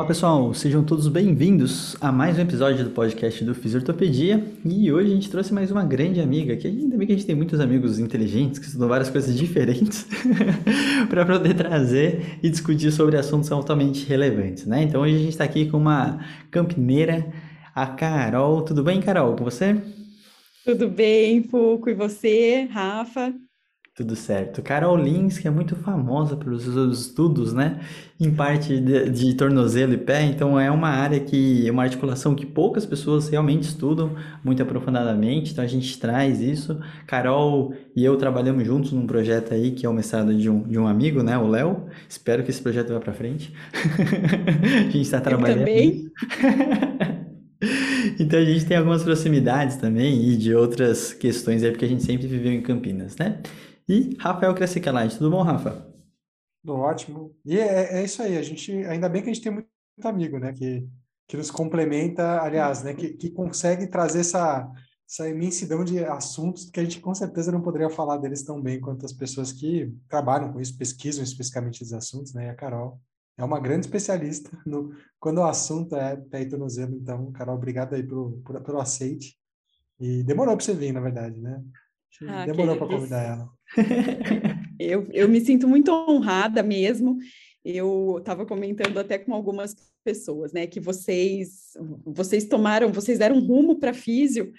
Olá 0.00 0.06
pessoal, 0.06 0.54
sejam 0.54 0.82
todos 0.82 1.08
bem-vindos 1.08 1.94
a 2.00 2.10
mais 2.10 2.38
um 2.38 2.40
episódio 2.40 2.82
do 2.84 2.90
podcast 2.90 3.44
do 3.44 3.54
Fisiortopedia 3.54 4.42
e 4.64 4.90
hoje 4.90 5.10
a 5.10 5.14
gente 5.14 5.28
trouxe 5.28 5.52
mais 5.52 5.70
uma 5.70 5.84
grande 5.84 6.22
amiga, 6.22 6.56
que 6.56 6.66
ainda 6.66 6.96
bem 6.96 7.06
que 7.06 7.12
a 7.12 7.16
gente 7.16 7.26
tem 7.26 7.36
muitos 7.36 7.60
amigos 7.60 7.98
inteligentes 7.98 8.58
que 8.58 8.64
estudam 8.64 8.88
várias 8.88 9.10
coisas 9.10 9.36
diferentes 9.36 10.06
para 11.10 11.26
poder 11.26 11.52
trazer 11.52 12.38
e 12.42 12.48
discutir 12.48 12.90
sobre 12.90 13.18
assuntos 13.18 13.52
altamente 13.52 14.06
relevantes, 14.06 14.64
né? 14.64 14.84
Então 14.84 15.02
hoje 15.02 15.16
a 15.16 15.18
gente 15.18 15.28
está 15.32 15.44
aqui 15.44 15.68
com 15.68 15.76
uma 15.76 16.18
campineira, 16.50 17.30
a 17.74 17.86
Carol. 17.86 18.62
Tudo 18.62 18.82
bem, 18.82 19.02
Carol, 19.02 19.36
com 19.36 19.44
você? 19.44 19.76
Tudo 20.64 20.88
bem, 20.88 21.42
Fuco, 21.42 21.90
e 21.90 21.94
você, 21.94 22.66
Rafa? 22.72 23.34
Tudo 24.00 24.16
certo. 24.16 24.62
Carol 24.62 24.96
Lins, 24.96 25.36
que 25.36 25.46
é 25.46 25.50
muito 25.50 25.76
famosa 25.76 26.34
pelos 26.34 26.62
seus 26.62 27.00
estudos, 27.02 27.52
né? 27.52 27.80
Em 28.18 28.30
parte 28.30 28.80
de, 28.80 29.10
de, 29.10 29.34
tornozelo 29.34 29.92
e 29.92 29.98
pé, 29.98 30.22
então 30.22 30.58
é 30.58 30.70
uma 30.70 30.88
área 30.88 31.20
que, 31.20 31.68
é 31.68 31.70
uma 31.70 31.82
articulação 31.82 32.34
que 32.34 32.46
poucas 32.46 32.86
pessoas 32.86 33.28
realmente 33.28 33.64
estudam 33.64 34.16
muito 34.42 34.62
aprofundadamente, 34.62 35.52
então 35.52 35.62
a 35.62 35.66
gente 35.66 35.98
traz 35.98 36.40
isso. 36.40 36.80
Carol 37.06 37.74
e 37.94 38.02
eu 38.02 38.16
trabalhamos 38.16 38.64
juntos 38.64 38.90
num 38.90 39.06
projeto 39.06 39.52
aí, 39.52 39.72
que 39.72 39.84
é 39.84 39.88
o 39.88 39.92
mestrado 39.92 40.34
de 40.34 40.48
um, 40.48 40.62
de 40.62 40.78
um 40.78 40.86
amigo, 40.86 41.22
né? 41.22 41.36
O 41.36 41.46
Léo. 41.46 41.84
Espero 42.08 42.42
que 42.42 42.48
esse 42.48 42.62
projeto 42.62 42.94
vá 42.94 43.00
para 43.00 43.12
frente. 43.12 43.52
a 43.76 44.82
gente 44.84 45.02
está 45.02 45.20
trabalhando. 45.20 45.58
Eu 45.58 45.66
também. 45.66 46.10
Então 48.18 48.38
a 48.38 48.44
gente 48.44 48.64
tem 48.64 48.74
algumas 48.74 49.02
proximidades 49.02 49.76
também 49.76 50.30
e 50.30 50.34
de 50.34 50.54
outras 50.54 51.12
questões 51.12 51.62
aí, 51.62 51.70
porque 51.70 51.84
a 51.84 51.88
gente 51.88 52.02
sempre 52.02 52.26
viveu 52.26 52.50
em 52.50 52.62
Campinas, 52.62 53.14
né? 53.18 53.38
E 53.90 54.16
Rafael 54.20 54.54
Crescicalade, 54.54 55.18
tudo 55.18 55.32
bom, 55.32 55.42
Rafa? 55.42 55.84
Tudo 56.62 56.78
ótimo. 56.78 57.36
E 57.44 57.58
é, 57.58 57.98
é, 57.98 58.04
isso 58.04 58.22
aí, 58.22 58.38
a 58.38 58.42
gente, 58.42 58.72
ainda 58.84 59.08
bem 59.08 59.20
que 59.20 59.28
a 59.28 59.32
gente 59.32 59.42
tem 59.42 59.50
muito 59.50 59.68
amigo, 60.04 60.38
né, 60.38 60.52
que, 60.52 60.88
que 61.26 61.36
nos 61.36 61.50
complementa, 61.50 62.40
aliás, 62.40 62.84
né, 62.84 62.94
que, 62.94 63.14
que 63.14 63.32
consegue 63.32 63.88
trazer 63.88 64.20
essa, 64.20 64.70
essa 65.08 65.28
imensidão 65.28 65.84
de 65.84 66.04
assuntos 66.04 66.70
que 66.70 66.78
a 66.78 66.84
gente 66.84 67.00
com 67.00 67.12
certeza 67.12 67.50
não 67.50 67.60
poderia 67.60 67.90
falar 67.90 68.18
deles 68.18 68.44
tão 68.44 68.62
bem 68.62 68.80
quanto 68.80 69.04
as 69.04 69.12
pessoas 69.12 69.50
que 69.50 69.92
trabalham 70.08 70.52
com 70.52 70.60
isso, 70.60 70.78
pesquisam 70.78 71.24
especificamente 71.24 71.82
esses 71.82 71.92
assuntos, 71.92 72.32
né, 72.32 72.46
e 72.46 72.48
a 72.48 72.54
Carol 72.54 73.00
é 73.36 73.42
uma 73.42 73.58
grande 73.58 73.86
especialista 73.86 74.56
no, 74.64 74.94
quando 75.18 75.38
o 75.38 75.44
assunto 75.44 75.96
é 75.96 76.14
pé 76.14 76.42
e 76.42 76.48
tornozelo, 76.48 76.94
então, 76.94 77.32
Carol, 77.32 77.56
obrigado 77.56 77.94
aí 77.94 78.04
pelo, 78.04 78.40
pelo 78.64 78.80
aceite. 78.80 79.36
E 79.98 80.22
demorou 80.22 80.56
para 80.56 80.64
você 80.64 80.74
vir, 80.74 80.92
na 80.92 81.00
verdade, 81.00 81.40
né? 81.40 81.60
Ah, 82.26 82.46
demorou 82.46 82.76
para 82.76 82.86
convidar 82.86 83.22
ela. 83.22 83.50
eu, 84.78 85.08
eu 85.12 85.28
me 85.28 85.40
sinto 85.40 85.68
muito 85.68 85.90
honrada 85.90 86.62
mesmo. 86.62 87.18
Eu 87.64 88.16
estava 88.18 88.46
comentando 88.46 88.98
até 88.98 89.18
com 89.18 89.34
algumas 89.34 89.74
pessoas, 90.02 90.52
né, 90.52 90.66
que 90.66 90.80
vocês 90.80 91.72
vocês 92.04 92.46
tomaram, 92.46 92.90
vocês 92.90 93.18
deram 93.18 93.36
um 93.36 93.46
rumo 93.46 93.78
para 93.78 93.92
físio 93.92 94.50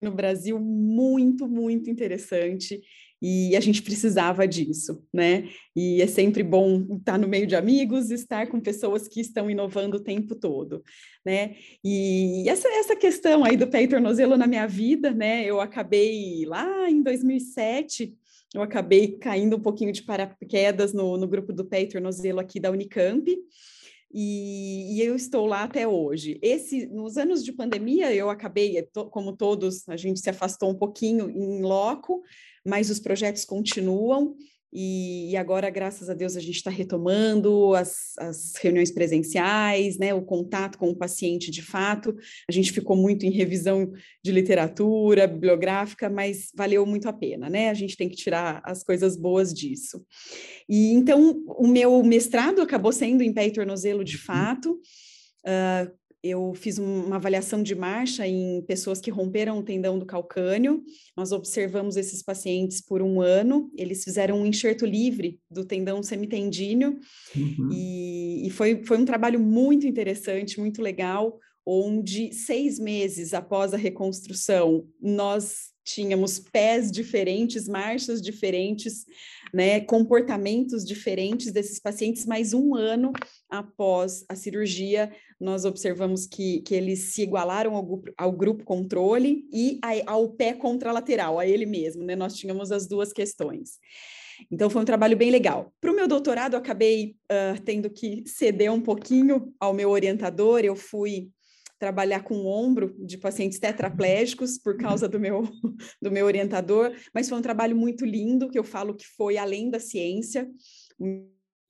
no 0.00 0.12
Brasil 0.12 0.58
muito, 0.60 1.48
muito 1.48 1.90
interessante 1.90 2.80
e 3.20 3.56
a 3.56 3.60
gente 3.60 3.82
precisava 3.82 4.46
disso, 4.46 5.02
né? 5.12 5.48
E 5.74 6.00
é 6.00 6.06
sempre 6.06 6.42
bom 6.42 6.96
estar 6.98 7.18
no 7.18 7.26
meio 7.26 7.46
de 7.46 7.56
amigos, 7.56 8.10
estar 8.10 8.46
com 8.46 8.60
pessoas 8.60 9.08
que 9.08 9.20
estão 9.20 9.50
inovando 9.50 9.96
o 9.96 10.02
tempo 10.02 10.34
todo, 10.34 10.82
né? 11.24 11.56
E 11.84 12.48
essa, 12.48 12.68
essa 12.68 12.94
questão 12.94 13.44
aí 13.44 13.56
do 13.56 13.66
pé 13.66 13.82
e 13.82 13.88
tornozelo 13.88 14.36
na 14.36 14.46
minha 14.46 14.66
vida, 14.66 15.10
né? 15.10 15.44
Eu 15.44 15.60
acabei 15.60 16.44
lá 16.46 16.88
em 16.88 17.02
2007, 17.02 18.14
eu 18.54 18.62
acabei 18.62 19.18
caindo 19.18 19.56
um 19.56 19.60
pouquinho 19.60 19.92
de 19.92 20.02
paraquedas 20.02 20.92
no, 20.92 21.16
no 21.16 21.26
grupo 21.26 21.52
do 21.52 21.64
pé 21.64 21.82
e 21.82 21.88
tornozelo 21.88 22.40
aqui 22.40 22.60
da 22.60 22.70
Unicamp, 22.70 23.36
e, 24.12 24.96
e, 24.96 25.02
eu 25.02 25.14
estou 25.14 25.44
lá 25.44 25.64
até 25.64 25.86
hoje. 25.86 26.38
Esse, 26.40 26.86
nos 26.86 27.18
anos 27.18 27.44
de 27.44 27.52
pandemia, 27.52 28.12
eu 28.14 28.30
acabei, 28.30 28.82
como 29.10 29.36
todos, 29.36 29.86
a 29.88 29.96
gente 29.96 30.20
se 30.20 30.30
afastou 30.30 30.70
um 30.70 30.74
pouquinho 30.74 31.28
em 31.28 31.60
loco, 31.60 32.22
mas 32.68 32.90
os 32.90 33.00
projetos 33.00 33.44
continuam. 33.44 34.36
E, 34.70 35.30
e 35.30 35.36
agora, 35.36 35.70
graças 35.70 36.10
a 36.10 36.14
Deus, 36.14 36.36
a 36.36 36.40
gente 36.40 36.56
está 36.56 36.70
retomando 36.70 37.74
as, 37.74 38.12
as, 38.18 38.54
reuniões 38.56 38.90
presenciais, 38.90 39.96
né, 39.96 40.12
o 40.12 40.20
contato 40.20 40.76
com 40.76 40.90
o 40.90 40.96
paciente 40.96 41.50
de 41.50 41.62
fato. 41.62 42.14
A 42.46 42.52
gente 42.52 42.70
ficou 42.70 42.94
muito 42.94 43.24
em 43.24 43.30
revisão 43.30 43.90
de 44.22 44.30
literatura 44.30 45.26
bibliográfica, 45.26 46.10
mas 46.10 46.50
valeu 46.54 46.84
muito 46.84 47.08
a 47.08 47.12
pena, 47.14 47.48
né? 47.48 47.70
A 47.70 47.74
gente 47.74 47.96
tem 47.96 48.10
que 48.10 48.16
tirar 48.16 48.60
as 48.62 48.82
coisas 48.82 49.16
boas 49.16 49.54
disso. 49.54 50.04
E 50.68 50.92
então, 50.92 51.42
o 51.46 51.66
meu 51.66 52.02
mestrado 52.04 52.60
acabou 52.60 52.92
sendo 52.92 53.22
em 53.22 53.32
pé 53.32 53.46
e 53.46 53.52
tornozelo 53.52 54.04
de 54.04 54.16
uhum. 54.16 54.22
fato. 54.22 54.72
Uh, 55.46 55.98
eu 56.28 56.52
fiz 56.54 56.78
uma 56.78 57.16
avaliação 57.16 57.62
de 57.62 57.74
marcha 57.74 58.26
em 58.26 58.62
pessoas 58.62 59.00
que 59.00 59.10
romperam 59.10 59.58
o 59.58 59.62
tendão 59.62 59.98
do 59.98 60.06
calcânio. 60.06 60.82
Nós 61.16 61.32
observamos 61.32 61.96
esses 61.96 62.22
pacientes 62.22 62.80
por 62.80 63.02
um 63.02 63.20
ano. 63.20 63.70
Eles 63.76 64.04
fizeram 64.04 64.40
um 64.40 64.46
enxerto 64.46 64.86
livre 64.86 65.40
do 65.50 65.64
tendão 65.64 66.02
semitendíneo 66.02 66.98
uhum. 67.34 67.68
e, 67.72 68.46
e 68.46 68.50
foi, 68.50 68.82
foi 68.84 68.98
um 68.98 69.04
trabalho 69.04 69.40
muito 69.40 69.86
interessante, 69.86 70.60
muito 70.60 70.82
legal, 70.82 71.38
onde 71.66 72.32
seis 72.32 72.78
meses 72.78 73.34
após 73.34 73.74
a 73.74 73.76
reconstrução 73.76 74.86
nós 75.00 75.72
tínhamos 75.88 76.38
pés 76.38 76.90
diferentes, 76.90 77.66
marchas 77.66 78.20
diferentes, 78.20 79.06
né, 79.52 79.80
comportamentos 79.80 80.84
diferentes 80.84 81.50
desses 81.50 81.80
pacientes, 81.80 82.26
mas 82.26 82.52
um 82.52 82.74
ano 82.74 83.12
após 83.48 84.24
a 84.28 84.34
cirurgia, 84.34 85.10
nós 85.40 85.64
observamos 85.64 86.26
que, 86.26 86.60
que 86.60 86.74
eles 86.74 87.14
se 87.14 87.22
igualaram 87.22 87.74
ao, 87.74 88.02
ao 88.16 88.32
grupo 88.32 88.64
controle 88.64 89.48
e 89.52 89.80
ao 90.06 90.28
pé 90.30 90.52
contralateral, 90.52 91.38
a 91.38 91.46
ele 91.46 91.64
mesmo, 91.64 92.04
né? 92.04 92.14
Nós 92.14 92.34
tínhamos 92.34 92.70
as 92.70 92.86
duas 92.86 93.12
questões. 93.12 93.78
Então, 94.50 94.70
foi 94.70 94.82
um 94.82 94.84
trabalho 94.84 95.16
bem 95.16 95.30
legal. 95.30 95.72
Para 95.80 95.90
o 95.90 95.96
meu 95.96 96.06
doutorado, 96.06 96.54
eu 96.54 96.58
acabei 96.58 97.16
uh, 97.32 97.60
tendo 97.64 97.90
que 97.90 98.22
ceder 98.26 98.72
um 98.72 98.80
pouquinho 98.80 99.52
ao 99.58 99.72
meu 99.72 99.90
orientador, 99.90 100.60
eu 100.60 100.76
fui 100.76 101.30
trabalhar 101.78 102.22
com 102.24 102.34
o 102.34 102.46
ombro 102.46 102.94
de 102.98 103.16
pacientes 103.16 103.58
tetraplégicos 103.58 104.58
por 104.58 104.76
causa 104.76 105.08
do 105.08 105.20
meu, 105.20 105.42
do 106.02 106.10
meu 106.10 106.26
orientador, 106.26 106.92
mas 107.14 107.28
foi 107.28 107.38
um 107.38 107.42
trabalho 107.42 107.76
muito 107.76 108.04
lindo, 108.04 108.50
que 108.50 108.58
eu 108.58 108.64
falo 108.64 108.94
que 108.94 109.06
foi 109.06 109.38
além 109.38 109.70
da 109.70 109.78
ciência. 109.78 110.48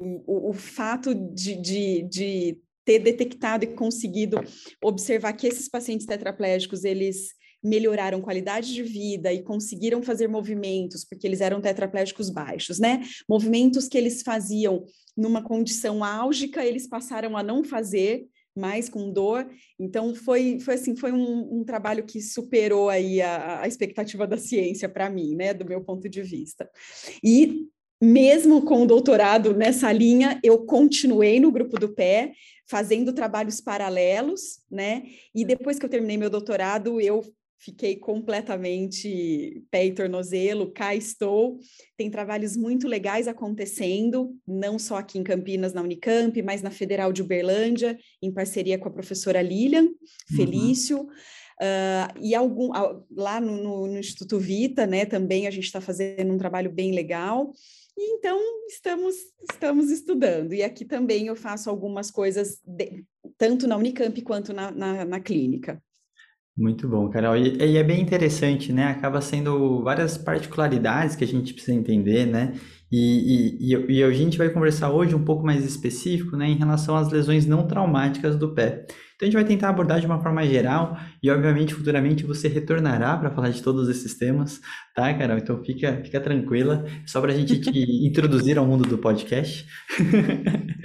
O, 0.01 0.51
o 0.51 0.53
fato 0.53 1.13
de, 1.15 1.57
de, 1.57 2.03
de 2.05 2.59
ter 2.85 3.01
detectado 3.01 3.65
e 3.65 3.75
conseguido 3.75 4.39
observar 4.83 5.33
que 5.33 5.47
esses 5.47 5.69
pacientes 5.69 6.07
tetraplégicos, 6.07 6.85
eles 6.85 7.35
melhoraram 7.63 8.21
qualidade 8.21 8.73
de 8.73 8.83
vida 8.83 9.33
e 9.33 9.43
conseguiram 9.43 10.03
fazer 10.03 10.29
movimentos, 10.29 11.05
porque 11.05 11.27
eles 11.27 11.41
eram 11.41 11.61
tetraplégicos 11.61 12.31
baixos, 12.31 12.79
né? 12.79 13.03
Movimentos 13.29 13.89
que 13.89 13.99
eles 13.99 14.23
faziam 14.23 14.85
numa 15.17 15.43
condição 15.43 16.05
álgica, 16.05 16.65
eles 16.65 16.87
passaram 16.87 17.37
a 17.37 17.43
não 17.43 17.65
fazer 17.65 18.25
mais 18.59 18.89
com 18.89 19.11
dor. 19.11 19.49
Então 19.79 20.15
foi, 20.15 20.59
foi 20.61 20.75
assim, 20.75 20.97
foi 20.97 21.13
um, 21.13 21.61
um 21.61 21.65
trabalho 21.65 22.05
que 22.05 22.21
superou 22.21 22.89
aí 22.89 23.23
a, 23.23 23.63
a 23.63 23.69
expectativa 23.69 24.27
da 24.27 24.37
ciência 24.37 24.89
para 24.89 25.09
mim, 25.09 25.35
né, 25.35 25.55
do 25.55 25.65
meu 25.65 25.83
ponto 25.83 26.09
de 26.09 26.23
vista. 26.23 26.69
E 27.23 27.69
mesmo 28.01 28.63
com 28.63 28.83
o 28.83 28.87
doutorado 28.87 29.55
nessa 29.55 29.91
linha, 29.91 30.39
eu 30.43 30.65
continuei 30.65 31.41
no 31.41 31.51
grupo 31.51 31.79
do 31.79 31.89
pé, 31.89 32.33
fazendo 32.69 33.13
trabalhos 33.13 33.61
paralelos, 33.61 34.61
né? 34.71 35.03
E 35.35 35.45
depois 35.45 35.79
que 35.79 35.85
eu 35.85 35.91
terminei 35.91 36.17
meu 36.17 36.31
doutorado, 36.31 37.01
eu 37.01 37.25
fiquei 37.59 37.97
completamente 37.97 39.63
pé 39.71 39.87
e 39.87 39.93
tornozelo, 39.93 40.73
cá 40.73 40.95
estou. 40.95 41.59
Tem 41.97 42.11
trabalhos 42.11 42.57
muito 42.57 42.87
legais 42.87 43.27
acontecendo, 43.27 44.37
não 44.47 44.79
só 44.79 44.97
aqui 44.97 45.19
em 45.19 45.25
Campinas, 45.25 45.73
na 45.73 45.83
Unicamp, 45.83 46.41
mas 46.43 46.63
na 46.63 46.71
Federal 46.71 47.13
de 47.13 47.23
Uberlândia, 47.23 47.99
em 48.23 48.33
parceria 48.33 48.79
com 48.79 48.89
a 48.89 48.93
professora 48.93 49.43
Lilian 49.43 49.85
uhum. 49.85 50.37
Felício. 50.37 50.99
Uhum. 51.01 51.09
Uh, 51.61 52.21
e 52.21 52.37
algum, 52.37 52.71
lá 53.11 53.41
no, 53.41 53.57
no, 53.57 53.87
no, 53.89 53.99
Instituto 53.99 54.39
Vita, 54.39 54.87
né, 54.87 55.05
também 55.05 55.49
a 55.49 55.51
gente 55.51 55.65
está 55.65 55.81
fazendo 55.81 56.33
um 56.33 56.39
trabalho 56.39 56.71
bem 56.71 56.93
legal. 56.93 57.53
E 57.97 58.13
então 58.13 58.39
estamos, 58.69 59.17
estamos 59.51 59.91
estudando. 59.91 60.55
E 60.55 60.63
aqui 60.63 60.85
também 60.85 61.27
eu 61.27 61.35
faço 61.35 61.69
algumas 61.69 62.13
coisas, 62.13 62.61
de, 62.65 63.05
tanto 63.37 63.67
na 63.67 63.77
Unicamp 63.77 64.23
quanto 64.23 64.53
na, 64.53 64.71
na, 64.71 65.05
na 65.05 65.19
clínica. 65.19 65.83
Muito 66.59 66.89
bom, 66.89 67.09
Carol. 67.09 67.37
E, 67.37 67.57
e, 67.57 67.77
é 67.77 67.85
bem 67.85 68.01
interessante, 68.01 68.73
né? 68.73 68.87
Acaba 68.87 69.21
sendo 69.21 69.81
várias 69.85 70.19
particularidades 70.19 71.15
que 71.15 71.23
a 71.23 71.27
gente 71.27 71.55
precisa 71.55 71.79
entender, 71.79 72.27
né? 72.27 72.53
E, 72.91 73.75
e, 73.75 73.99
e, 73.99 74.03
a 74.03 74.11
gente 74.11 74.39
vai 74.39 74.49
conversar 74.49 74.91
hoje 74.91 75.15
um 75.15 75.23
pouco 75.23 75.45
mais 75.45 75.65
específico, 75.65 76.37
né, 76.37 76.49
em 76.49 76.57
relação 76.57 76.97
às 76.97 77.11
lesões 77.11 77.47
não 77.47 77.67
traumáticas 77.67 78.35
do 78.37 78.55
pé. 78.55 78.87
Então 79.19 79.27
a 79.27 79.31
gente 79.31 79.35
vai 79.35 79.45
tentar 79.45 79.71
abordar 79.71 79.99
de 79.99 80.07
uma 80.07 80.23
forma 80.23 80.47
geral 80.47 80.97
e, 81.21 81.29
obviamente, 81.29 81.75
futuramente 81.75 82.25
você 82.25 82.47
retornará 82.47 83.17
para 83.17 83.33
falar 83.33 83.51
de 83.51 83.61
todos 83.61 83.89
esses 83.89 84.17
temas, 84.17 84.61
tá, 84.95 85.13
Carol? 85.13 85.37
Então 85.37 85.63
fica, 85.65 86.01
fica 86.05 86.21
tranquila, 86.21 86.87
só 87.05 87.21
para 87.21 87.33
a 87.33 87.35
gente 87.35 87.61
te 87.61 87.71
introduzir 88.07 88.57
ao 88.57 88.65
mundo 88.65 88.89
do 88.89 88.97
podcast. 88.97 89.67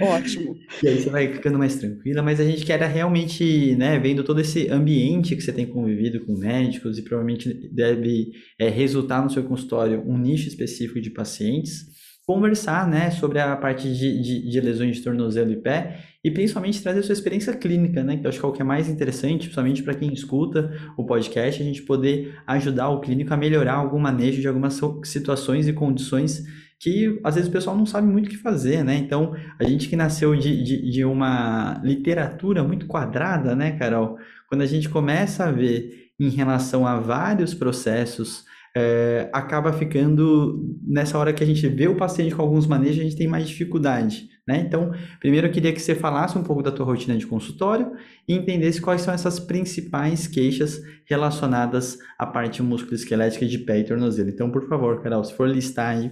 Ótimo. 0.00 0.56
e 0.82 0.88
aí 0.88 1.00
você 1.00 1.08
vai 1.08 1.32
ficando 1.32 1.56
mais 1.56 1.76
tranquila, 1.76 2.22
mas 2.22 2.40
a 2.40 2.44
gente 2.44 2.66
quer 2.66 2.82
realmente, 2.82 3.76
né, 3.76 4.00
vendo 4.00 4.24
todo 4.24 4.40
esse 4.40 4.68
ambiente 4.68 5.36
que 5.36 5.42
você 5.42 5.52
tem 5.52 5.64
convivido 5.64 6.18
com 6.26 6.36
médicos 6.36 6.98
e 6.98 7.02
provavelmente 7.02 7.54
deve 7.72 8.32
é, 8.58 8.68
resultar 8.68 9.22
no 9.22 9.30
seu 9.30 9.44
consultório 9.44 10.02
um 10.04 10.18
nicho 10.18 10.48
específico 10.48 11.00
de 11.00 11.10
pacientes 11.10 11.93
conversar 12.26 12.88
né, 12.88 13.10
sobre 13.10 13.38
a 13.38 13.54
parte 13.54 13.92
de, 13.92 14.22
de, 14.22 14.50
de, 14.50 14.60
lesões 14.60 14.96
de 14.96 15.02
tornozelo 15.02 15.52
e 15.52 15.56
pé 15.56 16.00
e 16.22 16.30
principalmente 16.30 16.82
trazer 16.82 17.00
a 17.00 17.02
sua 17.02 17.12
experiência 17.12 17.52
clínica, 17.54 18.02
né, 18.02 18.16
que 18.16 18.26
eu 18.26 18.30
acho 18.30 18.40
que 18.40 18.46
é 18.46 18.48
o 18.48 18.52
que 18.52 18.62
é 18.62 18.64
mais 18.64 18.88
interessante, 18.88 19.42
principalmente 19.42 19.82
para 19.82 19.94
quem 19.94 20.10
escuta 20.12 20.72
o 20.96 21.04
podcast, 21.04 21.62
a 21.62 21.64
gente 21.64 21.82
poder 21.82 22.34
ajudar 22.46 22.88
o 22.88 23.00
clínico 23.00 23.34
a 23.34 23.36
melhorar 23.36 23.74
algum 23.74 23.98
manejo 23.98 24.40
de 24.40 24.48
algumas 24.48 24.80
situações 25.04 25.68
e 25.68 25.72
condições 25.72 26.42
que 26.80 27.20
às 27.22 27.34
vezes 27.34 27.48
o 27.48 27.52
pessoal 27.52 27.76
não 27.76 27.86
sabe 27.86 28.06
muito 28.06 28.26
o 28.26 28.30
que 28.30 28.36
fazer, 28.36 28.82
né? 28.84 28.96
Então, 28.96 29.34
a 29.58 29.64
gente 29.64 29.88
que 29.88 29.96
nasceu 29.96 30.34
de, 30.34 30.62
de, 30.62 30.90
de 30.90 31.04
uma 31.04 31.80
literatura 31.82 32.62
muito 32.62 32.86
quadrada, 32.86 33.54
né, 33.54 33.72
Carol? 33.78 34.18
Quando 34.48 34.62
a 34.62 34.66
gente 34.66 34.88
começa 34.88 35.44
a 35.44 35.52
ver 35.52 36.10
em 36.20 36.28
relação 36.28 36.86
a 36.86 37.00
vários 37.00 37.54
processos 37.54 38.44
é, 38.76 39.30
acaba 39.32 39.72
ficando 39.72 40.76
nessa 40.82 41.16
hora 41.16 41.32
que 41.32 41.44
a 41.44 41.46
gente 41.46 41.66
vê 41.68 41.86
o 41.86 41.96
paciente 41.96 42.34
com 42.34 42.42
alguns 42.42 42.66
manejos, 42.66 43.00
a 43.00 43.04
gente 43.04 43.16
tem 43.16 43.28
mais 43.28 43.46
dificuldade, 43.48 44.28
né? 44.46 44.58
Então, 44.58 44.92
primeiro 45.20 45.46
eu 45.46 45.52
queria 45.52 45.72
que 45.72 45.80
você 45.80 45.94
falasse 45.94 46.36
um 46.36 46.42
pouco 46.42 46.62
da 46.62 46.72
tua 46.72 46.84
rotina 46.84 47.16
de 47.16 47.26
consultório 47.26 47.92
e 48.26 48.34
entendesse 48.34 48.80
quais 48.80 49.02
são 49.02 49.14
essas 49.14 49.38
principais 49.38 50.26
queixas 50.26 50.80
relacionadas 51.08 51.98
à 52.18 52.26
parte 52.26 52.62
musculoesquelética 52.62 53.46
de 53.46 53.58
pé 53.58 53.78
e 53.78 53.84
tornozelo. 53.84 54.28
Então, 54.28 54.50
por 54.50 54.68
favor, 54.68 55.00
Carol, 55.02 55.22
se 55.22 55.34
for 55.34 55.48
listar 55.48 55.96
aí, 55.96 56.10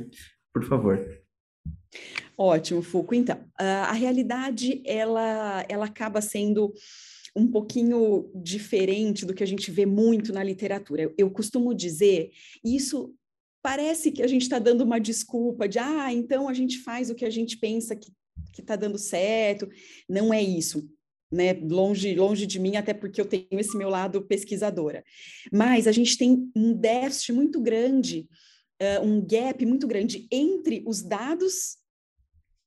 por 0.55 0.63
favor. 0.65 1.01
Ótimo, 2.39 2.83
Fuco. 2.83 3.15
Então, 3.15 3.39
a 3.59 3.93
realidade, 3.93 4.83
ela, 4.87 5.65
ela 5.69 5.85
acaba 5.87 6.21
sendo 6.21 6.73
um 7.35 7.47
pouquinho 7.47 8.31
diferente 8.35 9.25
do 9.25 9.35
que 9.35 9.43
a 9.43 9.47
gente 9.47 9.71
vê 9.71 9.87
muito 9.87 10.33
na 10.33 10.43
literatura. 10.43 11.13
Eu, 11.17 11.31
costumo 11.31 11.75
dizer, 11.75 12.31
isso 12.65 13.15
parece 13.63 14.11
que 14.11 14.23
a 14.23 14.27
gente 14.27 14.43
está 14.43 14.59
dando 14.59 14.83
uma 14.83 14.99
desculpa 14.99 15.69
de, 15.69 15.79
ah, 15.79 16.13
então 16.13 16.49
a 16.49 16.55
gente 16.55 16.79
faz 16.79 17.11
o 17.11 17.15
que 17.15 17.25
a 17.25 17.31
gente 17.31 17.57
pensa 17.57 17.97
que 17.97 18.13
está 18.59 18.77
dando 18.77 18.99
certo. 18.99 19.69
Não 20.09 20.33
é 20.33 20.43
isso. 20.43 20.89
Né, 21.31 21.55
longe, 21.55 22.15
longe 22.15 22.45
de 22.45 22.61
mim, 22.61 22.77
até 22.77 22.93
porque 22.93 23.19
eu 23.19 23.25
tenho 23.25 23.47
esse 23.53 23.75
meu 23.75 23.89
lado 23.89 24.21
pesquisadora. 24.21 25.03
Mas 25.51 25.87
a 25.87 25.93
gente 25.93 26.19
tem 26.19 26.51
um 26.55 26.75
déficit 26.75 27.33
muito 27.33 27.59
grande, 27.59 28.29
uh, 28.83 29.03
um 29.03 29.25
gap 29.25 29.65
muito 29.65 29.87
grande 29.87 30.29
entre 30.31 30.85
os 30.87 31.01
dados 31.01 31.79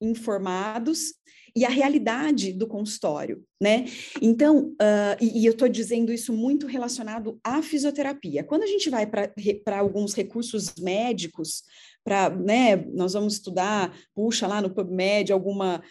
informados 0.06 1.14
e 1.56 1.64
a 1.64 1.70
realidade 1.70 2.52
do 2.52 2.68
consultório, 2.68 3.42
né? 3.62 3.86
Então, 4.22 4.74
uh, 4.74 5.16
e, 5.22 5.40
e, 5.42 5.46
eu 5.46 5.54
estou 5.54 5.70
dizendo 5.70 6.12
isso 6.12 6.34
muito 6.34 6.68
relacionado 6.68 7.40
à 7.42 7.62
fisioterapia. 7.62 8.44
Quando 8.44 8.64
a 8.64 8.68
gente 8.68 8.90
vai 8.90 9.08
para 9.08 9.80
alguns 9.80 10.14
recursos 10.14 10.74
médicos, 10.78 11.64
para, 12.04 12.30
né, 12.30 12.76
nós 12.94 13.14
vamos 13.14 13.36
estudar, 13.36 13.98
puxa 14.14 14.46
lá 14.46 14.62
no 14.62 14.70
PubMed 14.70 15.32
alguma, 15.32 15.82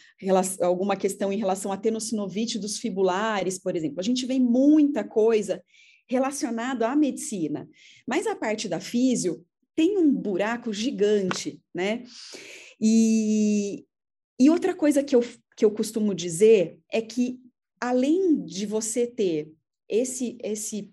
alguma 0.61 0.97
questão 0.97 1.33
em 1.33 1.39
relação 1.39 1.73
à 1.73 1.79
tenossinovite 1.79 2.59
dos 2.59 2.79
fibulares, 2.79 3.59
por 3.59 3.75
exemplo. 3.75 4.01
A 4.01 4.05
gente 4.05 4.27
vê 4.27 4.39
muita 4.39 5.03
coisa 5.03 5.63
relacionada 6.07 6.87
à 6.89 6.95
medicina, 6.95 7.67
mas 8.07 8.27
a 8.27 8.37
parte 8.37 8.69
da 8.69 8.79
físio 8.79 9.43
tem 9.75 9.97
um 9.97 10.13
buraco 10.13 10.73
gigante, 10.73 11.61
né? 11.75 12.05
E, 12.79 13.85
e 14.39 14.51
outra 14.51 14.75
coisa 14.75 15.03
que 15.03 15.15
eu, 15.15 15.25
que 15.57 15.65
eu 15.65 15.71
costumo 15.71 16.15
dizer 16.15 16.79
é 16.91 17.01
que, 17.01 17.39
além 17.81 18.45
de 18.45 18.67
você 18.67 19.07
ter 19.07 19.53
esse, 19.89 20.37
esse, 20.43 20.93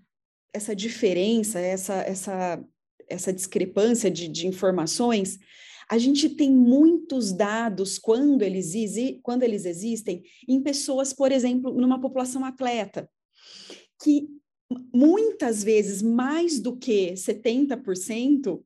essa 0.54 0.76
diferença, 0.76 1.60
essa, 1.60 1.96
essa, 2.02 2.64
essa 3.08 3.34
discrepância 3.34 4.12
de, 4.12 4.28
de 4.28 4.48
informações, 4.48 5.40
a 5.90 5.98
gente 5.98 6.30
tem 6.30 6.52
muitos 6.52 7.34
dados 7.34 8.00
quando 8.00 8.44
eles, 8.44 8.74
quando 9.24 9.44
eles 9.44 9.66
existem 9.66 10.24
em 10.48 10.62
pessoas, 10.62 11.12
por 11.12 11.32
exemplo, 11.32 11.74
numa 11.74 12.00
população 12.00 12.46
atleta, 12.46 13.10
que 14.02 14.30
muitas 14.94 15.64
vezes, 15.64 16.02
mais 16.02 16.60
do 16.60 16.78
que 16.78 17.14
70%, 17.14 18.64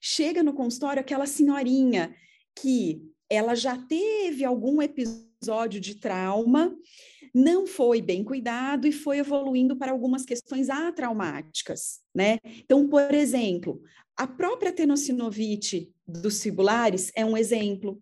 chega 0.00 0.42
no 0.42 0.54
consultório 0.54 1.00
aquela 1.00 1.26
senhorinha 1.26 2.14
que 2.54 3.02
ela 3.32 3.54
já 3.54 3.78
teve 3.78 4.44
algum 4.44 4.82
episódio 4.82 5.80
de 5.80 5.94
trauma, 5.94 6.76
não 7.34 7.66
foi 7.66 8.02
bem 8.02 8.22
cuidado 8.22 8.86
e 8.86 8.92
foi 8.92 9.18
evoluindo 9.18 9.74
para 9.74 9.90
algumas 9.90 10.26
questões 10.26 10.68
atraumáticas, 10.68 12.00
né? 12.14 12.38
Então, 12.44 12.86
por 12.86 13.14
exemplo, 13.14 13.80
a 14.14 14.26
própria 14.26 14.70
tenossinovite 14.70 15.90
dos 16.06 16.42
fibulares 16.42 17.10
é 17.16 17.24
um 17.24 17.34
exemplo. 17.34 17.98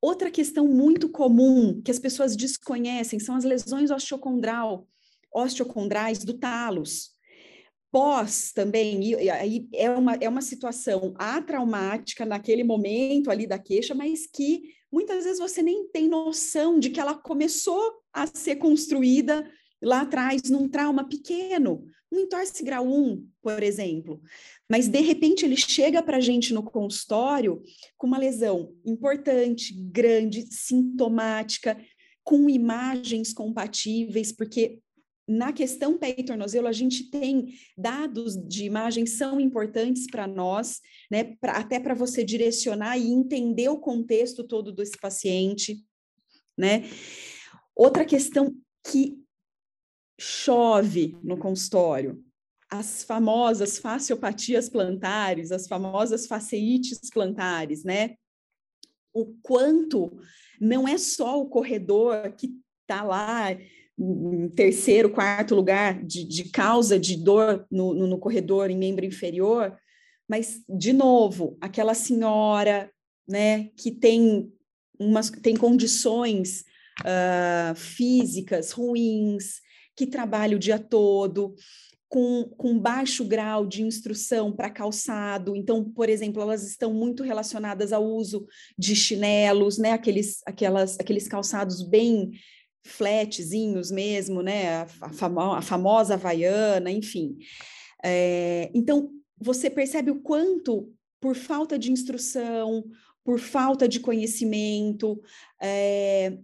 Outra 0.00 0.30
questão 0.30 0.68
muito 0.68 1.08
comum 1.08 1.82
que 1.82 1.90
as 1.90 1.98
pessoas 1.98 2.36
desconhecem 2.36 3.18
são 3.18 3.34
as 3.34 3.42
lesões 3.42 3.90
osteocondral, 3.90 4.86
osteocondrais 5.34 6.22
do 6.22 6.34
talos 6.34 7.15
pós 7.96 8.52
também, 8.52 9.02
e 9.02 9.30
aí 9.30 9.66
é 9.72 9.88
uma, 9.88 10.16
é 10.16 10.28
uma 10.28 10.42
situação 10.42 11.14
atraumática 11.16 12.26
naquele 12.26 12.62
momento 12.62 13.30
ali 13.30 13.46
da 13.46 13.58
queixa, 13.58 13.94
mas 13.94 14.26
que 14.26 14.64
muitas 14.92 15.24
vezes 15.24 15.38
você 15.38 15.62
nem 15.62 15.88
tem 15.88 16.06
noção 16.06 16.78
de 16.78 16.90
que 16.90 17.00
ela 17.00 17.14
começou 17.14 17.80
a 18.12 18.26
ser 18.26 18.56
construída 18.56 19.50
lá 19.82 20.02
atrás 20.02 20.42
num 20.50 20.68
trauma 20.68 21.08
pequeno, 21.08 21.86
um 22.12 22.18
entorse 22.18 22.62
grau 22.62 22.86
1, 22.86 23.26
por 23.40 23.62
exemplo. 23.62 24.20
Mas, 24.68 24.88
de 24.88 25.00
repente, 25.00 25.46
ele 25.46 25.56
chega 25.56 26.02
para 26.02 26.18
a 26.18 26.20
gente 26.20 26.52
no 26.52 26.62
consultório 26.62 27.62
com 27.96 28.06
uma 28.06 28.18
lesão 28.18 28.74
importante, 28.84 29.72
grande, 29.72 30.44
sintomática, 30.50 31.78
com 32.22 32.50
imagens 32.50 33.32
compatíveis, 33.32 34.32
porque 34.32 34.80
na 35.28 35.52
questão 35.52 35.98
pé 35.98 36.14
e 36.16 36.24
tornozelo, 36.24 36.68
a 36.68 36.72
gente 36.72 37.10
tem 37.10 37.54
dados 37.76 38.36
de 38.36 38.64
imagem 38.64 39.06
são 39.06 39.40
importantes 39.40 40.06
para 40.08 40.26
nós, 40.26 40.80
né? 41.10 41.36
Pra, 41.40 41.52
até 41.52 41.80
para 41.80 41.94
você 41.94 42.22
direcionar 42.22 42.96
e 42.96 43.10
entender 43.10 43.68
o 43.68 43.80
contexto 43.80 44.44
todo 44.44 44.72
desse 44.72 44.96
paciente, 44.98 45.84
né? 46.56 46.84
Outra 47.74 48.04
questão 48.04 48.54
que 48.86 49.18
chove 50.18 51.18
no 51.22 51.36
consultório, 51.36 52.24
as 52.70 53.02
famosas 53.02 53.78
fasciopatias 53.78 54.68
plantares, 54.68 55.50
as 55.50 55.66
famosas 55.66 56.26
faceites 56.26 57.00
plantares, 57.10 57.82
né? 57.82 58.14
O 59.12 59.26
quanto 59.42 60.20
não 60.60 60.86
é 60.86 60.96
só 60.98 61.40
o 61.40 61.48
corredor 61.48 62.32
que 62.36 62.54
está 62.82 63.02
lá 63.02 63.48
terceiro, 64.54 65.10
quarto 65.10 65.54
lugar 65.54 66.04
de, 66.04 66.24
de 66.24 66.50
causa 66.50 66.98
de 66.98 67.16
dor 67.16 67.66
no, 67.70 67.94
no, 67.94 68.06
no, 68.06 68.18
corredor 68.18 68.70
em 68.70 68.76
membro 68.76 69.04
inferior, 69.04 69.76
mas, 70.28 70.62
de 70.68 70.92
novo, 70.92 71.56
aquela 71.60 71.94
senhora 71.94 72.90
né, 73.26 73.70
que 73.76 73.90
tem, 73.90 74.52
umas, 74.98 75.30
tem 75.30 75.56
condições 75.56 76.64
uh, 77.00 77.74
físicas 77.74 78.72
ruins, 78.72 79.60
que 79.96 80.06
trabalha 80.06 80.56
o 80.56 80.60
dia 80.60 80.78
todo, 80.78 81.54
com, 82.08 82.44
com 82.56 82.78
baixo 82.78 83.24
grau 83.24 83.66
de 83.66 83.82
instrução 83.82 84.52
para 84.52 84.70
calçado. 84.70 85.56
Então, 85.56 85.84
por 85.84 86.08
exemplo, 86.08 86.42
elas 86.42 86.66
estão 86.66 86.92
muito 86.92 87.22
relacionadas 87.22 87.92
ao 87.92 88.04
uso 88.04 88.46
de 88.78 88.94
chinelos, 88.94 89.78
né? 89.78 89.92
Aqueles, 89.92 90.40
aquelas, 90.46 90.98
aqueles 91.00 91.26
calçados 91.26 91.82
bem 91.82 92.30
flatzinhos 92.86 93.90
mesmo, 93.90 94.42
né? 94.42 94.82
A, 95.00 95.10
famo 95.10 95.40
a 95.40 95.62
famosa 95.62 96.14
Havaiana, 96.14 96.90
enfim. 96.90 97.36
É, 98.04 98.70
então, 98.74 99.10
você 99.38 99.68
percebe 99.68 100.10
o 100.10 100.20
quanto, 100.20 100.92
por 101.20 101.34
falta 101.34 101.78
de 101.78 101.90
instrução, 101.90 102.84
por 103.24 103.38
falta 103.38 103.88
de 103.88 104.00
conhecimento, 104.00 105.20
é, 105.60 106.38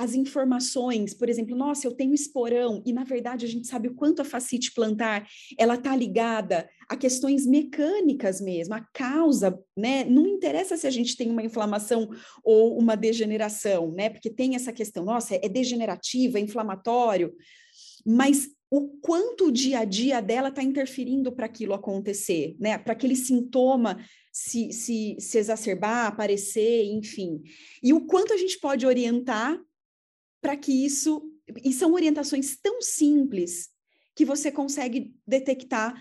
as 0.00 0.14
informações, 0.14 1.12
por 1.12 1.28
exemplo, 1.28 1.54
nossa, 1.54 1.86
eu 1.86 1.92
tenho 1.92 2.14
esporão, 2.14 2.82
e 2.86 2.92
na 2.92 3.04
verdade 3.04 3.44
a 3.44 3.48
gente 3.48 3.66
sabe 3.66 3.88
o 3.88 3.94
quanto 3.94 4.22
a 4.22 4.24
fascite 4.24 4.72
plantar, 4.72 5.28
ela 5.58 5.74
está 5.74 5.94
ligada 5.94 6.66
a 6.88 6.96
questões 6.96 7.44
mecânicas 7.44 8.40
mesmo, 8.40 8.72
a 8.72 8.80
causa, 8.94 9.62
né? 9.76 10.04
Não 10.04 10.26
interessa 10.26 10.74
se 10.74 10.86
a 10.86 10.90
gente 10.90 11.18
tem 11.18 11.30
uma 11.30 11.42
inflamação 11.42 12.08
ou 12.42 12.78
uma 12.78 12.96
degeneração, 12.96 13.92
né? 13.92 14.08
Porque 14.08 14.30
tem 14.30 14.54
essa 14.54 14.72
questão, 14.72 15.04
nossa, 15.04 15.34
é 15.34 15.48
degenerativo, 15.50 16.38
é 16.38 16.40
inflamatório, 16.40 17.34
mas 18.06 18.48
o 18.70 18.88
quanto 19.02 19.48
o 19.48 19.52
dia 19.52 19.80
a 19.80 19.84
dia 19.84 20.22
dela 20.22 20.48
está 20.48 20.62
interferindo 20.62 21.30
para 21.30 21.44
aquilo 21.44 21.74
acontecer, 21.74 22.56
né? 22.58 22.78
Para 22.78 22.94
aquele 22.94 23.16
sintoma 23.16 24.02
se, 24.32 24.72
se, 24.72 25.16
se 25.20 25.36
exacerbar, 25.36 26.06
aparecer, 26.06 26.84
enfim. 26.84 27.42
E 27.82 27.92
o 27.92 28.06
quanto 28.06 28.32
a 28.32 28.38
gente 28.38 28.58
pode 28.58 28.86
orientar 28.86 29.60
para 30.40 30.56
que 30.56 30.72
isso. 30.84 31.22
E 31.64 31.72
são 31.72 31.92
orientações 31.92 32.56
tão 32.60 32.80
simples 32.80 33.70
que 34.14 34.24
você 34.24 34.52
consegue 34.52 35.14
detectar 35.26 35.94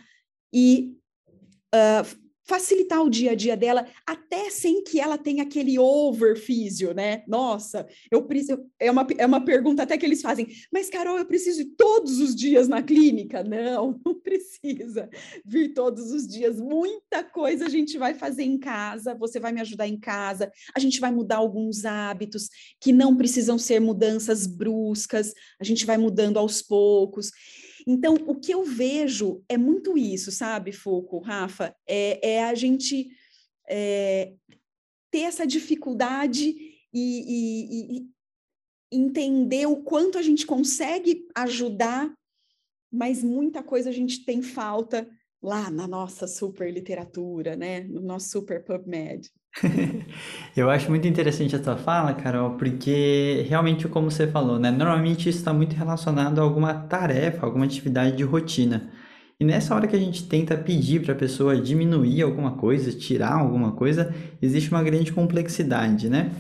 e 0.54 0.98
uh, 1.74 2.29
facilitar 2.50 3.04
o 3.04 3.10
dia 3.12 3.32
a 3.32 3.36
dia 3.36 3.56
dela, 3.56 3.86
até 4.08 4.50
sem 4.50 4.84
que 4.84 5.00
ela 5.00 5.20
tenha 5.20 5.44
aquele 5.44 5.78
overfísio, 5.78 6.96
né? 6.96 7.24
Nossa, 7.28 7.88
eu 8.10 8.24
preciso. 8.24 8.66
É 8.80 8.90
uma, 8.90 9.06
é 9.20 9.26
uma 9.26 9.46
pergunta 9.46 9.84
até 9.84 9.96
que 9.96 10.06
eles 10.06 10.20
fazem, 10.20 10.48
mas 10.74 10.90
Carol, 10.90 11.20
eu 11.20 11.26
preciso 11.28 11.62
ir 11.62 11.76
todos 11.78 12.20
os 12.20 12.36
dias 12.36 12.68
na 12.68 12.82
clínica? 12.82 13.44
Não, 13.44 14.00
não 14.04 14.20
precisa 14.20 15.08
vir 15.46 15.76
todos 15.76 16.12
os 16.12 16.28
dias. 16.28 16.60
Muita 16.60 17.24
coisa 17.24 17.68
a 17.68 17.70
gente 17.70 18.00
vai 18.00 18.16
fazer 18.16 18.44
em 18.44 18.58
casa, 18.58 19.14
você 19.14 19.40
vai 19.40 19.52
me 19.52 19.62
ajudar 19.62 19.88
em 19.88 20.00
casa, 20.00 20.52
a 20.76 20.80
gente 20.80 21.00
vai 21.00 21.12
mudar 21.12 21.38
alguns 21.38 21.86
hábitos 21.86 22.50
que 22.82 22.92
não 22.92 23.16
precisam 23.16 23.60
ser 23.60 23.80
mudanças 23.80 24.48
bruscas, 24.48 25.36
a 25.60 25.64
gente 25.64 25.86
vai 25.86 26.00
mudando 26.00 26.40
aos 26.40 26.64
poucos. 26.64 27.30
Então, 27.86 28.16
o 28.28 28.36
que 28.36 28.54
eu 28.54 28.64
vejo 28.64 29.44
é 29.48 29.58
muito 29.58 29.98
isso, 29.98 30.32
sabe, 30.32 30.72
Foucault, 30.72 31.26
Rafa? 31.26 31.76
É, 31.88 32.36
é 32.36 32.44
a 32.44 32.54
gente 32.54 33.10
é, 33.68 34.34
ter 35.12 35.22
essa 35.22 35.46
dificuldade 35.46 36.56
e, 36.94 36.94
e, 36.94 37.98
e 37.98 38.10
entender 38.92 39.68
o 39.68 39.84
quanto 39.84 40.18
a 40.18 40.22
gente 40.22 40.46
consegue 40.46 41.28
ajudar, 41.36 42.12
mas 42.92 43.24
muita 43.24 43.62
coisa 43.62 43.90
a 43.90 43.94
gente 43.94 44.26
tem 44.26 44.42
falta 44.42 45.08
lá 45.42 45.70
na 45.70 45.88
nossa 45.88 46.28
super 46.28 46.72
literatura, 46.72 47.56
né? 47.56 47.82
No 47.82 48.02
nosso 48.02 48.30
super 48.30 48.64
PubMed. 48.64 49.32
Eu 50.56 50.70
acho 50.70 50.90
muito 50.90 51.08
interessante 51.08 51.56
a 51.56 51.60
tua 51.60 51.78
fala, 51.78 52.14
Carol, 52.14 52.52
porque 52.52 53.46
realmente, 53.50 53.88
como 53.88 54.10
você 54.10 54.28
falou, 54.28 54.60
né? 54.60 54.72
Normalmente 54.72 55.30
isso 55.30 55.40
está 55.40 55.54
muito 55.54 55.76
relacionado 55.76 56.40
a 56.40 56.44
alguma 56.44 56.74
tarefa, 56.74 57.46
alguma 57.46 57.66
atividade 57.66 58.16
de 58.16 58.24
rotina. 58.24 58.90
E 59.40 59.46
nessa 59.46 59.74
hora 59.74 59.88
que 59.88 59.96
a 59.96 60.00
gente 60.00 60.28
tenta 60.28 60.58
pedir 60.58 61.02
para 61.02 61.14
a 61.14 61.18
pessoa 61.18 61.56
diminuir 61.56 62.22
alguma 62.22 62.52
coisa, 62.52 62.92
tirar 62.92 63.34
alguma 63.34 63.72
coisa, 63.72 64.14
existe 64.42 64.70
uma 64.70 64.84
grande 64.84 65.14
complexidade, 65.14 66.10
né? 66.10 66.32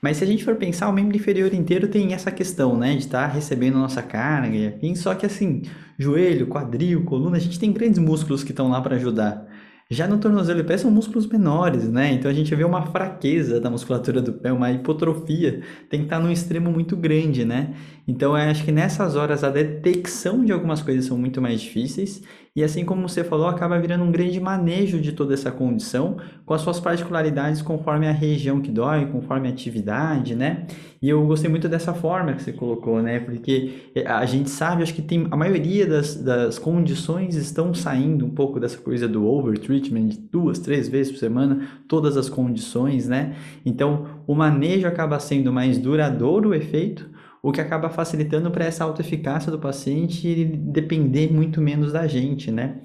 Mas 0.00 0.18
se 0.18 0.24
a 0.24 0.26
gente 0.26 0.44
for 0.44 0.54
pensar, 0.56 0.88
o 0.88 0.92
membro 0.92 1.16
inferior 1.16 1.52
inteiro 1.54 1.88
tem 1.88 2.12
essa 2.12 2.30
questão, 2.30 2.76
né? 2.76 2.92
De 2.92 2.98
estar 2.98 3.26
tá 3.26 3.34
recebendo 3.34 3.78
nossa 3.78 4.02
carga 4.02 4.54
e 4.54 4.68
afim. 4.68 4.94
Só 4.94 5.14
que 5.14 5.26
assim, 5.26 5.62
joelho, 5.98 6.46
quadril, 6.46 7.04
coluna, 7.04 7.38
a 7.38 7.40
gente 7.40 7.58
tem 7.58 7.72
grandes 7.72 7.98
músculos 7.98 8.44
que 8.44 8.52
estão 8.52 8.68
lá 8.68 8.80
para 8.80 8.96
ajudar. 8.96 9.46
Já 9.90 10.08
no 10.08 10.18
tornozelo 10.18 10.60
e 10.60 10.64
pé 10.64 10.78
são 10.78 10.90
músculos 10.90 11.26
menores, 11.26 11.88
né? 11.90 12.12
Então 12.12 12.30
a 12.30 12.34
gente 12.34 12.54
vê 12.54 12.64
uma 12.64 12.86
fraqueza 12.86 13.60
da 13.60 13.68
musculatura 13.68 14.22
do 14.22 14.32
pé, 14.32 14.50
uma 14.50 14.72
hipotrofia, 14.72 15.62
tem 15.90 16.00
que 16.00 16.06
estar 16.06 16.18
num 16.18 16.30
extremo 16.30 16.70
muito 16.70 16.96
grande, 16.96 17.44
né? 17.44 17.74
Então 18.08 18.30
eu 18.36 18.50
acho 18.50 18.64
que 18.64 18.72
nessas 18.72 19.14
horas 19.14 19.44
a 19.44 19.50
detecção 19.50 20.42
de 20.42 20.52
algumas 20.52 20.82
coisas 20.82 21.04
são 21.04 21.18
muito 21.18 21.40
mais 21.40 21.60
difíceis 21.60 22.22
e 22.56 22.62
assim 22.62 22.84
como 22.84 23.08
você 23.08 23.24
falou, 23.24 23.48
acaba 23.48 23.80
virando 23.80 24.04
um 24.04 24.12
grande 24.12 24.38
manejo 24.38 25.00
de 25.00 25.10
toda 25.10 25.34
essa 25.34 25.50
condição, 25.50 26.18
com 26.46 26.54
as 26.54 26.60
suas 26.60 26.78
particularidades 26.78 27.60
conforme 27.60 28.06
a 28.06 28.12
região 28.12 28.60
que 28.60 28.70
dói, 28.70 29.06
conforme 29.06 29.48
a 29.48 29.50
atividade, 29.50 30.36
né? 30.36 30.64
E 31.02 31.08
eu 31.08 31.26
gostei 31.26 31.50
muito 31.50 31.68
dessa 31.68 31.92
forma 31.92 32.32
que 32.32 32.44
você 32.44 32.52
colocou, 32.52 33.02
né? 33.02 33.18
Porque 33.18 33.90
é, 33.92 34.06
a 34.06 34.24
gente 34.24 34.48
sabe, 34.50 34.84
acho 34.84 34.94
que 34.94 35.02
tem 35.02 35.26
a 35.32 35.36
maioria 35.36 35.84
das, 35.84 36.14
das 36.14 36.56
condições 36.56 37.34
estão 37.34 37.74
saindo 37.74 38.24
um 38.24 38.30
pouco 38.30 38.60
dessa 38.60 38.78
coisa 38.78 39.08
do 39.08 39.26
overtreatment, 39.26 40.10
duas, 40.30 40.60
três 40.60 40.88
vezes 40.88 41.10
por 41.10 41.18
semana, 41.18 41.66
todas 41.88 42.16
as 42.16 42.28
condições, 42.28 43.08
né? 43.08 43.34
Então, 43.66 44.06
o 44.28 44.34
manejo 44.34 44.86
acaba 44.86 45.18
sendo 45.18 45.52
mais 45.52 45.76
duradouro 45.76 46.50
o 46.50 46.54
efeito, 46.54 47.13
o 47.44 47.52
que 47.52 47.60
acaba 47.60 47.90
facilitando 47.90 48.50
para 48.50 48.64
essa 48.64 48.82
autoeficácia 48.84 49.52
do 49.52 49.58
paciente 49.58 50.46
depender 50.46 51.30
muito 51.30 51.60
menos 51.60 51.92
da 51.92 52.06
gente, 52.06 52.50
né? 52.50 52.78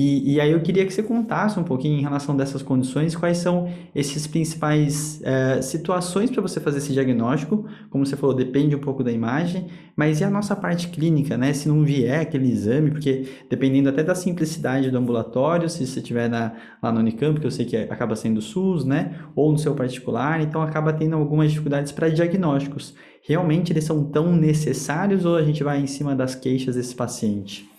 E, 0.00 0.34
e, 0.34 0.40
aí 0.40 0.52
eu 0.52 0.60
queria 0.60 0.86
que 0.86 0.94
você 0.94 1.02
contasse 1.02 1.58
um 1.58 1.64
pouquinho 1.64 1.98
em 1.98 2.02
relação 2.02 2.36
dessas 2.36 2.62
condições, 2.62 3.16
quais 3.16 3.38
são 3.38 3.68
esses 3.92 4.28
principais 4.28 5.20
é, 5.24 5.60
situações 5.60 6.30
para 6.30 6.40
você 6.40 6.60
fazer 6.60 6.78
esse 6.78 6.92
diagnóstico, 6.92 7.66
como 7.90 8.06
você 8.06 8.16
falou, 8.16 8.32
depende 8.32 8.76
um 8.76 8.78
pouco 8.78 9.02
da 9.02 9.10
imagem, 9.10 9.66
mas 9.96 10.20
e 10.20 10.24
a 10.24 10.30
nossa 10.30 10.54
parte 10.54 10.86
clínica, 10.86 11.36
né? 11.36 11.52
Se 11.52 11.66
não 11.66 11.82
vier 11.84 12.20
aquele 12.20 12.48
exame, 12.48 12.92
porque 12.92 13.26
dependendo 13.50 13.88
até 13.88 14.04
da 14.04 14.14
simplicidade 14.14 14.88
do 14.88 14.96
ambulatório, 14.96 15.68
se 15.68 15.84
você 15.84 15.98
estiver 15.98 16.30
na, 16.30 16.52
lá 16.80 16.92
no 16.92 17.00
Unicamp, 17.00 17.40
que 17.40 17.46
eu 17.48 17.50
sei 17.50 17.66
que 17.66 17.76
acaba 17.76 18.14
sendo 18.14 18.40
SUS, 18.40 18.84
né? 18.84 19.18
Ou 19.34 19.50
no 19.50 19.58
seu 19.58 19.74
particular, 19.74 20.40
então 20.40 20.62
acaba 20.62 20.92
tendo 20.92 21.16
algumas 21.16 21.50
dificuldades 21.50 21.90
para 21.90 22.08
diagnósticos. 22.08 22.94
Realmente 23.20 23.72
eles 23.72 23.82
são 23.82 24.04
tão 24.04 24.30
necessários 24.36 25.24
ou 25.24 25.34
a 25.34 25.42
gente 25.42 25.64
vai 25.64 25.80
em 25.80 25.88
cima 25.88 26.14
das 26.14 26.36
queixas 26.36 26.76
desse 26.76 26.94
paciente? 26.94 27.77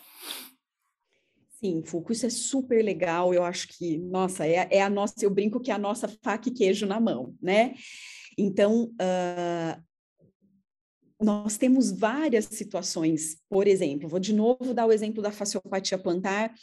Sim, 1.60 1.84
Foucault, 1.84 2.14
isso 2.14 2.26
é 2.26 2.30
super 2.30 2.82
legal. 2.82 3.34
Eu 3.34 3.44
acho 3.44 3.68
que, 3.68 3.98
nossa, 3.98 4.48
é, 4.48 4.66
é, 4.72 4.82
a 4.82 4.90
nossa, 4.90 5.14
eu 5.22 5.30
brinco 5.30 5.60
que 5.60 5.72
é 5.72 5.74
a 5.74 5.78
nossa 5.78 6.08
faca 6.08 6.48
e 6.48 6.54
queijo 6.54 6.86
na 6.86 7.02
mão, 7.02 7.36
né? 7.42 7.74
Então, 8.38 8.86
uh, 8.86 9.84
nós 11.22 11.58
temos 11.58 11.92
várias 11.92 12.46
situações, 12.46 13.42
por 13.50 13.68
exemplo, 13.68 14.08
vou 14.08 14.22
de 14.22 14.34
novo 14.34 14.74
dar 14.74 14.86
o 14.86 14.92
exemplo 14.94 15.22
da 15.22 15.34
faciopatia 15.34 15.98
plantar, 15.98 16.54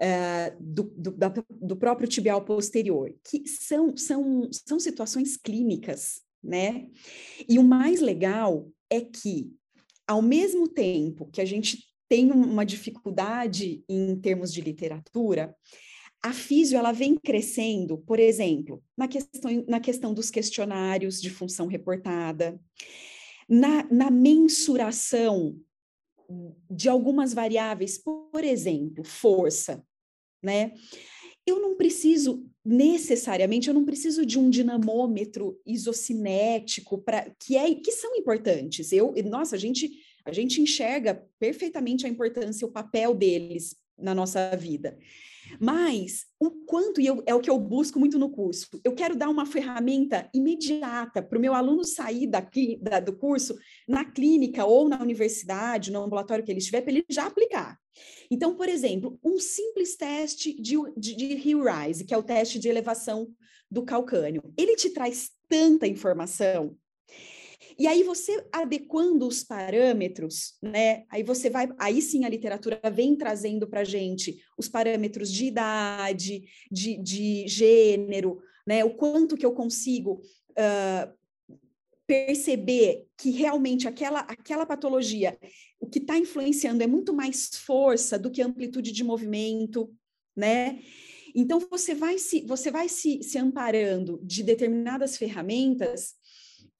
uh, 0.00 0.56
do, 0.60 0.84
do, 0.96 1.10
da, 1.10 1.34
do, 1.50 1.76
próprio 1.76 2.08
tibial 2.08 2.44
posterior, 2.44 3.12
que 3.28 3.48
são, 3.48 3.96
são, 3.96 4.48
são 4.52 4.78
situações 4.78 5.36
clínicas, 5.36 6.20
né? 6.40 6.86
E 7.48 7.58
o 7.58 7.64
mais 7.64 8.00
legal 8.00 8.70
é 8.88 9.00
que, 9.00 9.52
ao 10.06 10.22
mesmo 10.22 10.68
tempo 10.68 11.28
que 11.32 11.40
a 11.40 11.44
gente 11.44 11.89
tem 12.10 12.32
uma 12.32 12.66
dificuldade 12.66 13.84
em 13.88 14.16
termos 14.16 14.52
de 14.52 14.60
literatura, 14.60 15.54
a 16.20 16.32
físio 16.32 16.76
ela 16.76 16.90
vem 16.90 17.14
crescendo, 17.14 17.98
por 17.98 18.18
exemplo, 18.18 18.82
na 18.98 19.06
questão, 19.06 19.64
na 19.68 19.78
questão 19.78 20.12
dos 20.12 20.28
questionários 20.28 21.22
de 21.22 21.30
função 21.30 21.68
reportada, 21.68 22.60
na, 23.48 23.84
na 23.84 24.10
mensuração 24.10 25.56
de 26.68 26.88
algumas 26.88 27.32
variáveis, 27.32 27.96
por 27.96 28.42
exemplo, 28.42 29.04
força, 29.04 29.80
né? 30.42 30.74
Eu 31.46 31.60
não 31.60 31.76
preciso 31.76 32.44
necessariamente, 32.64 33.68
eu 33.68 33.74
não 33.74 33.84
preciso 33.84 34.26
de 34.26 34.38
um 34.38 34.50
dinamômetro 34.50 35.58
isocinético 35.64 36.98
para 36.98 37.30
que 37.38 37.56
é 37.56 37.72
que 37.72 37.92
são 37.92 38.16
importantes. 38.16 38.92
Eu, 38.92 39.14
nossa, 39.24 39.54
a 39.54 39.58
gente 39.58 39.90
a 40.24 40.32
gente 40.32 40.60
enxerga 40.60 41.26
perfeitamente 41.38 42.06
a 42.06 42.08
importância, 42.08 42.66
o 42.66 42.72
papel 42.72 43.14
deles 43.14 43.76
na 43.98 44.14
nossa 44.14 44.56
vida. 44.56 44.98
Mas 45.58 46.26
o 46.38 46.50
quanto, 46.50 47.00
e 47.00 47.06
eu, 47.06 47.22
é 47.26 47.34
o 47.34 47.40
que 47.40 47.50
eu 47.50 47.58
busco 47.58 47.98
muito 47.98 48.18
no 48.18 48.30
curso, 48.30 48.68
eu 48.84 48.94
quero 48.94 49.16
dar 49.16 49.28
uma 49.28 49.46
ferramenta 49.46 50.28
imediata 50.32 51.22
para 51.22 51.38
o 51.38 51.40
meu 51.40 51.54
aluno 51.54 51.84
sair 51.84 52.26
daqui, 52.26 52.78
da, 52.80 53.00
do 53.00 53.16
curso 53.16 53.58
na 53.88 54.04
clínica 54.04 54.64
ou 54.64 54.88
na 54.88 55.00
universidade, 55.00 55.90
no 55.90 56.02
ambulatório 56.02 56.44
que 56.44 56.52
ele 56.52 56.58
estiver, 56.58 56.82
para 56.82 56.92
ele 56.92 57.04
já 57.08 57.26
aplicar. 57.26 57.78
Então, 58.30 58.54
por 58.54 58.68
exemplo, 58.68 59.18
um 59.24 59.38
simples 59.38 59.96
teste 59.96 60.54
de, 60.60 60.76
de, 60.96 61.16
de 61.16 61.34
Rise, 61.34 62.04
que 62.04 62.14
é 62.14 62.18
o 62.18 62.22
teste 62.22 62.58
de 62.58 62.68
elevação 62.68 63.28
do 63.70 63.84
calcânio, 63.84 64.42
ele 64.56 64.76
te 64.76 64.90
traz 64.90 65.30
tanta 65.48 65.86
informação 65.86 66.76
e 67.80 67.86
aí 67.86 68.02
você 68.02 68.46
adequando 68.52 69.26
os 69.26 69.42
parâmetros, 69.42 70.54
né? 70.60 71.04
Aí 71.08 71.22
você 71.22 71.48
vai, 71.48 71.66
aí 71.78 72.02
sim 72.02 72.26
a 72.26 72.28
literatura 72.28 72.78
vem 72.92 73.16
trazendo 73.16 73.66
para 73.66 73.84
gente 73.84 74.38
os 74.58 74.68
parâmetros 74.68 75.32
de 75.32 75.46
idade, 75.46 76.44
de, 76.70 76.98
de 76.98 77.48
gênero, 77.48 78.38
né? 78.66 78.84
O 78.84 78.94
quanto 78.96 79.34
que 79.34 79.46
eu 79.46 79.52
consigo 79.52 80.20
uh, 80.50 81.10
perceber 82.06 83.06
que 83.16 83.30
realmente 83.30 83.88
aquela, 83.88 84.20
aquela 84.20 84.66
patologia, 84.66 85.38
o 85.80 85.86
que 85.86 86.00
está 86.00 86.18
influenciando 86.18 86.82
é 86.82 86.86
muito 86.86 87.14
mais 87.14 87.48
força 87.48 88.18
do 88.18 88.30
que 88.30 88.42
amplitude 88.42 88.92
de 88.92 89.02
movimento, 89.02 89.90
né? 90.36 90.80
Então 91.34 91.58
você 91.58 91.94
vai 91.94 92.18
se 92.18 92.42
você 92.42 92.70
vai 92.70 92.90
se, 92.90 93.22
se 93.22 93.38
amparando 93.38 94.20
de 94.22 94.42
determinadas 94.42 95.16
ferramentas 95.16 96.19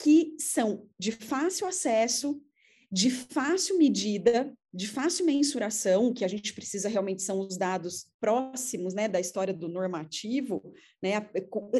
que 0.00 0.34
são 0.38 0.88
de 0.98 1.12
fácil 1.12 1.66
acesso, 1.66 2.42
de 2.90 3.10
fácil 3.10 3.78
medida, 3.78 4.52
de 4.72 4.88
fácil 4.88 5.26
mensuração, 5.26 6.06
o 6.06 6.14
que 6.14 6.24
a 6.24 6.28
gente 6.28 6.54
precisa 6.54 6.88
realmente 6.88 7.22
são 7.22 7.38
os 7.40 7.56
dados 7.56 8.10
próximos, 8.18 8.94
né, 8.94 9.08
da 9.08 9.20
história 9.20 9.52
do 9.52 9.68
normativo, 9.68 10.72
né, 11.02 11.28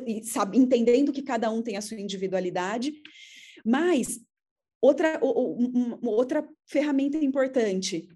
e 0.07 0.23
sabe, 0.23 0.59
entendendo 0.59 1.13
que 1.13 1.23
cada 1.23 1.51
um 1.51 1.63
tem 1.63 1.77
a 1.77 1.81
sua 1.81 1.99
individualidade, 1.99 2.93
mas 3.65 4.21
outra, 4.81 5.19
outra 6.03 6.47
ferramenta 6.67 7.17
importante, 7.17 8.09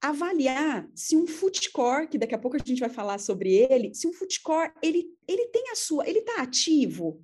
avaliar 0.00 0.88
se 0.94 1.16
um 1.16 1.26
footcore, 1.26 2.08
que 2.08 2.18
daqui 2.18 2.34
a 2.34 2.38
pouco 2.38 2.56
a 2.56 2.60
gente 2.64 2.80
vai 2.80 2.90
falar 2.90 3.18
sobre 3.18 3.52
ele, 3.52 3.94
se 3.94 4.06
um 4.06 4.12
footcore, 4.12 4.72
ele, 4.82 5.06
ele 5.28 5.46
tem 5.48 5.70
a 5.70 5.74
sua, 5.74 6.08
ele 6.08 6.20
está 6.20 6.42
ativo, 6.42 7.22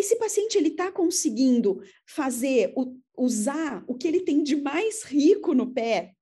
esse 0.00 0.16
paciente 0.16 0.56
ele 0.56 0.68
está 0.68 0.90
conseguindo 0.90 1.82
fazer, 2.06 2.72
o, 2.76 2.96
usar 3.16 3.84
o 3.86 3.94
que 3.94 4.08
ele 4.08 4.20
tem 4.20 4.42
de 4.42 4.56
mais 4.56 5.02
rico 5.02 5.54
no 5.54 5.72
pé, 5.72 6.14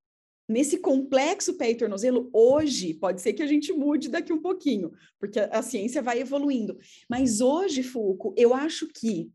nesse 0.48 0.78
complexo 0.78 1.54
pé 1.54 1.70
e 1.70 1.76
tornozelo, 1.76 2.30
hoje, 2.32 2.94
pode 2.94 3.20
ser 3.20 3.34
que 3.34 3.42
a 3.42 3.46
gente 3.46 3.72
mude 3.72 4.08
daqui 4.08 4.32
um 4.32 4.40
pouquinho, 4.40 4.92
porque 5.18 5.38
a, 5.38 5.58
a 5.58 5.62
ciência 5.62 6.02
vai 6.02 6.20
evoluindo. 6.20 6.78
Mas 7.08 7.40
hoje, 7.40 7.82
Fulco, 7.82 8.34
eu 8.36 8.54
acho 8.54 8.88
que 8.88 9.30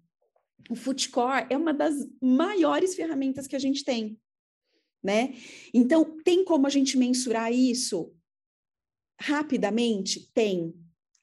o 0.69 0.75
Footcore 0.75 1.47
é 1.49 1.57
uma 1.57 1.73
das 1.73 1.95
maiores 2.21 2.95
ferramentas 2.95 3.47
que 3.47 3.55
a 3.55 3.59
gente 3.59 3.83
tem, 3.83 4.17
né? 5.03 5.35
Então, 5.73 6.17
tem 6.23 6.43
como 6.43 6.65
a 6.65 6.69
gente 6.69 6.97
mensurar 6.97 7.51
isso 7.53 8.13
rapidamente? 9.19 10.31
Tem 10.33 10.73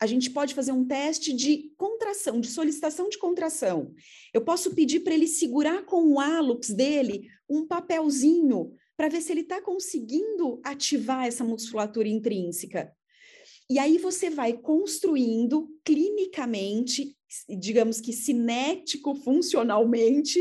a 0.01 0.07
gente 0.07 0.31
pode 0.31 0.55
fazer 0.55 0.73
um 0.73 0.85
teste 0.85 1.31
de 1.33 1.73
contração, 1.77 2.41
de 2.41 2.49
solicitação 2.49 3.11
de 3.11 3.19
contração. 3.19 3.93
Eu 4.33 4.43
posso 4.43 4.75
pedir 4.75 5.01
para 5.01 5.13
ele 5.13 5.27
segurar 5.27 5.85
com 5.85 6.15
o 6.15 6.19
hálux 6.19 6.71
dele 6.71 7.29
um 7.47 7.67
papelzinho 7.67 8.73
para 8.97 9.09
ver 9.09 9.21
se 9.21 9.31
ele 9.31 9.43
está 9.43 9.61
conseguindo 9.61 10.59
ativar 10.65 11.27
essa 11.27 11.45
musculatura 11.45 12.09
intrínseca. 12.09 12.91
E 13.69 13.79
aí 13.79 13.99
você 13.99 14.31
vai 14.31 14.55
construindo 14.55 15.69
clinicamente, 15.85 17.15
digamos 17.59 18.01
que 18.01 18.13
cinético 18.13 19.15
funcionalmente, 19.15 20.41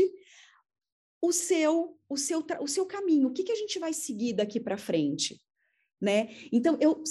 o 1.22 1.32
seu 1.32 1.98
o 2.08 2.16
seu 2.16 2.44
o 2.60 2.66
seu 2.66 2.86
caminho. 2.86 3.28
O 3.28 3.32
que, 3.32 3.44
que 3.44 3.52
a 3.52 3.56
gente 3.56 3.78
vai 3.78 3.92
seguir 3.92 4.32
daqui 4.32 4.58
para 4.58 4.78
frente, 4.78 5.40
né? 6.00 6.34
Então 6.50 6.78
eu, 6.80 7.02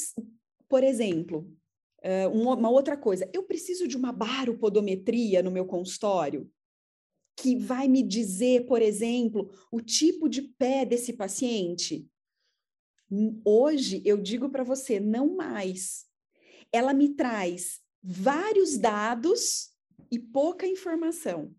por 0.68 0.84
exemplo, 0.84 1.50
Uh, 2.00 2.29
uma 2.29 2.70
outra 2.70 2.96
coisa, 2.96 3.29
eu 3.34 3.44
preciso 3.44 3.88
de 3.88 3.98
uma 3.98 4.13
baropodometria 4.13 5.44
no 5.44 5.51
meu 5.51 5.65
consultório 5.65 6.50
que 7.36 7.56
vai 7.56 7.88
me 7.88 8.03
dizer, 8.03 8.65
por 8.65 8.82
exemplo, 8.82 9.50
o 9.72 9.79
tipo 9.79 10.27
de 10.27 10.41
pé 10.41 10.86
desse 10.86 11.13
paciente. 11.13 12.10
Hoje 13.46 14.01
eu 14.06 14.18
digo 14.18 14.50
para 14.50 14.63
você, 14.63 15.00
não 15.00 15.36
mais. 15.36 16.06
Ela 16.72 16.94
me 16.94 17.10
traz 17.15 17.79
vários 18.03 18.77
dados 18.77 19.72
e 20.12 20.20
pouca 20.20 20.68
informação. 20.68 21.56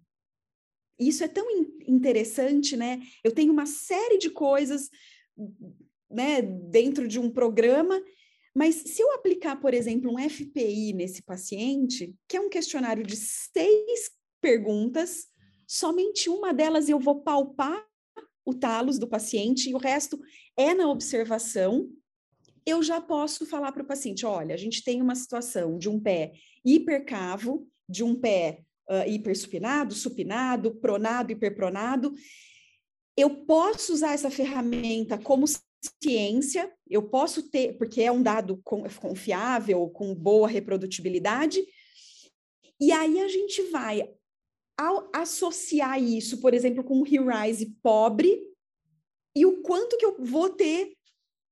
Isso 0.99 1.25
é 1.25 1.29
tão 1.29 1.47
interessante, 1.87 2.77
né? 2.77 3.01
Eu 3.25 3.33
tenho 3.33 3.53
uma 3.53 3.65
série 3.67 4.19
de 4.19 4.29
coisas, 4.29 4.91
né, 6.11 6.43
dentro 6.43 7.09
de 7.09 7.19
um 7.19 7.31
programa 7.31 8.01
mas 8.55 8.75
se 8.77 9.01
eu 9.01 9.13
aplicar, 9.15 9.61
por 9.61 9.75
exemplo, 9.75 10.13
um 10.13 10.19
FPI 10.19 10.93
nesse 10.93 11.23
paciente, 11.23 12.15
que 12.29 12.37
é 12.37 12.41
um 12.41 12.49
questionário 12.49 13.05
de 13.05 13.17
seis 13.17 14.11
perguntas, 14.41 15.29
somente 15.67 16.29
uma 16.29 16.53
delas 16.53 16.89
eu 16.89 16.99
vou 16.99 17.23
palpar 17.23 17.85
o 18.45 18.55
talos 18.55 18.99
do 18.99 19.07
paciente 19.07 19.71
e 19.71 19.75
o 19.75 19.79
resto 19.79 20.19
é 20.57 20.75
na 20.75 20.89
observação, 20.89 21.89
eu 22.67 22.83
já 22.83 23.01
posso 23.01 23.47
falar 23.47 23.73
para 23.73 23.83
o 23.83 23.87
paciente: 23.87 24.27
olha, 24.27 24.55
a 24.55 24.59
gente 24.59 24.83
tem 24.83 25.01
uma 25.01 25.15
situação 25.15 25.79
de 25.79 25.89
um 25.89 26.01
pé 26.01 26.33
hipercavo, 26.65 27.67
de 27.89 28.03
um 28.03 28.15
pé 28.15 28.63
uh, 28.89 29.09
hipersupinado, 29.09 29.95
supinado, 29.95 30.75
pronado, 30.77 31.33
hiperpronado. 31.33 32.13
Eu 33.17 33.45
posso 33.45 33.93
usar 33.93 34.13
essa 34.13 34.31
ferramenta 34.31 35.19
como 35.19 35.47
ciência, 36.03 36.73
eu 36.89 37.03
posso 37.03 37.51
ter, 37.51 37.77
porque 37.79 38.03
é 38.03 38.13
um 38.13 38.23
dado 38.23 38.61
confiável, 38.65 39.89
com 39.91 40.15
boa 40.15 40.49
reprodutibilidade, 40.49 41.65
e 42.81 42.93
aí 42.93 43.21
a 43.21 43.29
gente 43.29 43.63
vai 43.71 44.11
ao 44.79 45.11
associar 45.15 46.03
isso, 46.03 46.41
por 46.41 46.55
exemplo, 46.55 46.83
com 46.83 46.99
um 46.99 47.03
Rise 47.03 47.77
pobre, 47.83 48.49
e 49.37 49.45
o 49.47 49.63
quanto 49.63 49.97
que 49.97 50.05
eu 50.05 50.17
vou 50.25 50.51
ter 50.51 50.93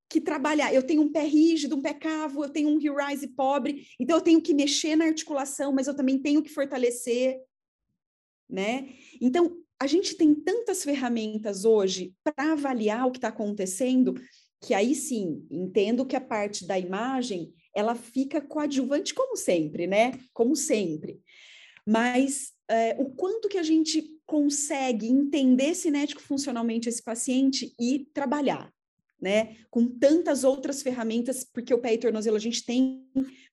que 0.09 0.21
trabalhar. 0.21 0.73
Eu 0.73 0.83
tenho 0.83 1.03
um 1.03 1.13
pé 1.13 1.23
rígido, 1.25 1.77
um 1.77 1.83
pé 1.83 1.93
cavo, 1.93 2.43
eu 2.43 2.49
tenho 2.49 2.69
um 2.71 2.79
Rise 2.79 3.29
pobre, 3.29 3.87
então 4.01 4.17
eu 4.17 4.23
tenho 4.23 4.41
que 4.41 4.55
mexer 4.55 4.97
na 4.97 5.05
articulação, 5.05 5.73
mas 5.73 5.87
eu 5.87 5.95
também 5.95 6.19
tenho 6.19 6.43
que 6.43 6.49
fortalecer, 6.49 7.39
né? 8.49 8.95
Então, 9.21 9.63
a 9.81 9.87
gente 9.87 10.17
tem 10.17 10.35
tantas 10.35 10.83
ferramentas 10.83 11.65
hoje 11.65 12.13
para 12.25 12.53
avaliar 12.53 13.07
o 13.07 13.13
que 13.13 13.19
está 13.19 13.29
acontecendo, 13.29 14.15
que 14.61 14.75
aí 14.75 14.95
sim, 14.95 15.47
entendo 15.51 16.05
que 16.05 16.17
a 16.17 16.21
parte 16.21 16.67
da 16.67 16.79
imagem, 16.79 17.53
ela 17.75 17.95
fica 17.95 18.41
coadjuvante 18.41 19.15
como 19.15 19.37
sempre, 19.37 19.87
né? 19.87 20.19
Como 20.33 20.57
sempre. 20.57 21.21
Mas 21.87 22.53
é, 22.69 22.97
o 22.99 23.11
quanto 23.11 23.49
que 23.49 23.59
a 23.59 23.63
gente 23.63 24.05
consegue 24.27 25.07
entender 25.07 25.75
cinético 25.75 26.21
funcionalmente 26.21 26.89
esse 26.89 27.03
paciente 27.03 27.73
e 27.81 28.07
trabalhar 28.13 28.73
né? 29.21 29.57
Com 29.71 29.87
tantas 29.87 30.45
outras 30.45 30.83
ferramentas, 30.83 31.45
porque 31.45 31.75
o 31.75 31.79
pé 31.79 31.95
e 31.95 31.99
tornozelo 31.99 32.37
a 32.37 32.41
gente 32.41 32.65
tem 32.65 33.03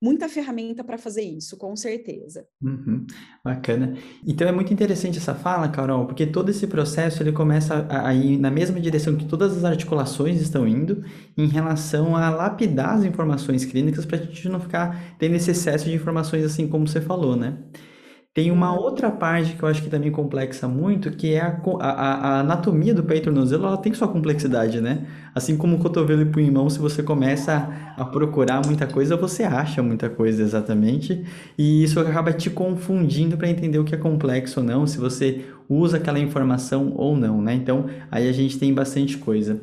muita 0.01 0.30
ferramenta 0.30 0.84
para 0.84 0.97
fazer 0.97 1.23
isso, 1.23 1.58
com 1.58 1.75
certeza. 1.75 2.45
Uhum, 2.62 3.06
bacana. 3.43 3.97
Então 4.25 4.47
é 4.47 4.51
muito 4.51 4.71
interessante 4.71 5.17
essa 5.17 5.34
fala, 5.34 5.67
Carol, 5.69 6.06
porque 6.06 6.25
todo 6.25 6.49
esse 6.49 6.67
processo 6.67 7.23
ele 7.23 7.32
começa 7.32 7.88
a 7.89 8.13
ir 8.13 8.38
na 8.38 8.51
mesma 8.51 8.80
direção 8.80 9.15
que 9.15 9.25
todas 9.25 9.58
as 9.58 9.63
articulações 9.63 10.39
estão 10.39 10.67
indo 10.67 11.04
em 11.38 11.47
relação 11.47 12.15
a 12.15 12.30
lapidar 12.30 12.95
as 12.95 13.04
informações 13.04 13.65
clínicas 13.65 14.06
para 14.06 14.17
a 14.17 14.21
gente 14.21 14.47
não 14.49 14.60
ficar 14.60 15.17
tendo 15.17 15.36
esse 15.36 15.51
excesso 15.51 15.86
de 15.86 15.93
informações 15.93 16.43
assim 16.43 16.67
como 16.67 16.88
você 16.88 17.01
falou, 17.01 17.36
né? 17.36 17.58
Tem 18.36 18.52
uma 18.52 18.78
outra 18.78 19.10
parte 19.10 19.56
que 19.56 19.63
eu 19.63 19.69
acho 19.69 19.82
que 19.82 19.89
também 19.89 20.12
complexa 20.12 20.67
muito, 20.67 21.10
que 21.10 21.34
é 21.34 21.39
a, 21.39 21.58
a, 21.80 22.13
a 22.13 22.39
anatomia 22.41 22.93
do 22.93 23.13
e 23.13 23.21
tornozelo, 23.21 23.65
ela 23.65 23.78
tem 23.78 23.93
sua 23.93 24.10
complexidade, 24.10 24.82
né? 24.82 25.08
Assim 25.34 25.56
como 25.56 25.78
o 25.78 25.80
cotovelo 25.80 26.21
e 26.21 26.26
punho 26.26 26.69
se 26.69 26.78
você 26.78 27.02
começa 27.02 27.93
a 27.95 28.04
procurar 28.04 28.62
muita 28.65 28.86
coisa, 28.88 29.15
você 29.15 29.43
acha 29.43 29.82
muita 29.82 30.10
coisa 30.10 30.43
exatamente, 30.43 31.24
e 31.58 31.82
isso 31.82 31.98
acaba 31.98 32.34
te 32.34 32.50
confundindo 32.50 33.38
para 33.38 33.50
entender 33.50 33.80
o 33.80 33.86
que 33.86 33.95
é 33.95 33.98
complexo 33.98 34.60
ou 34.60 34.65
não, 34.65 34.86
se 34.86 34.98
você 34.98 35.45
usa 35.69 35.95
aquela 35.95 36.19
informação 36.19 36.91
ou 36.98 37.15
não, 37.15 37.41
né? 37.41 37.54
Então, 37.54 37.86
aí 38.12 38.28
a 38.28 38.34
gente 38.34 38.60
tem 38.60 38.74
bastante 38.74 39.17
coisa. 39.17 39.62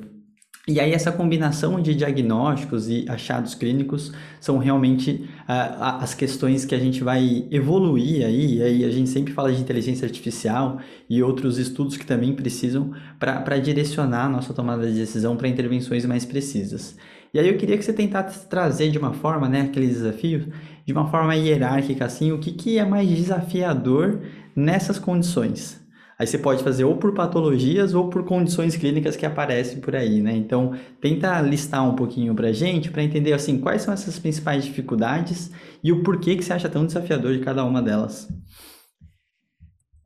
E 0.68 0.78
aí 0.78 0.92
essa 0.92 1.10
combinação 1.10 1.80
de 1.80 1.92
diagnósticos 1.92 2.88
e 2.88 3.04
achados 3.08 3.52
clínicos 3.52 4.12
são 4.40 4.58
realmente 4.58 5.28
uh, 5.40 5.98
as 6.00 6.14
questões 6.14 6.64
que 6.64 6.72
a 6.72 6.78
gente 6.78 7.02
vai 7.02 7.48
evoluir 7.50 8.24
aí, 8.24 8.58
e 8.58 8.62
aí 8.62 8.84
a 8.84 8.90
gente 8.90 9.10
sempre 9.10 9.32
fala 9.32 9.52
de 9.52 9.60
inteligência 9.60 10.06
artificial 10.06 10.78
e 11.10 11.20
outros 11.20 11.58
estudos 11.58 11.96
que 11.96 12.06
também 12.06 12.32
precisam 12.32 12.92
para 13.18 13.58
direcionar 13.58 14.26
a 14.26 14.28
nossa 14.28 14.54
tomada 14.54 14.86
de 14.86 14.96
decisão 14.96 15.36
para 15.36 15.48
intervenções 15.48 16.04
mais 16.04 16.24
precisas. 16.24 16.96
E 17.34 17.40
aí 17.40 17.48
eu 17.48 17.56
queria 17.56 17.76
que 17.76 17.84
você 17.84 17.92
tentasse 17.92 18.46
trazer 18.48 18.88
de 18.88 18.98
uma 18.98 19.12
forma, 19.12 19.48
né, 19.48 19.62
aqueles 19.62 19.94
desafios, 19.94 20.44
de 20.86 20.92
uma 20.92 21.10
forma 21.10 21.34
hierárquica 21.34 22.04
assim, 22.04 22.30
o 22.30 22.38
que, 22.38 22.52
que 22.52 22.78
é 22.78 22.84
mais 22.84 23.08
desafiador 23.08 24.20
nessas 24.54 24.96
condições. 24.96 25.81
Aí 26.22 26.26
você 26.28 26.38
pode 26.38 26.62
fazer 26.62 26.84
ou 26.84 26.96
por 26.96 27.12
patologias 27.12 27.94
ou 27.94 28.08
por 28.08 28.24
condições 28.24 28.76
clínicas 28.76 29.16
que 29.16 29.26
aparecem 29.26 29.80
por 29.80 29.96
aí, 29.96 30.22
né? 30.22 30.32
Então, 30.36 30.72
tenta 31.00 31.40
listar 31.40 31.84
um 31.84 31.96
pouquinho 31.96 32.32
pra 32.32 32.52
gente 32.52 32.92
para 32.92 33.02
entender 33.02 33.32
assim, 33.32 33.58
quais 33.58 33.82
são 33.82 33.92
essas 33.92 34.20
principais 34.20 34.64
dificuldades 34.64 35.50
e 35.82 35.90
o 35.90 36.04
porquê 36.04 36.36
que 36.36 36.44
você 36.44 36.52
acha 36.52 36.68
tão 36.68 36.86
desafiador 36.86 37.36
de 37.36 37.40
cada 37.40 37.64
uma 37.64 37.82
delas. 37.82 38.28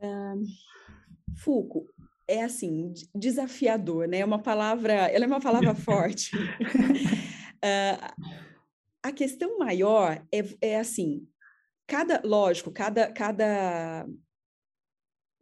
Um, 0.01 0.43
é 2.27 2.43
assim, 2.43 2.95
desafiador, 3.15 4.09
né? 4.09 4.21
É 4.21 4.25
uma 4.25 4.39
palavra, 4.39 4.95
ela 4.95 5.27
é 5.27 5.29
uma 5.29 5.39
palavra 5.39 5.75
forte. 5.77 6.35
uh, 6.35 8.15
a 9.05 9.13
questão 9.13 9.59
maior 9.59 10.23
é, 10.33 10.43
é 10.63 10.81
assim, 10.81 11.29
cada, 11.87 12.23
lógico, 12.25 12.71
cada, 12.71 13.13
cada 13.13 14.07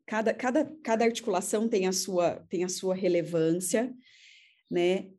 cada, 0.06 0.34
cada, 0.34 0.64
cada 0.82 1.04
articulação 1.04 1.68
tem 1.68 1.86
a 1.86 1.92
sua 1.92 2.44
tem 2.48 2.64
a 2.64 2.68
sua 2.68 2.94
relevância, 2.94 3.92
né? 4.70 5.10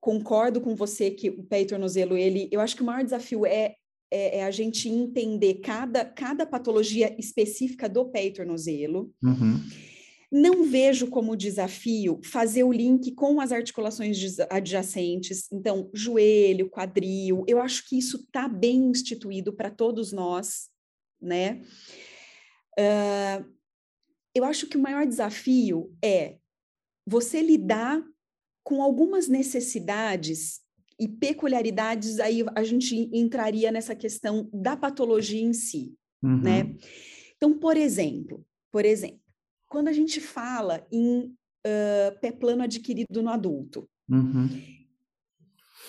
Concordo 0.00 0.60
com 0.60 0.74
você 0.74 1.10
que 1.10 1.30
o 1.30 1.44
pé 1.44 1.62
e 1.62 1.66
tornozelo, 1.66 2.16
ele, 2.16 2.48
eu 2.52 2.60
acho 2.60 2.76
que 2.76 2.82
o 2.82 2.84
maior 2.84 3.02
desafio 3.02 3.46
é 3.46 3.76
é, 4.14 4.38
é, 4.38 4.44
a 4.44 4.50
gente 4.52 4.88
entender 4.88 5.54
cada, 5.54 6.04
cada 6.04 6.46
patologia 6.46 7.12
específica 7.18 7.88
do 7.88 8.04
pé 8.04 8.26
e 8.26 8.32
tornozelo. 8.32 9.12
Uhum. 9.20 9.60
Não 10.30 10.62
vejo 10.62 11.08
como 11.08 11.36
desafio 11.36 12.20
fazer 12.22 12.62
o 12.62 12.72
link 12.72 13.12
com 13.12 13.40
as 13.40 13.50
articulações 13.50 14.38
adjacentes, 14.48 15.50
então, 15.52 15.90
joelho, 15.92 16.70
quadril, 16.70 17.44
eu 17.48 17.60
acho 17.60 17.88
que 17.88 17.98
isso 17.98 18.18
está 18.18 18.46
bem 18.46 18.84
instituído 18.84 19.52
para 19.52 19.68
todos 19.68 20.12
nós, 20.12 20.68
né? 21.20 21.62
Uh, 22.78 23.44
eu 24.34 24.44
acho 24.44 24.66
que 24.66 24.76
o 24.76 24.82
maior 24.82 25.06
desafio 25.06 25.94
é 26.02 26.38
você 27.06 27.40
lidar 27.40 28.02
com 28.64 28.82
algumas 28.82 29.28
necessidades 29.28 30.60
e 30.98 31.06
peculiaridades, 31.08 32.18
aí 32.18 32.44
a 32.54 32.62
gente 32.62 33.10
entraria 33.12 33.70
nessa 33.70 33.94
questão 33.94 34.48
da 34.52 34.76
patologia 34.76 35.40
em 35.40 35.52
si, 35.52 35.94
uhum. 36.22 36.40
né? 36.40 36.76
Então, 37.36 37.58
por 37.58 37.76
exemplo, 37.76 38.44
por 38.72 38.84
exemplo, 38.84 39.20
quando 39.68 39.88
a 39.88 39.92
gente 39.92 40.20
fala 40.20 40.86
em 40.90 41.36
uh, 41.66 42.20
pé 42.20 42.32
plano 42.32 42.62
adquirido 42.62 43.22
no 43.22 43.28
adulto, 43.28 43.88
uhum. 44.08 44.48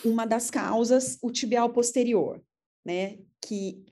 uma 0.03 0.25
das 0.25 0.49
causas, 0.49 1.17
o 1.21 1.31
tibial 1.31 1.71
posterior, 1.71 2.41
né? 2.83 3.19
Que 3.41 3.85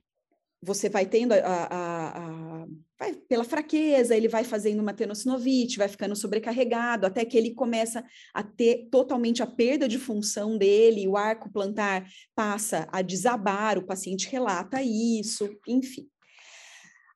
você 0.64 0.90
vai 0.90 1.06
tendo 1.06 1.34
a, 1.34 1.38
a, 1.38 2.64
a 2.64 2.68
vai, 2.98 3.14
pela 3.14 3.44
fraqueza, 3.44 4.16
ele 4.16 4.28
vai 4.28 4.44
fazendo 4.44 4.80
uma 4.80 4.94
tenossinovite, 4.94 5.78
vai 5.78 5.90
ficando 5.90 6.16
sobrecarregado, 6.16 7.06
até 7.06 7.26
que 7.26 7.38
ele 7.38 7.54
começa 7.54 8.04
a 8.34 8.42
ter 8.42 8.88
totalmente 8.90 9.44
a 9.44 9.48
perda 9.48 9.88
de 9.88 10.00
função 10.00 10.58
dele, 10.58 11.08
o 11.08 11.18
arco 11.18 11.52
plantar 11.52 12.08
passa 12.34 12.88
a 12.92 13.02
desabar, 13.02 13.78
o 13.78 13.86
paciente 13.86 14.30
relata 14.30 14.82
isso, 14.82 15.50
enfim. 15.68 16.08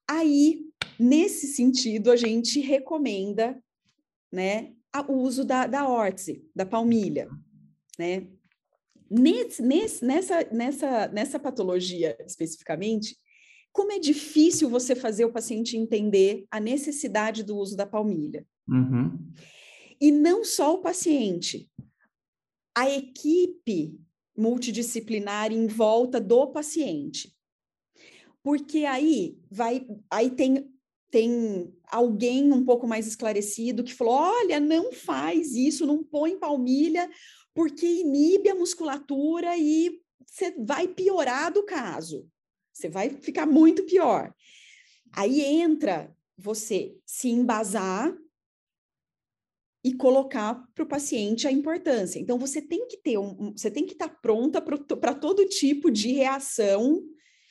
Aí, 0.09 0.61
nesse 0.99 1.47
sentido, 1.47 2.11
a 2.11 2.15
gente 2.15 2.59
recomenda, 2.59 3.61
né, 4.31 4.73
o 5.07 5.13
uso 5.13 5.45
da, 5.45 5.67
da 5.67 5.87
órtese, 5.87 6.43
da 6.55 6.65
palmilha, 6.65 7.29
né? 7.99 8.27
Nesse, 9.09 9.61
nesse, 9.61 10.03
nessa, 10.03 10.43
nessa, 10.51 11.07
nessa 11.07 11.39
patologia 11.39 12.17
especificamente, 12.25 13.15
como 13.71 13.91
é 13.91 13.99
difícil 13.99 14.69
você 14.69 14.95
fazer 14.95 15.25
o 15.25 15.31
paciente 15.31 15.77
entender 15.77 16.45
a 16.49 16.59
necessidade 16.59 17.43
do 17.43 17.57
uso 17.57 17.75
da 17.75 17.85
palmilha. 17.85 18.45
Uhum. 18.67 19.17
E 19.99 20.11
não 20.11 20.43
só 20.43 20.75
o 20.75 20.81
paciente, 20.81 21.69
a 22.75 22.89
equipe 22.89 23.99
multidisciplinar 24.37 25.51
em 25.51 25.65
volta 25.67 26.19
do 26.21 26.47
paciente. 26.47 27.35
Porque 28.43 28.85
aí 28.85 29.37
vai, 29.49 29.85
aí 30.11 30.29
tem 30.29 30.71
tem 31.09 31.73
alguém 31.89 32.51
um 32.51 32.65
pouco 32.65 32.85
mais 32.85 33.07
esclarecido 33.07 33.83
que 33.83 33.93
falou: 33.93 34.13
olha, 34.13 34.59
não 34.59 34.91
faz 34.91 35.55
isso, 35.55 35.85
não 35.85 36.03
põe 36.03 36.37
palmilha, 36.37 37.09
porque 37.53 37.85
inibe 37.85 38.49
a 38.49 38.55
musculatura 38.55 39.57
e 39.57 40.01
você 40.25 40.51
vai 40.59 40.87
piorar 40.87 41.51
do 41.51 41.63
caso. 41.63 42.27
Você 42.77 42.89
vai 42.89 43.09
ficar 43.09 43.47
muito 43.47 43.83
pior. 43.85 44.31
Aí 45.11 45.41
entra 45.41 46.15
você 46.37 46.95
se 47.03 47.27
embasar 47.27 48.15
e 49.83 49.93
colocar 49.95 50.63
para 50.75 50.83
o 50.83 50.87
paciente 50.87 51.47
a 51.47 51.51
importância. 51.51 52.19
Então 52.19 52.37
você 52.37 52.61
tem 52.61 52.87
que 52.87 52.97
ter 52.97 53.17
um, 53.17 53.51
você 53.51 53.71
tem 53.71 53.83
que 53.83 53.93
estar 53.93 54.09
tá 54.09 54.15
pronta 54.21 54.61
para 54.61 55.15
todo 55.15 55.47
tipo 55.47 55.89
de 55.89 56.11
reação 56.11 57.01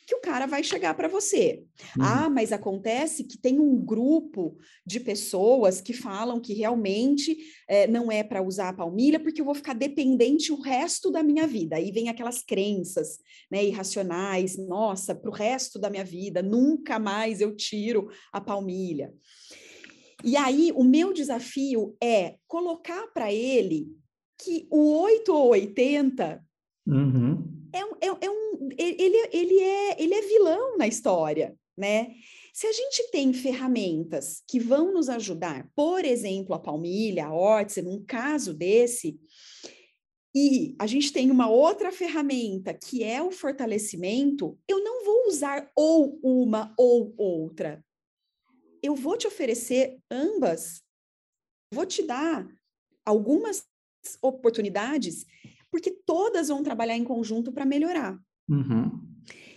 que 0.06 0.14
o 0.14 0.20
cara 0.20 0.46
vai 0.46 0.62
chegar 0.62 0.94
para 0.94 1.08
você. 1.08 1.64
Uhum. 1.98 2.04
Ah, 2.04 2.30
mas 2.30 2.52
acontece 2.52 3.24
que 3.24 3.36
tem 3.36 3.58
um 3.58 3.76
grupo 3.76 4.56
de 4.86 5.00
pessoas 5.00 5.80
que 5.80 5.92
falam 5.92 6.40
que 6.40 6.54
realmente 6.54 7.36
é, 7.68 7.88
não 7.88 8.10
é 8.10 8.22
para 8.22 8.40
usar 8.40 8.68
a 8.68 8.72
palmilha 8.72 9.18
porque 9.18 9.40
eu 9.40 9.44
vou 9.44 9.54
ficar 9.54 9.74
dependente 9.74 10.52
o 10.52 10.60
resto 10.60 11.10
da 11.10 11.24
minha 11.24 11.44
vida. 11.44 11.74
Aí 11.74 11.90
vem 11.90 12.08
aquelas 12.08 12.40
crenças 12.40 13.18
né, 13.50 13.64
irracionais, 13.64 14.56
nossa, 14.56 15.12
para 15.12 15.28
o 15.30 15.34
resto 15.34 15.76
da 15.76 15.90
minha 15.90 16.04
vida, 16.04 16.40
nunca 16.40 17.00
mais 17.00 17.40
eu 17.40 17.56
tiro 17.56 18.08
a 18.32 18.40
palmilha. 18.40 19.12
E 20.24 20.36
aí, 20.36 20.72
o 20.74 20.82
meu 20.82 21.12
desafio 21.12 21.96
é 22.02 22.36
colocar 22.46 23.08
para 23.08 23.32
ele 23.32 23.88
que 24.38 24.66
o 24.70 25.00
8 25.00 25.32
ou 25.32 25.48
80 25.48 26.42
uhum 26.86 27.55
é, 27.76 28.06
é, 28.06 28.26
é 28.26 28.30
um, 28.30 28.68
ele, 28.78 29.28
ele, 29.32 29.60
é, 29.60 30.02
ele 30.02 30.14
é 30.14 30.22
vilão 30.22 30.76
na 30.76 30.86
história, 30.86 31.54
né? 31.76 32.14
Se 32.52 32.66
a 32.66 32.72
gente 32.72 33.10
tem 33.10 33.32
ferramentas 33.32 34.42
que 34.48 34.58
vão 34.58 34.92
nos 34.92 35.08
ajudar, 35.08 35.70
por 35.74 36.04
exemplo, 36.04 36.54
a 36.54 36.58
palmilha, 36.58 37.26
a 37.26 37.34
órtice, 37.34 37.82
num 37.82 38.02
caso 38.02 38.54
desse, 38.54 39.18
e 40.38 40.76
a 40.78 40.86
gente 40.86 41.12
tem 41.12 41.30
uma 41.30 41.48
outra 41.48 41.90
ferramenta 41.90 42.74
que 42.74 43.02
é 43.02 43.22
o 43.22 43.30
fortalecimento, 43.30 44.58
eu 44.68 44.84
não 44.84 45.02
vou 45.02 45.28
usar 45.28 45.70
ou 45.74 46.20
uma 46.22 46.74
ou 46.78 47.14
outra. 47.16 47.82
Eu 48.82 48.94
vou 48.94 49.16
te 49.16 49.26
oferecer 49.26 49.98
ambas. 50.10 50.82
Vou 51.72 51.86
te 51.86 52.02
dar 52.02 52.46
algumas 53.04 53.64
oportunidades 54.20 55.24
porque 55.76 55.90
todas 56.06 56.48
vão 56.48 56.62
trabalhar 56.62 56.96
em 56.96 57.04
conjunto 57.04 57.52
para 57.52 57.66
melhorar. 57.66 58.18
Uhum. 58.48 58.98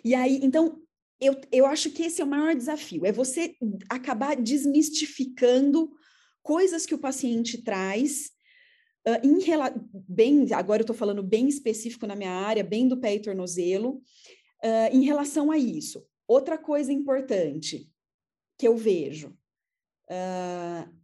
E 0.03 0.13
aí, 0.13 0.41
então, 0.43 0.81
eu, 1.17 1.39
eu 1.49 1.65
acho 1.65 1.91
que 1.91 2.03
esse 2.03 2.19
é 2.19 2.25
o 2.25 2.27
maior 2.27 2.53
desafio, 2.53 3.05
é 3.05 3.11
você 3.13 3.55
acabar 3.87 4.35
desmistificando 4.35 5.89
coisas 6.43 6.85
que 6.85 6.93
o 6.93 6.99
paciente 6.99 7.63
traz, 7.63 8.31
uh, 9.07 9.25
em 9.25 9.39
bem, 10.09 10.45
agora 10.53 10.81
eu 10.81 10.83
estou 10.83 10.95
falando 10.95 11.23
bem 11.23 11.47
específico 11.47 12.05
na 12.05 12.17
minha 12.17 12.33
área, 12.33 12.65
bem 12.65 12.85
do 12.85 12.99
pé 12.99 13.15
e 13.15 13.21
tornozelo, 13.21 14.01
uh, 14.61 14.89
em 14.91 15.05
relação 15.05 15.51
a 15.51 15.57
isso. 15.57 16.05
Outra 16.27 16.57
coisa 16.57 16.91
importante 16.91 17.89
que 18.57 18.67
eu 18.67 18.75
vejo, 18.75 19.29
uh, 20.09 20.98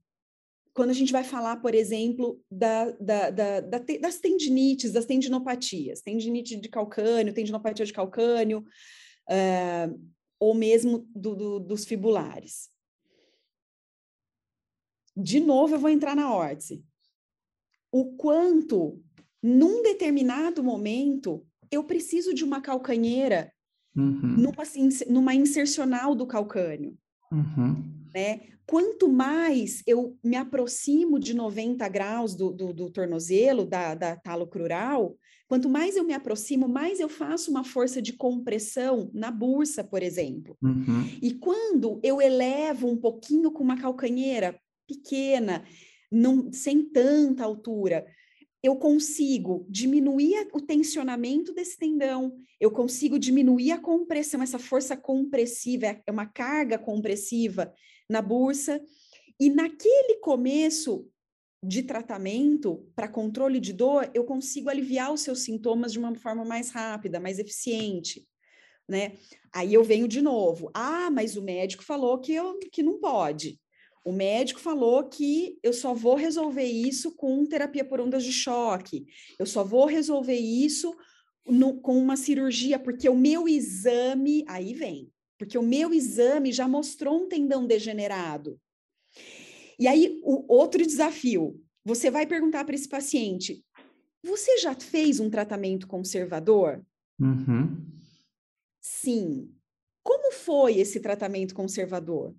quando 0.76 0.90
a 0.90 0.94
gente 0.94 1.14
vai 1.14 1.24
falar, 1.24 1.56
por 1.62 1.74
exemplo, 1.74 2.38
da, 2.52 2.92
da, 3.00 3.30
da, 3.30 3.60
das 3.62 4.20
tendinites, 4.20 4.92
das 4.92 5.06
tendinopatias, 5.06 6.02
tendinite 6.02 6.58
de 6.58 6.68
calcânio, 6.68 7.34
tendinopatia 7.34 7.86
de 7.86 7.94
calcânio, 7.94 8.60
uh, 9.30 10.12
ou 10.38 10.54
mesmo 10.54 11.08
do, 11.16 11.34
do, 11.34 11.60
dos 11.62 11.86
fibulares. 11.86 12.70
De 15.16 15.40
novo, 15.40 15.76
eu 15.76 15.80
vou 15.80 15.90
entrar 15.90 16.14
na 16.14 16.36
órtese. 16.36 16.84
O 17.90 18.18
quanto, 18.18 19.02
num 19.42 19.82
determinado 19.82 20.62
momento, 20.62 21.48
eu 21.72 21.86
preciso 21.86 22.34
de 22.34 22.44
uma 22.44 22.60
calcanheira 22.60 23.50
uhum. 23.96 24.36
numa, 24.36 24.64
numa 25.08 25.34
insercional 25.34 26.14
do 26.14 26.28
calcânio. 26.28 26.98
Uhum. 27.32 28.05
Né? 28.16 28.40
quanto 28.66 29.08
mais 29.08 29.84
eu 29.86 30.18
me 30.24 30.36
aproximo 30.36 31.20
de 31.20 31.34
90 31.34 31.88
graus 31.88 32.36
do, 32.36 32.52
do, 32.52 32.74
do 32.74 32.90
tornozelo, 32.90 33.66
da, 33.66 33.94
da 33.94 34.16
talo 34.16 34.48
crural, 34.48 35.16
quanto 35.48 35.70
mais 35.70 35.96
eu 35.96 36.04
me 36.04 36.14
aproximo, 36.14 36.68
mais 36.68 37.00
eu 37.00 37.08
faço 37.08 37.52
uma 37.52 37.64
força 37.64 38.02
de 38.02 38.14
compressão 38.14 39.10
na 39.14 39.30
bursa, 39.30 39.84
por 39.84 40.02
exemplo. 40.02 40.58
Uhum. 40.62 41.08
E 41.22 41.34
quando 41.36 42.00
eu 42.04 42.22
elevo 42.22 42.88
um 42.88 42.98
pouquinho 42.98 43.52
com 43.52 43.64
uma 43.64 43.80
calcanheira 43.80 44.60
pequena, 44.88 45.64
não, 46.12 46.52
sem 46.52 46.84
tanta 46.84 47.44
altura, 47.44 48.06
eu 48.66 48.76
consigo 48.76 49.66
diminuir 49.70 50.48
o 50.52 50.60
tensionamento 50.60 51.54
desse 51.54 51.78
tendão, 51.78 52.36
eu 52.60 52.72
consigo 52.72 53.20
diminuir 53.20 53.72
a 53.72 53.78
compressão, 53.78 54.42
essa 54.42 54.58
força 54.58 54.98
compressiva, 54.98 56.02
é 56.06 56.12
uma 56.12 56.26
carga 56.26 56.80
compressiva 56.80 57.72
na 58.10 58.24
bursa. 58.24 58.82
E 59.40 59.52
naquele 59.52 60.16
começo 60.16 61.08
de 61.64 61.84
tratamento 61.84 62.88
para 62.96 63.08
controle 63.08 63.60
de 63.60 63.72
dor, 63.72 64.10
eu 64.16 64.24
consigo 64.24 64.70
aliviar 64.70 65.14
os 65.14 65.22
seus 65.22 65.42
sintomas 65.42 65.92
de 65.92 66.00
uma 66.00 66.16
forma 66.16 66.44
mais 66.44 66.72
rápida, 66.72 67.20
mais 67.20 67.38
eficiente, 67.38 68.28
né? 68.90 69.14
Aí 69.54 69.74
eu 69.76 69.84
venho 69.84 70.08
de 70.08 70.22
novo. 70.22 70.72
Ah, 70.74 71.12
mas 71.12 71.38
o 71.38 71.42
médico 71.44 71.84
falou 71.84 72.20
que 72.20 72.34
eu 72.34 72.58
que 72.72 72.82
não 72.82 73.00
pode. 73.00 73.60
O 74.06 74.14
médico 74.14 74.60
falou 74.60 75.04
que 75.10 75.58
eu 75.62 75.74
só 75.74 75.94
vou 75.94 76.16
resolver 76.16 76.64
isso 76.64 77.16
com 77.16 77.46
terapia 77.46 77.84
por 77.84 78.00
ondas 78.00 78.24
de 78.24 78.32
choque. 78.32 79.06
Eu 79.38 79.46
só 79.46 79.64
vou 79.64 79.88
resolver 79.88 80.38
isso 80.38 80.96
no, 81.46 81.82
com 81.82 81.98
uma 81.98 82.16
cirurgia, 82.16 82.80
porque 82.80 83.10
o 83.10 83.18
meu 83.18 83.48
exame 83.48 84.46
aí 84.48 84.74
vem 84.74 85.12
porque 85.38 85.58
o 85.58 85.64
meu 85.64 85.94
exame 85.94 86.52
já 86.52 86.68
mostrou 86.68 87.24
um 87.24 87.28
tendão 87.28 87.66
degenerado. 87.66 88.60
E 89.78 89.88
aí, 89.88 90.20
o 90.24 90.46
outro 90.54 90.86
desafio, 90.86 91.62
você 91.84 92.10
vai 92.10 92.26
perguntar 92.26 92.64
para 92.64 92.76
esse 92.76 92.88
paciente: 92.88 93.64
você 94.24 94.58
já 94.58 94.74
fez 94.74 95.20
um 95.20 95.30
tratamento 95.30 95.88
conservador? 95.88 96.84
Uhum. 97.20 97.86
Sim. 98.80 99.52
Como 100.04 100.32
foi 100.32 100.78
esse 100.78 101.00
tratamento 101.00 101.56
conservador? 101.56 102.36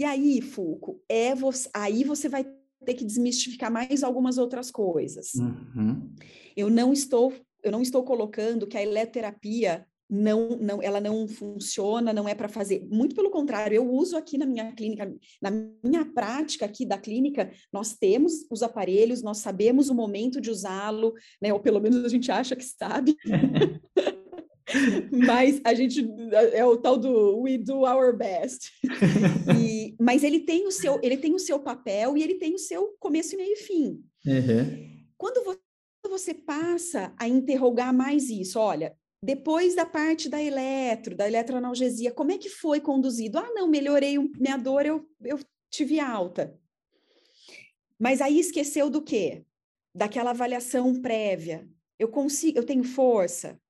E 0.00 0.04
aí, 0.04 0.40
Fulco, 0.40 0.98
é 1.06 1.34
você, 1.34 1.68
aí 1.74 2.04
você 2.04 2.26
vai 2.26 2.46
ter 2.86 2.94
que 2.94 3.04
desmistificar 3.04 3.70
mais 3.70 4.02
algumas 4.02 4.38
outras 4.38 4.70
coisas. 4.70 5.34
Uhum. 5.34 6.10
Eu 6.56 6.70
não 6.70 6.90
estou 6.90 7.34
eu 7.62 7.70
não 7.70 7.82
estou 7.82 8.02
colocando 8.02 8.66
que 8.66 8.78
a 8.78 8.82
eletroterapia 8.82 9.86
não, 10.08 10.56
não, 10.56 10.82
ela 10.82 11.00
não 11.00 11.28
funciona, 11.28 12.14
não 12.14 12.26
é 12.26 12.34
para 12.34 12.48
fazer. 12.48 12.88
Muito 12.90 13.14
pelo 13.14 13.30
contrário, 13.30 13.76
eu 13.76 13.88
uso 13.88 14.16
aqui 14.16 14.38
na 14.38 14.46
minha 14.46 14.72
clínica, 14.72 15.14
na 15.40 15.50
minha 15.84 16.04
prática 16.04 16.64
aqui 16.64 16.86
da 16.86 16.96
clínica, 16.96 17.52
nós 17.70 17.94
temos 17.94 18.46
os 18.50 18.62
aparelhos, 18.62 19.22
nós 19.22 19.38
sabemos 19.38 19.90
o 19.90 19.94
momento 19.94 20.40
de 20.40 20.50
usá-lo, 20.50 21.12
né? 21.42 21.52
Ou 21.52 21.60
pelo 21.60 21.78
menos 21.78 22.04
a 22.04 22.08
gente 22.08 22.32
acha 22.32 22.56
que 22.56 22.64
sabe. 22.64 23.14
mas 25.10 25.60
a 25.64 25.74
gente 25.74 26.08
é 26.52 26.64
o 26.64 26.76
tal 26.76 26.96
do 26.96 27.40
we 27.40 27.58
do 27.58 27.80
our 27.80 28.16
best. 28.16 28.70
E, 29.58 29.96
mas 30.00 30.22
ele 30.22 30.40
tem 30.40 30.66
o 30.66 30.70
seu, 30.70 30.98
ele 31.02 31.16
tem 31.16 31.34
o 31.34 31.38
seu 31.38 31.58
papel 31.58 32.16
e 32.16 32.22
ele 32.22 32.34
tem 32.34 32.54
o 32.54 32.58
seu 32.58 32.94
começo, 32.98 33.36
meio 33.36 33.52
e 33.52 33.56
fim. 33.56 34.02
Uhum. 34.26 35.04
Quando 35.16 35.58
você 36.08 36.32
passa 36.32 37.12
a 37.18 37.28
interrogar 37.28 37.92
mais 37.92 38.30
isso, 38.30 38.58
olha, 38.58 38.96
depois 39.22 39.74
da 39.74 39.84
parte 39.84 40.28
da 40.28 40.42
eletro, 40.42 41.14
da 41.14 41.28
eletroanalgesia, 41.28 42.10
como 42.10 42.32
é 42.32 42.38
que 42.38 42.48
foi 42.48 42.80
conduzido? 42.80 43.38
Ah, 43.38 43.50
não, 43.52 43.68
melhorei 43.68 44.16
minha 44.38 44.56
dor, 44.56 44.86
eu, 44.86 45.06
eu 45.22 45.38
tive 45.70 46.00
alta. 46.00 46.58
Mas 47.98 48.22
aí 48.22 48.40
esqueceu 48.40 48.88
do 48.88 49.02
quê? 49.02 49.44
Daquela 49.94 50.30
avaliação 50.30 51.00
prévia. 51.02 51.68
Eu 51.98 52.08
consigo, 52.08 52.58
eu 52.58 52.64
tenho 52.64 52.82
força, 52.82 53.60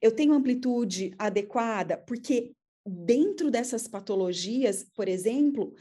eu 0.00 0.12
tenho 0.12 0.32
amplitude 0.32 1.14
adequada, 1.18 1.96
porque 1.96 2.52
dentro 2.86 3.50
dessas 3.50 3.88
patologias, 3.88 4.84
por 4.94 5.08
exemplo, 5.08 5.74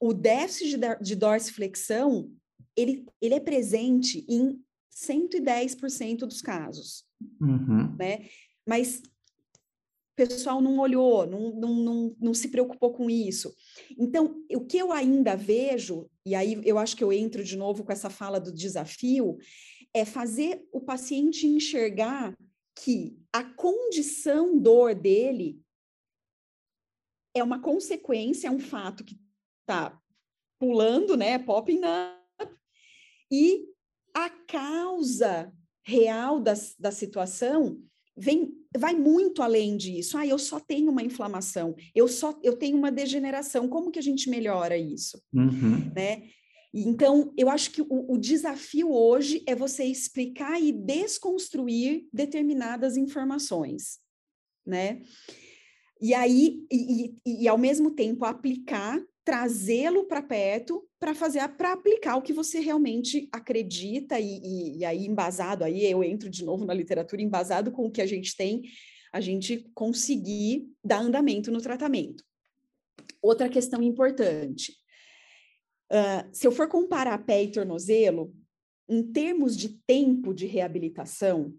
o 0.00 0.12
déficit 0.12 0.76
de, 0.76 0.96
de 1.00 1.16
dorsiflexão, 1.16 2.30
ele, 2.76 3.06
ele 3.20 3.34
é 3.34 3.40
presente 3.40 4.24
em 4.28 4.60
110% 4.94 6.18
dos 6.20 6.42
casos, 6.42 7.04
uhum. 7.40 7.96
né? 7.96 8.28
Mas 8.66 8.98
o 8.98 10.16
pessoal 10.16 10.60
não 10.60 10.78
olhou, 10.78 11.26
não, 11.26 11.54
não, 11.56 11.74
não, 11.74 12.16
não 12.20 12.34
se 12.34 12.48
preocupou 12.48 12.92
com 12.92 13.10
isso. 13.10 13.52
Então, 13.98 14.40
o 14.52 14.60
que 14.60 14.78
eu 14.78 14.92
ainda 14.92 15.34
vejo, 15.34 16.08
e 16.24 16.34
aí 16.34 16.60
eu 16.64 16.78
acho 16.78 16.96
que 16.96 17.02
eu 17.02 17.12
entro 17.12 17.42
de 17.42 17.56
novo 17.56 17.82
com 17.82 17.92
essa 17.92 18.08
fala 18.08 18.38
do 18.38 18.52
desafio, 18.52 19.36
é 19.92 20.04
fazer 20.04 20.64
o 20.72 20.80
paciente 20.80 21.46
enxergar 21.46 22.36
que 22.76 23.16
a 23.34 23.42
condição 23.42 24.56
dor 24.56 24.94
dele 24.94 25.60
é 27.34 27.42
uma 27.42 27.60
consequência, 27.60 28.46
é 28.46 28.50
um 28.50 28.60
fato 28.60 29.02
que 29.02 29.18
está 29.60 30.00
pulando, 30.56 31.16
né, 31.16 31.36
popping 31.36 31.80
up, 31.80 32.54
e 33.32 33.66
a 34.14 34.30
causa 34.30 35.52
real 35.84 36.38
da, 36.38 36.54
da 36.78 36.92
situação 36.92 37.82
vem 38.16 38.54
vai 38.76 38.94
muito 38.94 39.42
além 39.42 39.76
disso. 39.76 40.16
Ah, 40.16 40.24
eu 40.24 40.38
só 40.38 40.60
tenho 40.60 40.92
uma 40.92 41.02
inflamação, 41.02 41.74
eu 41.92 42.06
só 42.06 42.38
eu 42.40 42.56
tenho 42.56 42.76
uma 42.76 42.92
degeneração. 42.92 43.68
Como 43.68 43.90
que 43.90 43.98
a 43.98 44.02
gente 44.02 44.30
melhora 44.30 44.78
isso? 44.78 45.20
Uhum. 45.32 45.92
Né? 45.92 46.30
Então, 46.76 47.32
eu 47.36 47.48
acho 47.48 47.70
que 47.70 47.82
o, 47.82 47.86
o, 47.88 48.18
desafio 48.18 48.92
hoje 48.92 49.44
é 49.46 49.54
você 49.54 49.84
explicar 49.84 50.60
e 50.60 50.72
desconstruir 50.72 52.08
determinadas 52.12 52.96
informações, 52.96 54.00
né? 54.66 55.00
E 56.00 56.12
aí, 56.12 56.66
e, 56.68 57.14
e, 57.24 57.42
e 57.42 57.48
ao 57.48 57.56
mesmo 57.56 57.92
tempo 57.92 58.24
aplicar 58.24 59.00
trazê-lo 59.24 60.04
para 60.04 60.20
perto 60.20 60.86
para 60.98 61.14
fazer 61.14 61.48
para 61.56 61.72
aplicar 61.72 62.16
o 62.16 62.22
que 62.22 62.32
você 62.32 62.60
realmente 62.60 63.26
acredita 63.32 64.20
e, 64.20 64.38
e, 64.42 64.78
e, 64.78 64.84
aí 64.84 65.06
embasado 65.06 65.64
aí 65.64 65.82
eu 65.82 66.04
entro 66.04 66.28
de 66.28 66.44
novo 66.44 66.66
na 66.66 66.74
literatura 66.74 67.22
embasado 67.22 67.72
com 67.72 67.86
o 67.86 67.90
que 67.90 68.02
a 68.02 68.06
gente 68.06 68.36
tem 68.36 68.62
a 69.10 69.20
gente 69.22 69.64
conseguir 69.74 70.68
dar 70.84 71.00
andamento 71.00 71.50
no 71.50 71.62
tratamento 71.62 72.22
outra 73.22 73.48
questão 73.48 73.82
importante 73.82 74.74
uh, 75.92 76.28
se 76.32 76.46
eu 76.46 76.52
for 76.52 76.68
comparar 76.68 77.24
pé 77.24 77.42
e 77.42 77.52
tornozelo 77.52 78.34
em 78.88 79.02
termos 79.02 79.56
de 79.56 79.80
tempo 79.86 80.34
de 80.34 80.46
reabilitação 80.46 81.54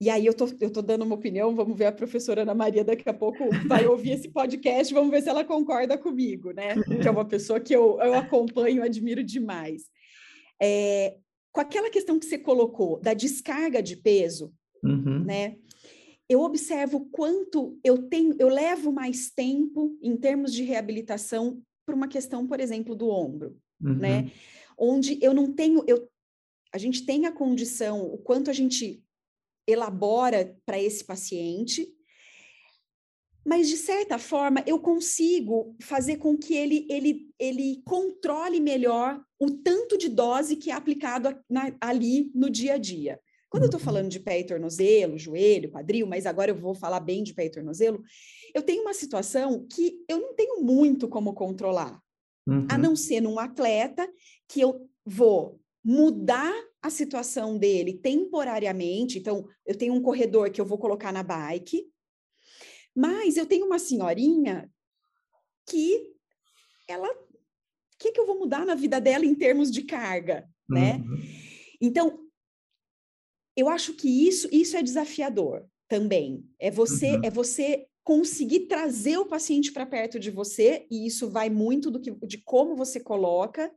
e 0.00 0.08
aí 0.08 0.24
eu 0.24 0.32
tô, 0.32 0.48
eu 0.60 0.70
tô 0.70 0.80
dando 0.80 1.02
uma 1.02 1.14
opinião, 1.14 1.54
vamos 1.54 1.76
ver 1.76 1.84
a 1.84 1.92
professora 1.92 2.40
Ana 2.40 2.54
Maria 2.54 2.82
daqui 2.82 3.06
a 3.06 3.12
pouco 3.12 3.44
vai 3.66 3.84
ouvir 3.86 4.12
esse 4.12 4.30
podcast, 4.30 4.94
vamos 4.94 5.10
ver 5.10 5.22
se 5.22 5.28
ela 5.28 5.44
concorda 5.44 5.98
comigo, 5.98 6.52
né? 6.52 6.74
Que 7.02 7.06
é 7.06 7.10
uma 7.10 7.26
pessoa 7.26 7.60
que 7.60 7.76
eu, 7.76 8.00
eu 8.00 8.14
acompanho, 8.14 8.82
admiro 8.82 9.22
demais. 9.22 9.82
É, 10.60 11.18
com 11.52 11.60
aquela 11.60 11.90
questão 11.90 12.18
que 12.18 12.24
você 12.24 12.38
colocou 12.38 12.98
da 13.00 13.12
descarga 13.12 13.82
de 13.82 13.94
peso, 13.94 14.54
uhum. 14.82 15.22
né? 15.22 15.56
Eu 16.26 16.40
observo 16.40 17.06
quanto 17.10 17.78
eu 17.84 17.98
tenho, 18.08 18.34
eu 18.38 18.48
levo 18.48 18.90
mais 18.90 19.30
tempo 19.30 19.98
em 20.00 20.16
termos 20.16 20.54
de 20.54 20.62
reabilitação 20.62 21.60
para 21.84 21.94
uma 21.94 22.08
questão, 22.08 22.46
por 22.46 22.60
exemplo, 22.60 22.94
do 22.94 23.08
ombro, 23.08 23.58
uhum. 23.82 23.94
né? 23.94 24.30
Onde 24.78 25.18
eu 25.22 25.34
não 25.34 25.52
tenho, 25.52 25.84
eu, 25.86 26.08
a 26.72 26.78
gente 26.78 27.04
tem 27.04 27.26
a 27.26 27.32
condição, 27.32 28.02
o 28.02 28.18
quanto 28.18 28.50
a 28.50 28.52
gente 28.52 29.02
elabora 29.66 30.56
para 30.64 30.80
esse 30.80 31.04
paciente, 31.04 31.88
mas 33.44 33.68
de 33.68 33.76
certa 33.76 34.18
forma 34.18 34.62
eu 34.66 34.78
consigo 34.78 35.74
fazer 35.80 36.16
com 36.18 36.36
que 36.36 36.54
ele, 36.54 36.86
ele, 36.90 37.30
ele 37.38 37.82
controle 37.84 38.60
melhor 38.60 39.22
o 39.38 39.50
tanto 39.50 39.96
de 39.96 40.08
dose 40.08 40.56
que 40.56 40.70
é 40.70 40.74
aplicado 40.74 41.38
na, 41.48 41.74
ali 41.80 42.30
no 42.34 42.50
dia 42.50 42.74
a 42.74 42.78
dia. 42.78 43.20
Quando 43.50 43.64
eu 43.64 43.66
estou 43.66 43.80
uhum. 43.80 43.84
falando 43.84 44.08
de 44.08 44.20
pé 44.20 44.38
e 44.38 44.46
tornozelo, 44.46 45.18
joelho, 45.18 45.72
quadril, 45.72 46.06
mas 46.06 46.24
agora 46.24 46.52
eu 46.52 46.54
vou 46.54 46.72
falar 46.72 47.00
bem 47.00 47.24
de 47.24 47.34
pé 47.34 47.46
e 47.46 47.50
tornozelo, 47.50 48.00
eu 48.54 48.62
tenho 48.62 48.82
uma 48.82 48.94
situação 48.94 49.66
que 49.66 50.04
eu 50.08 50.20
não 50.20 50.34
tenho 50.34 50.62
muito 50.62 51.08
como 51.08 51.34
controlar, 51.34 52.00
uhum. 52.48 52.66
a 52.70 52.78
não 52.78 52.94
ser 52.94 53.20
num 53.20 53.40
atleta 53.40 54.08
que 54.48 54.60
eu 54.60 54.88
vou 55.04 55.60
mudar 55.84 56.54
a 56.80 56.88
situação 56.90 57.58
dele 57.58 57.94
temporariamente. 57.94 59.18
Então, 59.18 59.44
eu 59.66 59.76
tenho 59.76 59.94
um 59.94 60.00
corredor 60.02 60.50
que 60.50 60.60
eu 60.60 60.66
vou 60.66 60.78
colocar 60.78 61.12
na 61.12 61.24
bike, 61.24 61.84
mas 62.94 63.36
eu 63.36 63.46
tenho 63.46 63.66
uma 63.66 63.80
senhorinha 63.80 64.70
que 65.66 66.14
ela. 66.88 67.08
O 67.08 67.98
que, 67.98 68.12
que 68.12 68.20
eu 68.20 68.26
vou 68.26 68.38
mudar 68.38 68.64
na 68.64 68.74
vida 68.74 68.98
dela 69.00 69.26
em 69.26 69.34
termos 69.34 69.70
de 69.70 69.82
carga, 69.82 70.48
né? 70.68 70.96
Uhum. 70.96 71.20
Então, 71.80 72.29
eu 73.60 73.68
acho 73.68 73.94
que 73.94 74.08
isso, 74.08 74.48
isso 74.50 74.76
é 74.76 74.82
desafiador 74.82 75.66
também. 75.88 76.44
É 76.58 76.70
você, 76.70 77.16
uhum. 77.16 77.20
é 77.24 77.30
você 77.30 77.86
conseguir 78.02 78.60
trazer 78.60 79.18
o 79.18 79.26
paciente 79.26 79.72
para 79.72 79.86
perto 79.86 80.18
de 80.18 80.30
você, 80.30 80.86
e 80.90 81.06
isso 81.06 81.28
vai 81.28 81.50
muito 81.50 81.90
do 81.90 82.00
que, 82.00 82.10
de 82.26 82.38
como 82.38 82.74
você 82.74 82.98
coloca, 82.98 83.72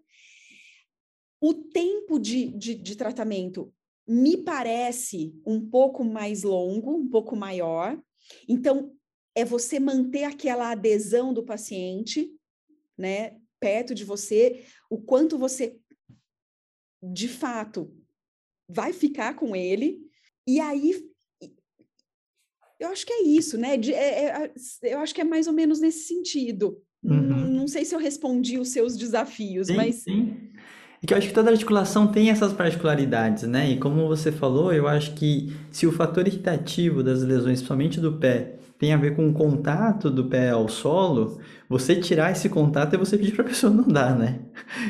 o 1.41 1.53
tempo 1.53 2.17
de, 2.17 2.47
de, 2.57 2.73
de 2.73 2.95
tratamento 2.95 3.73
me 4.07 4.37
parece 4.37 5.35
um 5.45 5.59
pouco 5.69 6.03
mais 6.03 6.43
longo, 6.43 6.95
um 6.95 7.07
pouco 7.07 7.35
maior. 7.35 8.01
Então, 8.47 8.95
é 9.35 9.43
você 9.43 9.79
manter 9.79 10.23
aquela 10.23 10.71
adesão 10.71 11.33
do 11.33 11.43
paciente, 11.43 12.31
né, 12.97 13.37
perto 13.59 13.93
de 13.93 14.03
você, 14.03 14.63
o 14.89 15.01
quanto 15.01 15.37
você, 15.37 15.79
de 17.01 17.27
fato, 17.27 17.93
vai 18.73 18.91
ficar 18.91 19.35
com 19.35 19.55
ele. 19.55 19.99
E 20.47 20.59
aí, 20.59 21.01
eu 22.79 22.89
acho 22.89 23.05
que 23.05 23.13
é 23.13 23.23
isso, 23.23 23.57
né? 23.57 23.77
De, 23.77 23.93
é, 23.93 24.25
é, 24.25 24.51
eu 24.83 24.99
acho 24.99 25.13
que 25.13 25.21
é 25.21 25.23
mais 25.23 25.47
ou 25.47 25.53
menos 25.53 25.79
nesse 25.79 26.07
sentido. 26.07 26.81
Uhum. 27.03 27.21
Não, 27.21 27.37
não, 27.37 27.67
sei 27.67 27.85
se 27.85 27.93
eu 27.93 27.99
respondi 27.99 28.57
os 28.57 28.69
seus 28.69 28.97
desafios, 28.97 29.67
sim, 29.67 29.75
mas. 29.75 29.95
Sim. 29.95 30.49
É 31.03 31.05
que 31.05 31.13
eu 31.13 31.17
acho 31.17 31.27
que 31.27 31.33
toda 31.33 31.51
articulação 31.51 32.07
tem 32.07 32.29
essas 32.29 32.53
particularidades, 32.53 33.43
né? 33.43 33.69
E 33.69 33.77
como 33.77 34.07
você 34.07 34.31
falou, 34.31 34.71
eu 34.71 34.87
acho 34.87 35.13
que 35.13 35.53
se 35.69 35.85
o 35.85 35.91
fator 35.91 36.25
irritativo 36.25 37.03
das 37.03 37.21
lesões, 37.21 37.57
principalmente 37.57 37.99
do 37.99 38.13
pé, 38.13 38.55
tem 38.79 38.93
a 38.93 38.97
ver 38.97 39.13
com 39.13 39.27
o 39.27 39.33
contato 39.33 40.09
do 40.09 40.25
pé 40.25 40.51
ao 40.51 40.69
solo, 40.69 41.39
você 41.67 41.97
tirar 41.97 42.31
esse 42.31 42.47
contato 42.47 42.93
é 42.93 42.97
você 42.97 43.17
pedir 43.17 43.33
para 43.33 43.43
a 43.43 43.47
pessoa 43.49 43.73
não 43.73 43.85
dar, 43.85 44.17
né? 44.17 44.39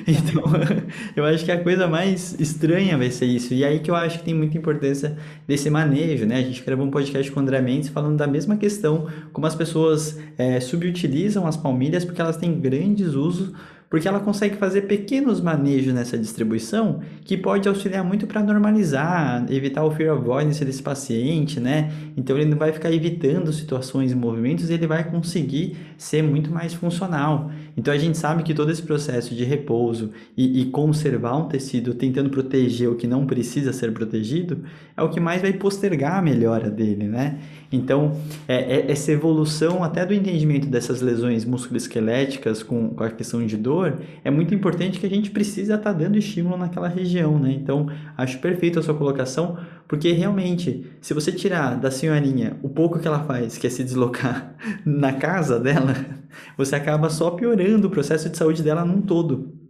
Então, 0.08 0.44
eu 1.18 1.26
acho 1.26 1.44
que 1.44 1.52
a 1.52 1.64
coisa 1.64 1.88
mais 1.88 2.40
estranha 2.40 2.96
vai 2.96 3.10
ser 3.10 3.26
isso. 3.26 3.52
E 3.56 3.66
aí 3.66 3.80
que 3.80 3.90
eu 3.90 3.96
acho 3.96 4.20
que 4.20 4.26
tem 4.26 4.36
muita 4.36 4.56
importância 4.56 5.18
desse 5.48 5.68
manejo, 5.72 6.28
né? 6.28 6.38
A 6.38 6.42
gente 6.44 6.64
gravou 6.64 6.86
um 6.86 6.92
podcast 6.92 7.32
com 7.32 7.40
o 7.40 7.44
André 7.44 7.60
Mendes 7.60 7.90
falando 7.90 8.18
da 8.18 8.28
mesma 8.28 8.56
questão, 8.56 9.08
como 9.32 9.48
as 9.48 9.56
pessoas 9.56 10.20
é, 10.38 10.60
subutilizam 10.60 11.48
as 11.48 11.58
palmilhas 11.58 12.06
porque 12.06 12.22
elas 12.22 12.38
têm 12.38 12.60
grandes 12.60 13.16
usos 13.16 13.52
porque 13.94 14.08
ela 14.08 14.20
consegue 14.20 14.56
fazer 14.56 14.88
pequenos 14.88 15.40
manejos 15.40 15.94
nessa 15.94 16.18
distribuição 16.18 17.02
que 17.24 17.38
pode 17.38 17.70
auxiliar 17.70 18.04
muito 18.04 18.26
para 18.26 18.42
normalizar, 18.42 19.46
evitar 19.52 19.86
o 19.86 19.92
fear 19.92 20.18
avoidance 20.18 20.66
desse 20.66 20.82
paciente, 20.82 21.60
né? 21.60 21.92
Então 22.18 22.36
ele 22.36 22.50
não 22.50 22.58
vai 22.58 22.72
ficar 22.72 22.92
evitando 22.92 23.54
situações 23.54 24.12
e 24.12 24.16
movimentos 24.16 24.72
ele 24.72 24.88
vai 24.88 25.04
conseguir 25.04 25.78
ser 25.96 26.24
muito 26.24 26.52
mais 26.52 26.74
funcional. 26.74 27.52
Então 27.78 27.94
a 27.94 27.98
gente 28.00 28.18
sabe 28.18 28.42
que 28.42 28.56
todo 28.56 28.72
esse 28.72 28.82
processo 28.82 29.36
de 29.36 29.44
repouso 29.44 30.10
e, 30.36 30.62
e 30.62 30.66
conservar 30.72 31.38
um 31.38 31.48
tecido 31.48 31.94
tentando 31.94 32.32
proteger 32.32 32.90
o 32.90 32.96
que 32.96 33.06
não 33.06 33.28
precisa 33.28 33.72
ser 33.72 33.94
protegido 33.94 34.64
é 34.98 35.04
o 35.04 35.10
que 35.10 35.20
mais 35.20 35.40
vai 35.40 35.54
postergar 35.54 36.18
a 36.18 36.22
melhora 36.22 36.68
dele, 36.68 37.08
né? 37.08 37.38
Então, 37.74 38.16
é, 38.48 38.56
é, 38.56 38.92
essa 38.92 39.12
evolução 39.12 39.84
até 39.84 40.06
do 40.06 40.14
entendimento 40.14 40.68
dessas 40.68 41.02
lesões 41.02 41.44
musculoesqueléticas 41.44 42.62
com, 42.62 42.90
com 42.90 43.04
a 43.04 43.10
questão 43.10 43.44
de 43.44 43.58
dor, 43.58 43.83
é 44.24 44.32
muito 44.32 44.54
importante 44.54 45.00
que 45.00 45.06
a 45.06 45.10
gente 45.10 45.32
precisa 45.32 45.76
estar 45.76 45.92
tá 45.92 45.98
dando 45.98 46.18
estímulo 46.18 46.58
naquela 46.58 46.88
região, 46.88 47.40
né? 47.40 47.52
Então, 47.52 47.88
acho 48.18 48.40
perfeito 48.40 48.80
a 48.80 48.84
sua 48.84 48.94
colocação, 48.94 49.58
porque 49.88 50.12
realmente, 50.12 50.92
se 51.02 51.14
você 51.14 51.32
tirar 51.32 51.76
da 51.76 51.92
senhorinha 51.92 52.58
o 52.62 52.70
pouco 52.70 53.00
que 53.00 53.08
ela 53.08 53.24
faz, 53.24 53.58
que 53.58 53.68
é 53.68 53.70
se 53.70 53.84
deslocar 53.84 54.56
na 54.86 55.14
casa 55.14 55.60
dela, 55.60 55.96
você 56.58 56.76
acaba 56.76 57.10
só 57.10 57.32
piorando 57.32 57.88
o 57.88 57.92
processo 57.92 58.30
de 58.30 58.38
saúde 58.38 58.64
dela 58.64 58.86
num 58.86 59.02
todo 59.02 59.64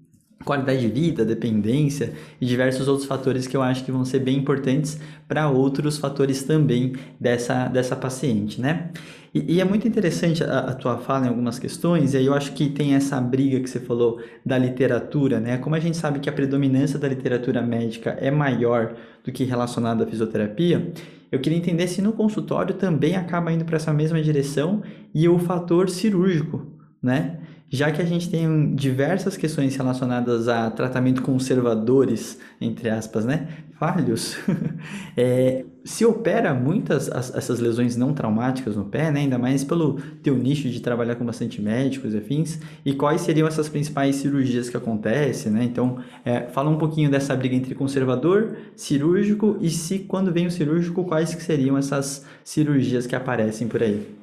qualidade 0.43 0.81
de 0.81 0.87
vida, 0.87 1.25
dependência 1.25 2.13
e 2.39 2.45
diversos 2.45 2.87
outros 2.87 3.07
fatores 3.07 3.47
que 3.47 3.55
eu 3.55 3.61
acho 3.61 3.83
que 3.83 3.91
vão 3.91 4.05
ser 4.05 4.19
bem 4.19 4.37
importantes 4.37 4.99
para 5.27 5.49
outros 5.49 5.97
fatores 5.97 6.43
também 6.43 6.93
dessa, 7.19 7.67
dessa 7.67 7.95
paciente, 7.95 8.61
né? 8.61 8.91
E, 9.33 9.55
e 9.55 9.61
é 9.61 9.65
muito 9.65 9.87
interessante 9.87 10.43
a, 10.43 10.59
a, 10.59 10.73
tua 10.75 10.97
fala 10.97 11.25
em 11.25 11.29
algumas 11.29 11.57
questões, 11.57 12.13
e 12.13 12.17
aí 12.17 12.25
eu 12.25 12.33
acho 12.33 12.53
que 12.53 12.69
tem 12.69 12.93
essa 12.93 13.19
briga 13.19 13.59
que 13.59 13.69
você 13.69 13.79
falou 13.79 14.21
da 14.45 14.57
literatura, 14.57 15.39
né? 15.39 15.57
Como 15.57 15.75
a 15.75 15.79
gente 15.79 15.97
sabe 15.97 16.19
que 16.19 16.29
a 16.29 16.33
predominância 16.33 16.99
da 16.99 17.07
literatura 17.07 17.61
médica 17.61 18.11
é 18.11 18.29
maior 18.29 18.95
do 19.23 19.31
que 19.31 19.43
relacionada 19.43 20.03
à 20.03 20.07
fisioterapia, 20.07 20.93
eu 21.31 21.39
queria 21.39 21.57
entender 21.57 21.87
se 21.87 21.99
no 21.99 22.13
consultório 22.13 22.75
também 22.75 23.15
acaba 23.15 23.51
indo 23.51 23.65
para 23.65 23.77
essa 23.77 23.91
mesma 23.91 24.21
direção 24.21 24.83
e 25.15 25.27
o 25.27 25.39
fator 25.39 25.89
cirúrgico, 25.89 26.67
né? 27.01 27.39
Já 27.73 27.91
que 27.91 27.99
a 27.99 28.05
gente 28.05 28.29
tem 28.29 28.75
diversas 28.75 29.35
questões 29.35 29.75
relacionadas 29.75 30.47
a 30.47 30.69
tratamento 30.69 31.23
conservadores, 31.23 32.37
entre 32.61 32.87
aspas, 32.87 33.25
né? 33.25 33.47
Falhos, 33.79 34.37
é, 35.17 35.65
se 35.83 36.05
opera 36.05 36.53
muitas 36.53 37.09
as, 37.09 37.33
essas 37.33 37.59
lesões 37.59 37.97
não 37.97 38.13
traumáticas 38.13 38.75
no 38.75 38.85
pé, 38.85 39.09
né? 39.09 39.21
Ainda 39.21 39.39
mais 39.39 39.63
pelo 39.63 39.99
teu 40.21 40.37
nicho 40.37 40.69
de 40.69 40.79
trabalhar 40.81 41.15
com 41.15 41.25
bastante 41.25 41.59
médicos 41.59 42.13
e 42.13 42.19
afins, 42.19 42.59
e 42.85 42.93
quais 42.93 43.21
seriam 43.21 43.47
essas 43.47 43.67
principais 43.67 44.17
cirurgias 44.17 44.69
que 44.69 44.77
acontecem, 44.77 45.51
né? 45.51 45.63
Então, 45.63 45.97
é, 46.23 46.41
fala 46.41 46.69
um 46.69 46.77
pouquinho 46.77 47.09
dessa 47.09 47.35
briga 47.35 47.55
entre 47.55 47.73
conservador, 47.73 48.55
cirúrgico, 48.75 49.57
e 49.59 49.71
se 49.71 49.97
quando 49.97 50.31
vem 50.31 50.45
o 50.45 50.51
cirúrgico, 50.51 51.05
quais 51.05 51.33
que 51.33 51.41
seriam 51.41 51.75
essas 51.75 52.23
cirurgias 52.43 53.07
que 53.07 53.15
aparecem 53.15 53.67
por 53.67 53.81
aí? 53.81 54.15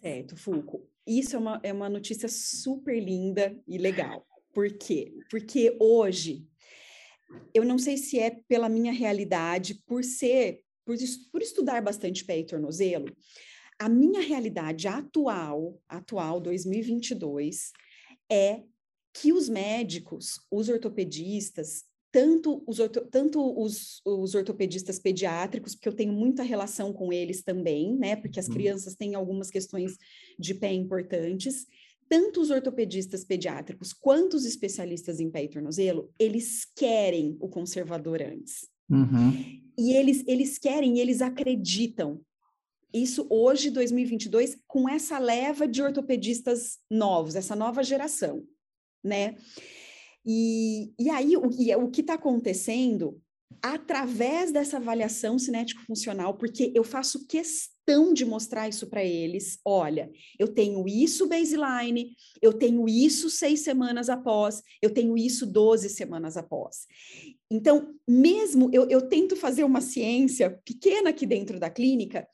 Certo, 0.00 0.36
Fulco. 0.36 0.89
Isso 1.10 1.34
é 1.34 1.38
uma, 1.40 1.60
é 1.64 1.72
uma 1.72 1.88
notícia 1.88 2.28
super 2.28 3.02
linda 3.02 3.60
e 3.66 3.76
legal. 3.78 4.24
Por 4.54 4.78
quê? 4.78 5.12
Porque 5.28 5.76
hoje, 5.80 6.46
eu 7.52 7.64
não 7.64 7.78
sei 7.78 7.96
se 7.96 8.20
é 8.20 8.30
pela 8.46 8.68
minha 8.68 8.92
realidade, 8.92 9.82
por 9.88 10.04
ser, 10.04 10.62
por, 10.84 10.94
por 11.32 11.42
estudar 11.42 11.82
bastante 11.82 12.24
pé 12.24 12.38
e 12.38 12.46
tornozelo, 12.46 13.12
a 13.76 13.88
minha 13.88 14.20
realidade 14.20 14.86
atual, 14.86 15.82
atual 15.88 16.40
2022, 16.40 17.72
é 18.30 18.62
que 19.12 19.32
os 19.32 19.48
médicos, 19.48 20.38
os 20.48 20.68
ortopedistas, 20.68 21.86
tanto 22.12 22.62
os, 22.66 22.78
tanto 23.10 23.40
os, 23.60 24.00
os 24.04 24.34
ortopedistas 24.34 24.98
pediátricos, 24.98 25.74
porque 25.74 25.88
eu 25.88 25.94
tenho 25.94 26.12
muita 26.12 26.42
relação 26.42 26.92
com 26.92 27.12
eles 27.12 27.42
também, 27.42 27.96
né? 27.96 28.16
Porque 28.16 28.40
as 28.40 28.48
uhum. 28.48 28.54
crianças 28.54 28.94
têm 28.96 29.14
algumas 29.14 29.50
questões 29.50 29.96
de 30.40 30.54
pé 30.54 30.72
importantes. 30.72 31.66
Tanto 32.08 32.40
os 32.40 32.50
ortopedistas 32.50 33.24
pediátricos 33.24 33.92
quanto 33.92 34.34
os 34.34 34.44
especialistas 34.44 35.20
em 35.20 35.30
pé 35.30 35.44
e 35.44 35.48
tornozelo, 35.48 36.12
eles 36.18 36.64
querem 36.76 37.36
o 37.38 37.48
conservador 37.48 38.20
antes. 38.20 38.68
Uhum. 38.90 39.60
E 39.78 39.92
eles, 39.92 40.24
eles 40.26 40.58
querem, 40.58 40.98
eles 40.98 41.22
acreditam. 41.22 42.20
Isso 42.92 43.26
hoje, 43.30 43.70
2022, 43.70 44.58
com 44.66 44.88
essa 44.88 45.18
leva 45.18 45.68
de 45.68 45.80
ortopedistas 45.80 46.78
novos, 46.90 47.36
essa 47.36 47.54
nova 47.54 47.84
geração, 47.84 48.44
né? 49.04 49.36
E, 50.26 50.92
e 50.98 51.08
aí, 51.08 51.36
o, 51.36 51.46
o 51.84 51.90
que 51.90 52.00
está 52.00 52.14
acontecendo 52.14 53.20
através 53.62 54.52
dessa 54.52 54.76
avaliação 54.76 55.38
cinético-funcional, 55.38 56.34
porque 56.34 56.72
eu 56.74 56.84
faço 56.84 57.26
questão 57.26 57.79
de 58.12 58.24
mostrar 58.24 58.68
isso 58.68 58.86
para 58.86 59.04
eles. 59.04 59.58
Olha, 59.64 60.10
eu 60.38 60.48
tenho 60.48 60.86
isso 60.86 61.28
baseline, 61.28 62.16
eu 62.40 62.52
tenho 62.52 62.88
isso 62.88 63.28
seis 63.28 63.60
semanas 63.60 64.08
após, 64.08 64.62
eu 64.80 64.90
tenho 64.90 65.16
isso 65.16 65.46
12 65.46 65.88
semanas 65.88 66.36
após. 66.36 66.86
Então, 67.50 67.94
mesmo 68.08 68.70
eu, 68.72 68.88
eu 68.88 69.08
tento 69.08 69.34
fazer 69.36 69.64
uma 69.64 69.80
ciência 69.80 70.60
pequena 70.64 71.10
aqui 71.10 71.26
dentro 71.26 71.58
da 71.58 71.68
clínica, 71.68 72.26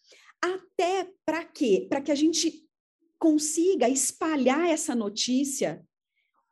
até 0.43 1.11
para 1.25 1.45
quê? 1.45 1.87
Para 1.89 2.01
que 2.01 2.13
a 2.13 2.15
gente 2.15 2.65
consiga 3.19 3.89
espalhar 3.89 4.69
essa 4.69 4.95
notícia 4.95 5.83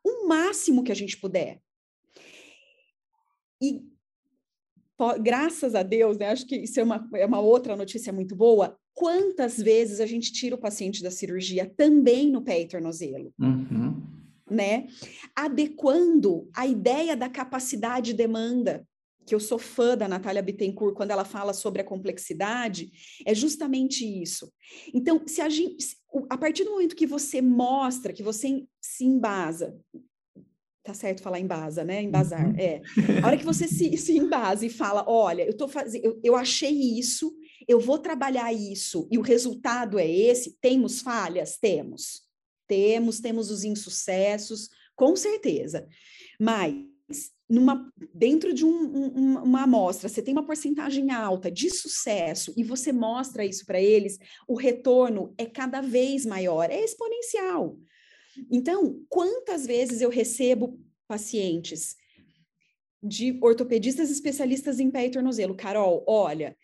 o 0.03 0.27
máximo 0.27 0.83
que 0.83 0.91
a 0.91 0.95
gente 0.95 1.17
puder. 1.17 1.61
E 3.61 3.81
graças 5.21 5.75
a 5.75 5.83
Deus, 5.83 6.17
né, 6.17 6.29
acho 6.29 6.45
que 6.45 6.55
isso 6.55 6.79
é 6.79 6.83
uma, 6.83 7.09
é 7.15 7.25
uma 7.25 7.39
outra 7.39 7.75
notícia 7.75 8.13
muito 8.13 8.35
boa. 8.35 8.77
Quantas 8.95 9.57
vezes 9.57 9.99
a 9.99 10.05
gente 10.05 10.31
tira 10.31 10.55
o 10.55 10.59
paciente 10.59 11.03
da 11.03 11.11
cirurgia 11.11 11.71
também 11.77 12.31
no 12.31 12.41
pé 12.41 12.61
e 12.61 12.67
tornozelo? 12.67 13.33
Uhum. 13.37 14.01
Né? 14.49 14.87
Adequando 15.35 16.49
a 16.55 16.65
ideia 16.65 17.15
da 17.15 17.27
capacidade 17.27 18.11
de 18.11 18.17
demanda, 18.17 18.87
que 19.25 19.35
eu 19.35 19.39
sou 19.39 19.59
fã 19.59 19.97
da 19.97 20.07
Natália 20.07 20.41
Bittencourt 20.41 20.95
quando 20.95 21.11
ela 21.11 21.25
fala 21.25 21.51
sobre 21.51 21.81
a 21.81 21.85
complexidade, 21.85 22.89
é 23.25 23.35
justamente 23.35 24.05
isso. 24.05 24.49
Então, 24.93 25.21
se 25.27 25.41
a 25.41 25.49
gente, 25.49 25.97
a 26.29 26.37
partir 26.37 26.63
do 26.63 26.71
momento 26.71 26.95
que 26.95 27.07
você 27.07 27.41
mostra, 27.41 28.13
que 28.13 28.23
você 28.23 28.63
se 28.79 29.03
embasa, 29.03 29.77
tá 30.85 30.93
certo 30.93 31.23
falar 31.23 31.39
embasa, 31.39 31.83
né? 31.83 32.01
Embasar, 32.03 32.47
uhum. 32.47 32.55
é. 32.57 32.81
A 33.21 33.27
hora 33.27 33.37
que 33.37 33.43
você 33.43 33.67
se, 33.67 33.97
se 33.97 34.15
embasa 34.15 34.65
e 34.65 34.69
fala, 34.69 35.03
olha, 35.07 35.43
eu 35.43 35.57
tô 35.57 35.67
fazendo, 35.67 36.05
eu, 36.05 36.19
eu 36.23 36.35
achei 36.35 36.71
isso, 36.71 37.35
eu 37.67 37.79
vou 37.79 37.97
trabalhar 37.97 38.53
isso 38.53 39.07
e 39.11 39.17
o 39.17 39.21
resultado 39.21 39.99
é 39.99 40.09
esse, 40.09 40.57
temos 40.61 41.01
falhas? 41.01 41.57
Temos. 41.57 42.23
Temos, 42.67 43.19
temos 43.19 43.51
os 43.51 43.63
insucessos, 43.63 44.69
com 44.95 45.15
certeza. 45.15 45.87
Mas 46.39 46.75
numa, 47.47 47.91
dentro 48.13 48.53
de 48.53 48.65
um, 48.65 48.69
um, 48.69 49.43
uma 49.43 49.63
amostra, 49.63 50.09
você 50.09 50.21
tem 50.21 50.33
uma 50.33 50.45
porcentagem 50.45 51.11
alta 51.11 51.51
de 51.51 51.69
sucesso 51.69 52.53
e 52.57 52.63
você 52.63 52.91
mostra 52.91 53.45
isso 53.45 53.65
para 53.65 53.79
eles, 53.79 54.17
o 54.47 54.55
retorno 54.55 55.33
é 55.37 55.45
cada 55.45 55.81
vez 55.81 56.25
maior, 56.25 56.69
é 56.69 56.83
exponencial. 56.83 57.77
Então, 58.51 59.01
quantas 59.07 59.65
vezes 59.65 60.01
eu 60.01 60.09
recebo 60.09 60.79
pacientes 61.07 61.95
de 63.01 63.37
ortopedistas 63.41 64.09
especialistas 64.09 64.79
em 64.79 64.89
pé 64.89 65.05
e 65.05 65.11
tornozelo? 65.11 65.55
Carol, 65.55 66.03
olha, 66.07 66.57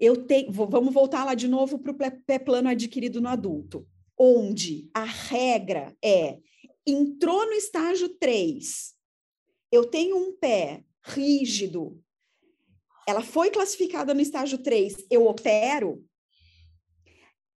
eu 0.00 0.24
tenho. 0.24 0.50
Vamos 0.50 0.92
voltar 0.92 1.24
lá 1.24 1.34
de 1.34 1.46
novo 1.46 1.78
para 1.78 1.92
o 1.92 2.22
pé 2.24 2.38
plano 2.38 2.68
adquirido 2.68 3.20
no 3.20 3.28
adulto, 3.28 3.86
onde 4.18 4.88
a 4.94 5.04
regra 5.04 5.94
é 6.02 6.40
entrou 6.86 7.46
no 7.46 7.52
estágio 7.52 8.08
3, 8.08 8.94
eu 9.70 9.84
tenho 9.84 10.16
um 10.16 10.36
pé 10.36 10.82
rígido, 11.04 12.02
ela 13.06 13.22
foi 13.22 13.50
classificada 13.50 14.14
no 14.14 14.20
estágio 14.20 14.58
3, 14.58 15.06
eu 15.10 15.26
opero, 15.26 16.04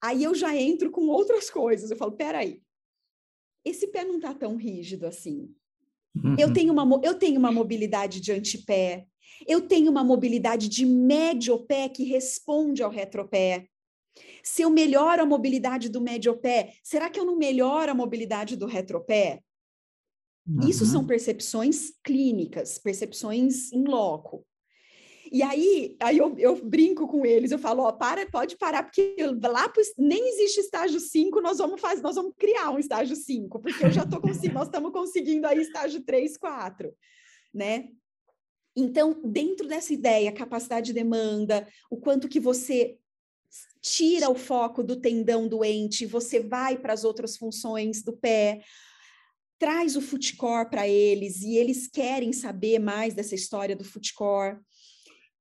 aí 0.03 0.25
eu 0.25 0.35
já 0.35 0.55
entro 0.57 0.91
com 0.91 1.07
outras 1.07 1.49
coisas. 1.49 1.91
Eu 1.91 1.97
falo, 1.97 2.13
peraí, 2.13 2.61
esse 3.65 3.87
pé 3.89 4.05
não 4.05 4.17
está 4.17 4.35
tão 4.35 4.57
rígido 4.57 5.07
assim. 5.07 5.55
Uhum. 6.15 6.37
Eu, 6.39 6.53
tenho 6.53 6.73
uma, 6.73 7.01
eu 7.03 7.15
tenho 7.15 7.39
uma 7.39 7.51
mobilidade 7.51 8.21
de 8.21 8.33
antepé, 8.33 9.07
eu 9.47 9.63
tenho 9.63 9.91
uma 9.91 10.05
mobilidade 10.05 10.69
de 10.69 10.85
médio 10.85 11.59
pé 11.67 11.89
que 11.89 12.05
responde 12.05 12.83
ao 12.83 12.91
retropé. 12.91 13.67
Se 14.43 14.63
eu 14.63 14.71
melhoro 14.71 15.23
a 15.23 15.27
mobilidade 15.27 15.89
do 15.89 16.01
médio 16.01 16.37
pé, 16.37 16.75
será 16.83 17.09
que 17.09 17.19
eu 17.19 17.25
não 17.25 17.37
melhoro 17.37 17.91
a 17.91 17.95
mobilidade 17.95 18.57
do 18.57 18.67
retropé? 18.67 19.41
Uhum. 20.47 20.69
Isso 20.69 20.85
são 20.85 21.07
percepções 21.07 21.93
clínicas, 22.03 22.79
percepções 22.79 23.73
em 23.73 23.85
loco. 23.85 24.45
E 25.33 25.43
aí, 25.43 25.97
aí 25.99 26.19
eu, 26.19 26.37
eu, 26.39 26.63
brinco 26.63 27.09
com 27.09 27.25
eles, 27.25 27.51
eu 27.51 27.59
falo, 27.59 27.85
ó, 27.85 27.91
para, 27.91 28.27
pode 28.27 28.55
parar, 28.59 28.83
porque 28.83 29.17
lá 29.43 29.67
pro, 29.67 29.83
nem 29.97 30.29
existe 30.29 30.61
estágio 30.61 31.01
5, 31.01 31.41
nós 31.41 31.57
vamos 31.57 31.81
fazer, 31.81 32.03
nós 32.03 32.17
vamos 32.17 32.35
criar 32.37 32.71
um 32.71 32.79
estágio 32.79 33.17
5, 33.17 33.59
porque 33.61 33.87
eu 33.87 33.91
já 33.91 34.05
tô 34.05 34.21
conseguindo, 34.21 34.53
nós 34.53 34.69
estamos 34.69 34.93
conseguindo 34.93 35.47
aí 35.47 35.59
estágio 35.59 36.03
3, 36.03 36.37
4, 36.37 36.95
né? 37.55 37.89
Então, 38.77 39.19
dentro 39.25 39.67
dessa 39.67 39.95
ideia, 39.95 40.31
capacidade 40.31 40.87
de 40.87 40.93
demanda, 40.93 41.67
o 41.91 41.97
quanto 41.97 42.29
que 42.29 42.39
você 42.39 42.99
tira 43.81 44.29
o 44.29 44.35
foco 44.35 44.83
do 44.83 45.01
tendão 45.01 45.49
doente, 45.49 46.05
você 46.05 46.41
vai 46.41 46.77
para 46.77 46.93
as 46.93 47.05
outras 47.05 47.39
funções 47.39 48.03
do 48.03 48.13
pé, 48.13 48.63
traz 49.59 49.97
o 49.97 50.03
footcore 50.03 50.69
para 50.69 50.87
eles 50.87 51.41
e 51.41 51.57
eles 51.57 51.87
querem 51.87 52.35
saber 52.35 52.79
mais 52.79 53.15
dessa 53.15 53.35
história 53.35 53.75
do 53.75 53.85
footcore, 53.85 54.59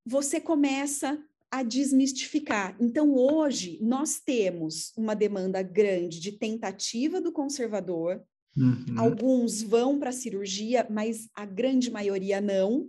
você 0.05 0.39
começa 0.39 1.17
a 1.51 1.63
desmistificar. 1.63 2.75
Então, 2.79 3.13
hoje, 3.13 3.77
nós 3.81 4.19
temos 4.19 4.93
uma 4.97 5.13
demanda 5.13 5.61
grande 5.61 6.19
de 6.19 6.31
tentativa 6.31 7.19
do 7.19 7.31
conservador. 7.31 8.21
Uhum. 8.55 8.95
Alguns 8.97 9.61
vão 9.61 9.99
para 9.99 10.09
a 10.09 10.13
cirurgia, 10.13 10.87
mas 10.89 11.29
a 11.35 11.45
grande 11.45 11.91
maioria 11.91 12.39
não, 12.39 12.87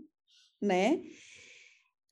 né? 0.60 1.02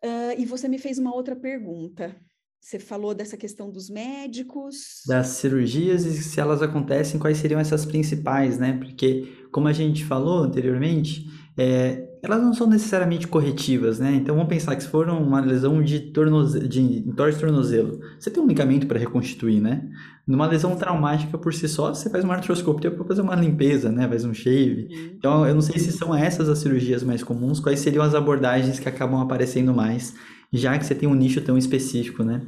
Uh, 0.02 0.40
e 0.40 0.44
você 0.44 0.66
me 0.66 0.78
fez 0.78 0.98
uma 0.98 1.14
outra 1.14 1.36
pergunta. 1.36 2.16
Você 2.60 2.78
falou 2.78 3.14
dessa 3.14 3.36
questão 3.36 3.70
dos 3.70 3.88
médicos. 3.88 5.02
Das 5.06 5.28
cirurgias 5.28 6.04
e 6.04 6.22
se 6.22 6.38
elas 6.40 6.60
acontecem, 6.60 7.18
quais 7.18 7.38
seriam 7.38 7.60
essas 7.60 7.86
principais, 7.86 8.58
né? 8.58 8.76
Porque, 8.76 9.46
como 9.52 9.68
a 9.68 9.72
gente 9.72 10.04
falou 10.04 10.42
anteriormente, 10.42 11.24
é, 11.56 12.09
elas 12.22 12.42
não 12.42 12.52
são 12.52 12.66
necessariamente 12.66 13.26
corretivas, 13.26 13.98
né? 13.98 14.14
Então 14.14 14.34
vamos 14.34 14.48
pensar 14.48 14.76
que 14.76 14.82
se 14.82 14.88
for 14.88 15.08
uma 15.08 15.40
lesão 15.40 15.82
de, 15.82 16.00
tornoze... 16.12 16.68
de 16.68 16.80
entorse 16.80 17.38
tornozelo, 17.38 18.00
você 18.18 18.30
tem 18.30 18.42
um 18.42 18.46
ligamento 18.46 18.86
para 18.86 18.98
reconstituir, 18.98 19.60
né? 19.60 19.88
Numa 20.26 20.46
lesão 20.46 20.76
traumática 20.76 21.36
por 21.38 21.52
si 21.52 21.68
só, 21.68 21.94
você 21.94 22.08
faz 22.10 22.24
uma 22.24 22.34
artroscopia 22.34 22.90
para 22.90 23.04
fazer 23.04 23.22
uma 23.22 23.34
limpeza, 23.34 23.90
né? 23.90 24.06
Faz 24.08 24.24
um 24.24 24.34
shave. 24.34 24.88
Uhum. 24.90 25.14
Então 25.16 25.46
eu 25.46 25.54
não 25.54 25.62
sei 25.62 25.78
se 25.78 25.92
são 25.92 26.14
essas 26.14 26.48
as 26.48 26.58
cirurgias 26.58 27.02
mais 27.02 27.22
comuns, 27.22 27.60
quais 27.60 27.80
seriam 27.80 28.02
as 28.02 28.14
abordagens 28.14 28.78
que 28.78 28.88
acabam 28.88 29.20
aparecendo 29.20 29.72
mais 29.72 30.14
já 30.52 30.76
que 30.78 30.84
você 30.84 30.94
tem 30.94 31.08
um 31.08 31.14
nicho 31.14 31.40
tão 31.40 31.56
específico, 31.56 32.24
né? 32.24 32.42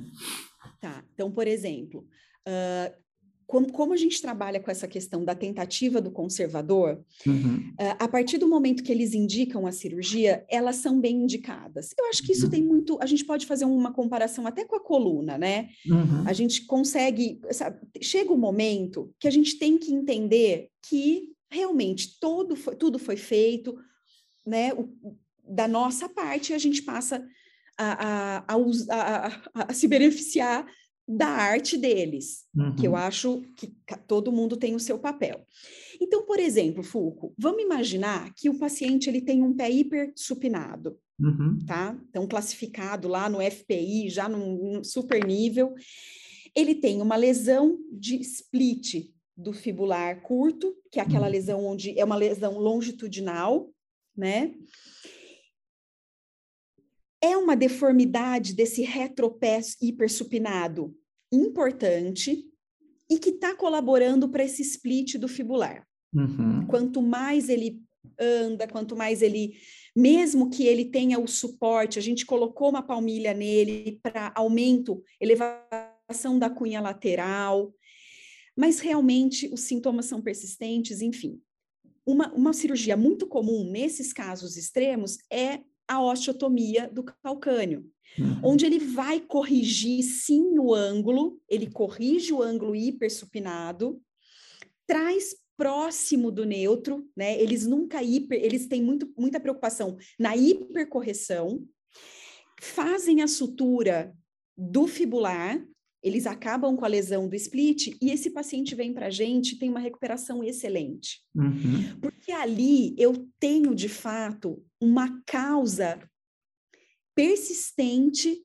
Tá. 0.81 1.05
Então, 1.15 1.31
por 1.31 1.47
exemplo, 1.47 2.01
uh, 2.47 3.02
como, 3.53 3.71
como, 3.71 3.93
a 3.93 3.99
gente 3.99 4.23
trabalha 4.23 4.59
com 4.59 4.71
essa 4.71 4.89
questão 4.89 5.23
da 5.23 5.35
tentativa 5.35 6.01
do 6.01 6.11
conservador, 6.11 7.05
uhum. 7.27 7.75
uh, 7.79 7.97
a 7.99 8.09
partir 8.09 8.39
do 8.39 8.49
momento 8.49 8.83
que 8.83 8.91
eles 8.91 9.13
indicam 9.13 9.67
a 9.67 9.73
cirurgia, 9.73 10.43
elas 10.49 10.77
são 10.77 10.99
bem 10.99 11.17
indicadas. 11.17 11.91
Eu 11.99 12.07
acho 12.07 12.23
que 12.23 12.33
isso 12.33 12.47
uhum. 12.47 12.51
tem 12.51 12.63
muito. 12.63 12.99
A 12.99 13.05
gente 13.05 13.27
pode 13.27 13.45
fazer 13.45 13.67
uma 13.67 13.93
comparação 13.93 14.47
até 14.47 14.65
com 14.65 14.75
a 14.75 14.81
coluna, 14.81 15.37
né? 15.37 15.69
Uhum. 15.87 16.27
A 16.27 16.33
gente 16.33 16.65
consegue. 16.65 17.43
Sabe, 17.51 17.79
chega 18.01 18.33
um 18.33 18.39
momento 18.39 19.15
que 19.21 19.29
a 19.29 19.31
gente 19.31 19.59
tem 19.59 19.77
que 19.77 19.93
entender 19.93 20.71
que 20.89 21.29
realmente 21.51 22.19
todo 22.19 22.57
foi, 22.57 22.75
tudo 22.75 22.99
foi 22.99 23.19
feito, 23.19 23.77
né? 24.47 24.73
O, 24.73 24.89
da 25.47 25.69
nossa 25.69 26.09
parte, 26.09 26.55
a 26.55 26.59
gente 26.59 26.81
passa 26.81 27.23
a, 27.77 28.45
a, 28.49 28.57
a, 28.57 29.65
a, 29.69 29.75
se 29.75 29.87
beneficiar 29.87 30.67
da 31.07 31.27
arte 31.27 31.77
deles, 31.77 32.45
uhum. 32.55 32.77
que 32.77 32.87
eu 32.87 32.93
uhum. 32.93 32.97
acho 32.97 33.43
que 33.57 33.75
todo 34.07 34.33
mundo 34.33 34.57
tem 34.57 34.75
o 34.75 34.81
seu 34.81 34.99
papel. 34.99 35.45
Então, 36.01 36.25
por 36.25 36.39
exemplo, 36.39 36.83
Fulco, 36.83 37.35
vamos 37.37 37.63
imaginar 37.63 38.33
que 38.35 38.49
o 38.49 38.59
paciente 38.59 39.09
ele 39.09 39.21
tem 39.21 39.43
um 39.43 39.55
pé 39.55 39.71
hipersupinado, 39.71 40.97
uhum. 41.21 41.59
tá? 41.67 41.99
Então, 42.09 42.27
classificado 42.27 43.09
lá 43.09 43.29
no 43.29 43.39
FPI, 43.41 44.09
já 44.09 44.29
num, 44.29 44.57
num 44.57 44.85
super 44.85 45.25
nível. 45.27 45.75
Ele 46.55 46.75
tem 46.75 47.01
uma 47.01 47.17
lesão 47.17 47.79
de 47.93 48.17
split 48.17 49.11
do 49.37 49.53
fibular 49.53 50.23
curto, 50.23 50.75
que 50.91 51.01
é 51.01 51.03
aquela 51.03 51.27
uhum. 51.27 51.33
lesão 51.33 51.65
onde 51.65 51.99
é 51.99 52.05
uma 52.05 52.17
lesão 52.17 52.59
longitudinal, 52.59 53.71
né? 54.17 54.55
É 57.23 57.37
uma 57.37 57.55
deformidade 57.55 58.53
desse 58.55 58.83
retropé 58.83 59.61
hipersupinado 59.81 60.95
importante 61.31 62.45
e 63.09 63.19
que 63.19 63.31
está 63.31 63.55
colaborando 63.55 64.29
para 64.29 64.45
esse 64.45 64.63
split 64.63 65.17
do 65.17 65.29
fibular. 65.29 65.87
Uhum. 66.13 66.67
Quanto 66.67 67.01
mais 67.01 67.49
ele 67.49 67.81
anda, 68.19 68.67
quanto 68.67 68.97
mais 68.97 69.23
ele, 69.23 69.55
mesmo 69.95 70.51
que 70.51 70.67
ele 70.67 70.87
tenha 70.87 71.19
o 71.19 71.29
suporte, 71.29 71.99
a 71.99 72.03
gente 72.03 72.27
colocou 72.27 72.71
uma 72.71 72.83
palmilha 72.83 73.33
nele 73.33 74.01
para 74.03 74.33
aumento, 74.35 75.03
elevação 75.21 76.39
da 76.39 76.51
cunha 76.51 76.81
lateral, 76.81 77.73
mas 78.57 78.81
realmente 78.81 79.49
os 79.53 79.61
sintomas 79.61 80.07
são 80.07 80.21
persistentes, 80.21 81.01
enfim. 81.01 81.41
Uma, 82.05 82.33
uma 82.35 82.53
cirurgia 82.53 82.97
muito 82.97 83.27
comum 83.27 83.71
nesses 83.71 84.13
casos 84.13 84.57
extremos 84.57 85.19
é 85.31 85.61
a 85.93 86.03
osteotomia 86.03 86.89
do 86.89 87.03
calcânio, 87.03 87.91
uhum. 88.19 88.41
onde 88.43 88.67
ele 88.67 88.79
vai 88.79 89.21
corrigir 89.21 90.03
sim 90.03 90.59
o 90.59 90.75
ângulo, 90.75 91.41
ele 91.49 91.71
corrige 91.71 92.33
o 92.33 92.43
ângulo 92.43 92.75
hipersupinado, 92.75 94.01
traz 94.87 95.37
próximo 95.57 96.31
do 96.31 96.45
neutro, 96.45 97.09
né? 97.17 97.41
Eles 97.41 97.67
nunca 97.67 98.03
hiper, 98.03 98.43
eles 98.43 98.67
têm 98.67 98.83
muito, 98.83 99.13
muita 99.17 99.39
preocupação 99.39 99.97
na 100.19 100.37
hipercorreção, 100.37 101.65
fazem 102.61 103.23
a 103.23 103.29
sutura 103.29 104.15
do 104.57 104.87
fibular, 104.87 105.65
eles 106.03 106.27
acabam 106.27 106.77
com 106.77 106.85
a 106.85 106.89
lesão 106.89 107.29
do 107.29 107.37
split 107.37 107.97
e 108.01 108.11
esse 108.11 108.31
paciente 108.31 108.75
vem 108.75 108.93
para 108.93 109.07
a 109.07 109.11
gente 109.11 109.59
tem 109.59 109.71
uma 109.71 109.79
recuperação 109.79 110.43
excelente. 110.43 111.21
Uhum. 111.35 112.01
Porque 112.01 112.33
ali 112.33 112.95
eu 112.99 113.29
tenho, 113.39 113.75
de 113.75 113.89
fato, 113.89 114.65
uma 114.81 115.23
causa 115.25 116.03
persistente 117.15 118.43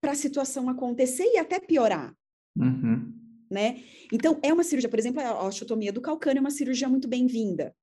para 0.00 0.12
a 0.12 0.16
situação 0.16 0.68
acontecer 0.68 1.24
e 1.24 1.38
até 1.38 1.58
piorar. 1.58 2.14
Uhum. 2.56 3.12
Né? 3.50 3.82
Então, 4.12 4.38
é 4.42 4.52
uma 4.52 4.62
cirurgia, 4.62 4.88
por 4.88 4.98
exemplo, 4.98 5.20
a 5.20 5.46
osteotomia 5.46 5.92
do 5.92 6.00
calcânio 6.00 6.38
é 6.38 6.42
uma 6.42 6.50
cirurgia 6.50 6.88
muito 6.88 7.08
bem-vinda. 7.08 7.74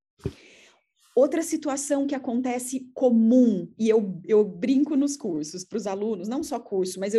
Outra 1.17 1.41
situação 1.41 2.05
que 2.05 2.13
acontece 2.13 2.91
comum, 2.93 3.67
e 3.75 3.89
eu, 3.89 4.21
eu 4.23 4.45
brinco 4.45 4.95
nos 4.95 5.17
cursos 5.17 5.63
para 5.63 5.75
os 5.75 5.87
alunos, 5.87 6.27
não 6.27 6.43
só 6.43 6.59
curso, 6.59 6.99
mas 6.99 7.15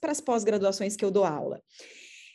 para 0.00 0.12
as 0.12 0.18
pós-graduações 0.18 0.96
que 0.96 1.04
eu 1.04 1.10
dou 1.10 1.24
aula. 1.24 1.62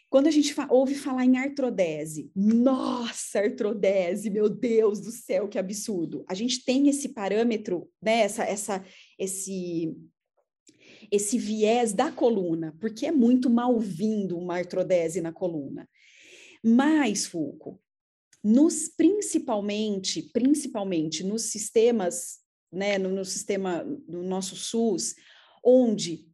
Quando 0.08 0.28
a 0.28 0.32
gente 0.32 0.54
fa 0.54 0.68
ouve 0.70 0.94
falar 0.94 1.26
em 1.26 1.36
artrodese, 1.36 2.30
nossa, 2.36 3.40
artrodese, 3.40 4.30
meu 4.30 4.48
Deus 4.48 5.00
do 5.00 5.10
céu, 5.10 5.48
que 5.48 5.58
absurdo. 5.58 6.24
A 6.30 6.36
gente 6.36 6.64
tem 6.64 6.88
esse 6.88 7.10
parâmetro, 7.10 7.90
né, 8.00 8.20
essa, 8.20 8.44
essa, 8.44 8.86
esse, 9.18 9.92
esse 11.12 11.40
viés 11.40 11.92
da 11.92 12.12
coluna, 12.12 12.78
porque 12.80 13.08
é 13.08 13.12
muito 13.12 13.50
mal-vindo 13.50 14.38
uma 14.38 14.58
artrodese 14.58 15.22
na 15.22 15.34
coluna. 15.34 15.90
Mas, 16.64 17.26
Fulco, 17.26 17.82
nos 18.44 18.88
principalmente, 18.88 20.24
principalmente 20.34 21.24
nos 21.24 21.44
sistemas, 21.44 22.40
né, 22.72 22.98
no, 22.98 23.10
no 23.10 23.26
sistema 23.26 23.84
do 24.08 24.24
nosso 24.24 24.56
SUS, 24.56 25.16
onde 25.64 26.26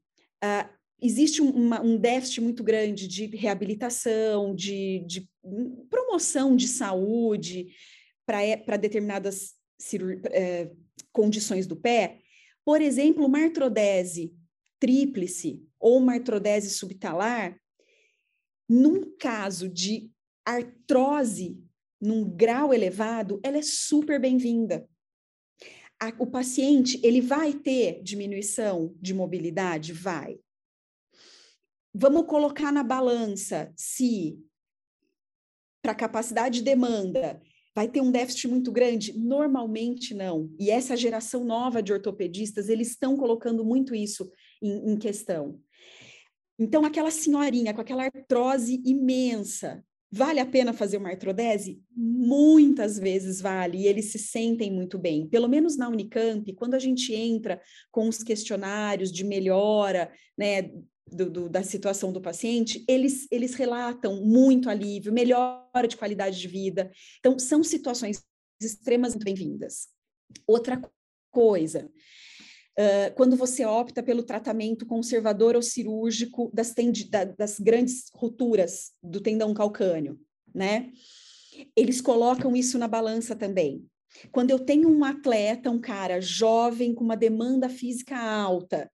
uh, 0.43 0.70
existe 1.01 1.41
um, 1.41 1.49
uma, 1.49 1.82
um, 1.82 1.97
déficit 1.97 2.41
muito 2.41 2.64
grande 2.64 3.08
de 3.08 3.26
reabilitação, 3.28 4.53
de, 4.53 5.03
de 5.08 5.30
promoção 5.89 6.56
de 6.56 6.68
saúde 6.68 7.70
para 8.26 8.78
determinadas 8.78 9.53
é, 10.32 10.72
condições 11.12 11.68
do 11.68 11.76
pé. 11.76 12.20
Por 12.64 12.82
exemplo, 12.82 13.26
uma 13.26 13.43
artrodese 13.43 14.34
tríplice 14.80 15.64
ou 15.80 15.97
uma 15.97 16.14
artrodese 16.14 16.70
subtalar, 16.70 17.60
num 18.68 19.16
caso 19.18 19.70
de 19.70 20.12
artrose 20.43 21.64
num 22.06 22.24
grau 22.30 22.74
elevado, 22.74 23.39
ela 23.43 23.58
é 23.58 23.62
super 23.62 24.20
bem-vinda. 24.20 24.88
O 26.20 26.28
paciente, 26.28 26.99
ele 27.03 27.22
vai 27.22 27.53
ter 27.53 28.01
diminuição 28.03 28.93
de 29.01 29.14
mobilidade? 29.14 29.91
Vai. 29.91 30.39
Vamos 31.93 32.26
colocar 32.28 32.72
na 32.72 32.84
balança 32.84 33.74
se 33.76 34.38
para 35.82 35.95
capacidade 35.95 36.60
de 36.60 36.66
demanda 36.66 37.41
vai 37.76 37.89
ter 37.89 37.99
um 37.99 38.10
déficit 38.10 38.47
muito 38.47 38.72
grande? 38.72 39.18
Normalmente 39.18 40.14
não. 40.14 40.49
E 40.58 40.72
essa 40.72 40.95
geração 40.95 41.43
nova 41.43 41.84
de 41.84 41.91
ortopedistas, 41.91 42.70
eles 42.70 42.91
estão 42.91 43.18
colocando 43.18 43.66
muito 43.66 43.93
isso 43.93 44.32
em, 44.62 44.93
em 44.93 44.97
questão. 44.97 45.60
Então, 46.58 46.86
aquela 46.86 47.12
senhorinha 47.12 47.74
com 47.74 47.82
aquela 47.82 48.06
artrose 48.06 48.82
imensa, 48.86 49.84
Vale 50.18 50.39
a 50.39 50.45
pena 50.45 50.72
fazer 50.72 50.95
uma 50.95 51.09
artrodese? 51.09 51.84
Muitas 51.93 52.97
vezes 52.97 53.41
vale, 53.41 53.80
e 53.80 53.86
eles 53.86 54.13
se 54.13 54.18
sentem 54.18 54.72
muito 54.72 54.97
bem. 54.97 55.28
Pelo 55.28 55.49
menos 55.49 55.76
na 55.76 55.89
Unicamp, 55.89 56.53
quando 56.53 56.74
a 56.74 56.80
gente 56.80 57.13
entra 57.13 57.61
com 57.91 58.07
os 58.07 58.24
questionários 58.24 59.11
de 59.11 59.26
melhora, 59.26 60.09
né, 60.38 60.72
do, 61.05 61.30
do, 61.30 61.49
da 61.49 61.61
situação 61.63 62.13
do 62.13 62.22
paciente, 62.22 62.86
eles, 62.88 63.28
eles 63.30 63.55
relatam 63.55 64.26
muito 64.26 64.70
alívio, 64.70 65.11
melhora 65.11 65.86
de 65.86 65.97
qualidade 65.97 66.39
de 66.39 66.47
vida. 66.47 66.89
Então, 67.20 67.38
são 67.38 67.61
situações 67.61 68.24
extremamente 68.61 69.22
bem-vindas. 69.22 69.89
Outra 70.47 70.82
coisa, 71.30 71.91
quando 73.15 73.36
você 73.38 73.65
opta 73.65 74.03
pelo 74.03 74.23
tratamento 74.23 74.86
conservador 74.86 75.55
ou 75.55 75.61
cirúrgico 75.61 76.51
das, 76.53 76.73
da, 77.09 77.23
das 77.23 77.59
grandes 77.59 78.09
rupturas 78.13 78.91
do 79.01 79.21
tendão 79.21 79.53
calcâneo, 79.53 80.19
né? 80.53 80.91
Eles 81.76 82.01
colocam 82.01 82.55
isso 82.55 82.78
na 82.78 82.88
balança 82.88 83.36
também. 83.36 83.86
Quando 84.32 84.51
eu 84.51 84.59
tenho 84.59 84.89
um 84.89 85.03
atleta, 85.03 85.69
um 85.69 85.80
cara 85.80 86.21
jovem 86.21 86.93
com 86.93 87.03
uma 87.03 87.17
demanda 87.17 87.69
física 87.69 88.17
alta, 88.17 88.91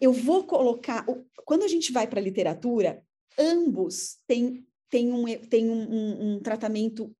eu 0.00 0.12
vou 0.12 0.44
colocar. 0.44 1.04
Quando 1.44 1.62
a 1.64 1.68
gente 1.68 1.92
vai 1.92 2.06
para 2.06 2.20
a 2.20 2.22
literatura, 2.22 3.02
ambos 3.38 4.18
têm, 4.26 4.66
têm, 4.88 5.12
um, 5.12 5.24
têm 5.48 5.68
um, 5.68 5.94
um, 5.94 6.34
um 6.34 6.40
tratamento 6.40 7.14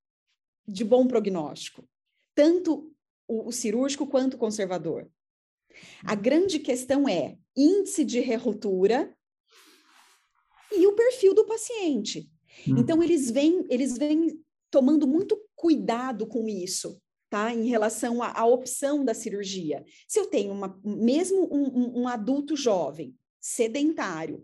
de 0.67 0.85
bom 0.85 1.07
prognóstico, 1.07 1.85
tanto 2.35 2.93
o, 3.27 3.49
o 3.49 3.53
cirúrgico 3.53 4.07
quanto 4.07 4.35
o 4.35 4.39
conservador. 4.39 5.11
A 6.05 6.15
grande 6.15 6.59
questão 6.59 7.09
é 7.09 7.37
índice 7.57 8.05
de 8.05 8.21
reruptura 8.21 9.15
e 10.73 10.87
o 10.87 10.95
perfil 10.95 11.35
do 11.35 11.47
paciente. 11.47 12.31
Então, 12.67 13.03
eles 13.03 13.31
vêm, 13.31 13.65
eles 13.69 13.97
vêm 13.97 14.41
tomando 14.71 15.07
muito 15.07 15.41
cuidado 15.55 16.27
com 16.27 16.49
isso, 16.49 17.01
tá? 17.29 17.53
Em 17.55 17.67
relação 17.67 18.23
à, 18.23 18.45
opção 18.45 19.05
da 19.05 19.15
cirurgia. 19.15 19.85
Se 20.07 20.19
eu 20.19 20.27
tenho 20.27 20.53
uma, 20.53 20.79
mesmo 20.85 21.49
um, 21.53 21.65
um, 21.65 22.01
um 22.03 22.09
adulto 22.09 22.57
jovem, 22.57 23.17
sedentário, 23.41 24.43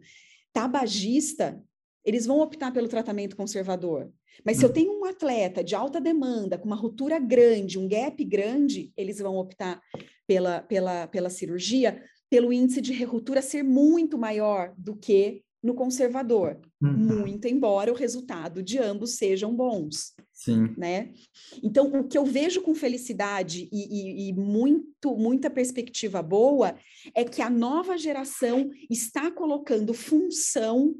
tabagista, 0.52 1.62
eles 2.04 2.26
vão 2.26 2.40
optar 2.40 2.72
pelo 2.72 2.88
tratamento 2.88 3.36
conservador. 3.36 4.10
Mas 4.44 4.58
se 4.58 4.64
eu 4.64 4.72
tenho 4.72 5.00
um 5.00 5.04
atleta 5.04 5.62
de 5.62 5.74
alta 5.74 6.00
demanda, 6.00 6.58
com 6.58 6.66
uma 6.66 6.76
ruptura 6.76 7.18
grande, 7.18 7.78
um 7.78 7.88
gap 7.88 8.22
grande, 8.24 8.92
eles 8.96 9.18
vão 9.18 9.36
optar 9.36 9.80
pela, 10.26 10.60
pela, 10.62 11.06
pela 11.06 11.30
cirurgia, 11.30 12.02
pelo 12.28 12.52
índice 12.52 12.80
de 12.80 13.04
ruptura 13.04 13.40
ser 13.40 13.62
muito 13.62 14.18
maior 14.18 14.74
do 14.76 14.96
que 14.96 15.42
no 15.62 15.74
conservador, 15.74 16.60
uhum. 16.80 17.20
muito 17.20 17.48
embora 17.48 17.92
o 17.92 17.96
resultado 17.96 18.62
de 18.62 18.78
ambos 18.78 19.16
sejam 19.16 19.54
bons. 19.54 20.14
Sim. 20.32 20.72
Né? 20.76 21.12
Então, 21.62 21.86
o 21.86 22.04
que 22.06 22.16
eu 22.16 22.24
vejo 22.24 22.62
com 22.62 22.74
felicidade 22.74 23.68
e, 23.72 24.28
e, 24.28 24.28
e, 24.28 24.32
muito, 24.32 25.16
muita 25.16 25.50
perspectiva 25.50 26.22
boa 26.22 26.76
é 27.14 27.24
que 27.24 27.42
a 27.42 27.50
nova 27.50 27.98
geração 27.98 28.70
está 28.88 29.30
colocando 29.30 29.92
função 29.92 30.94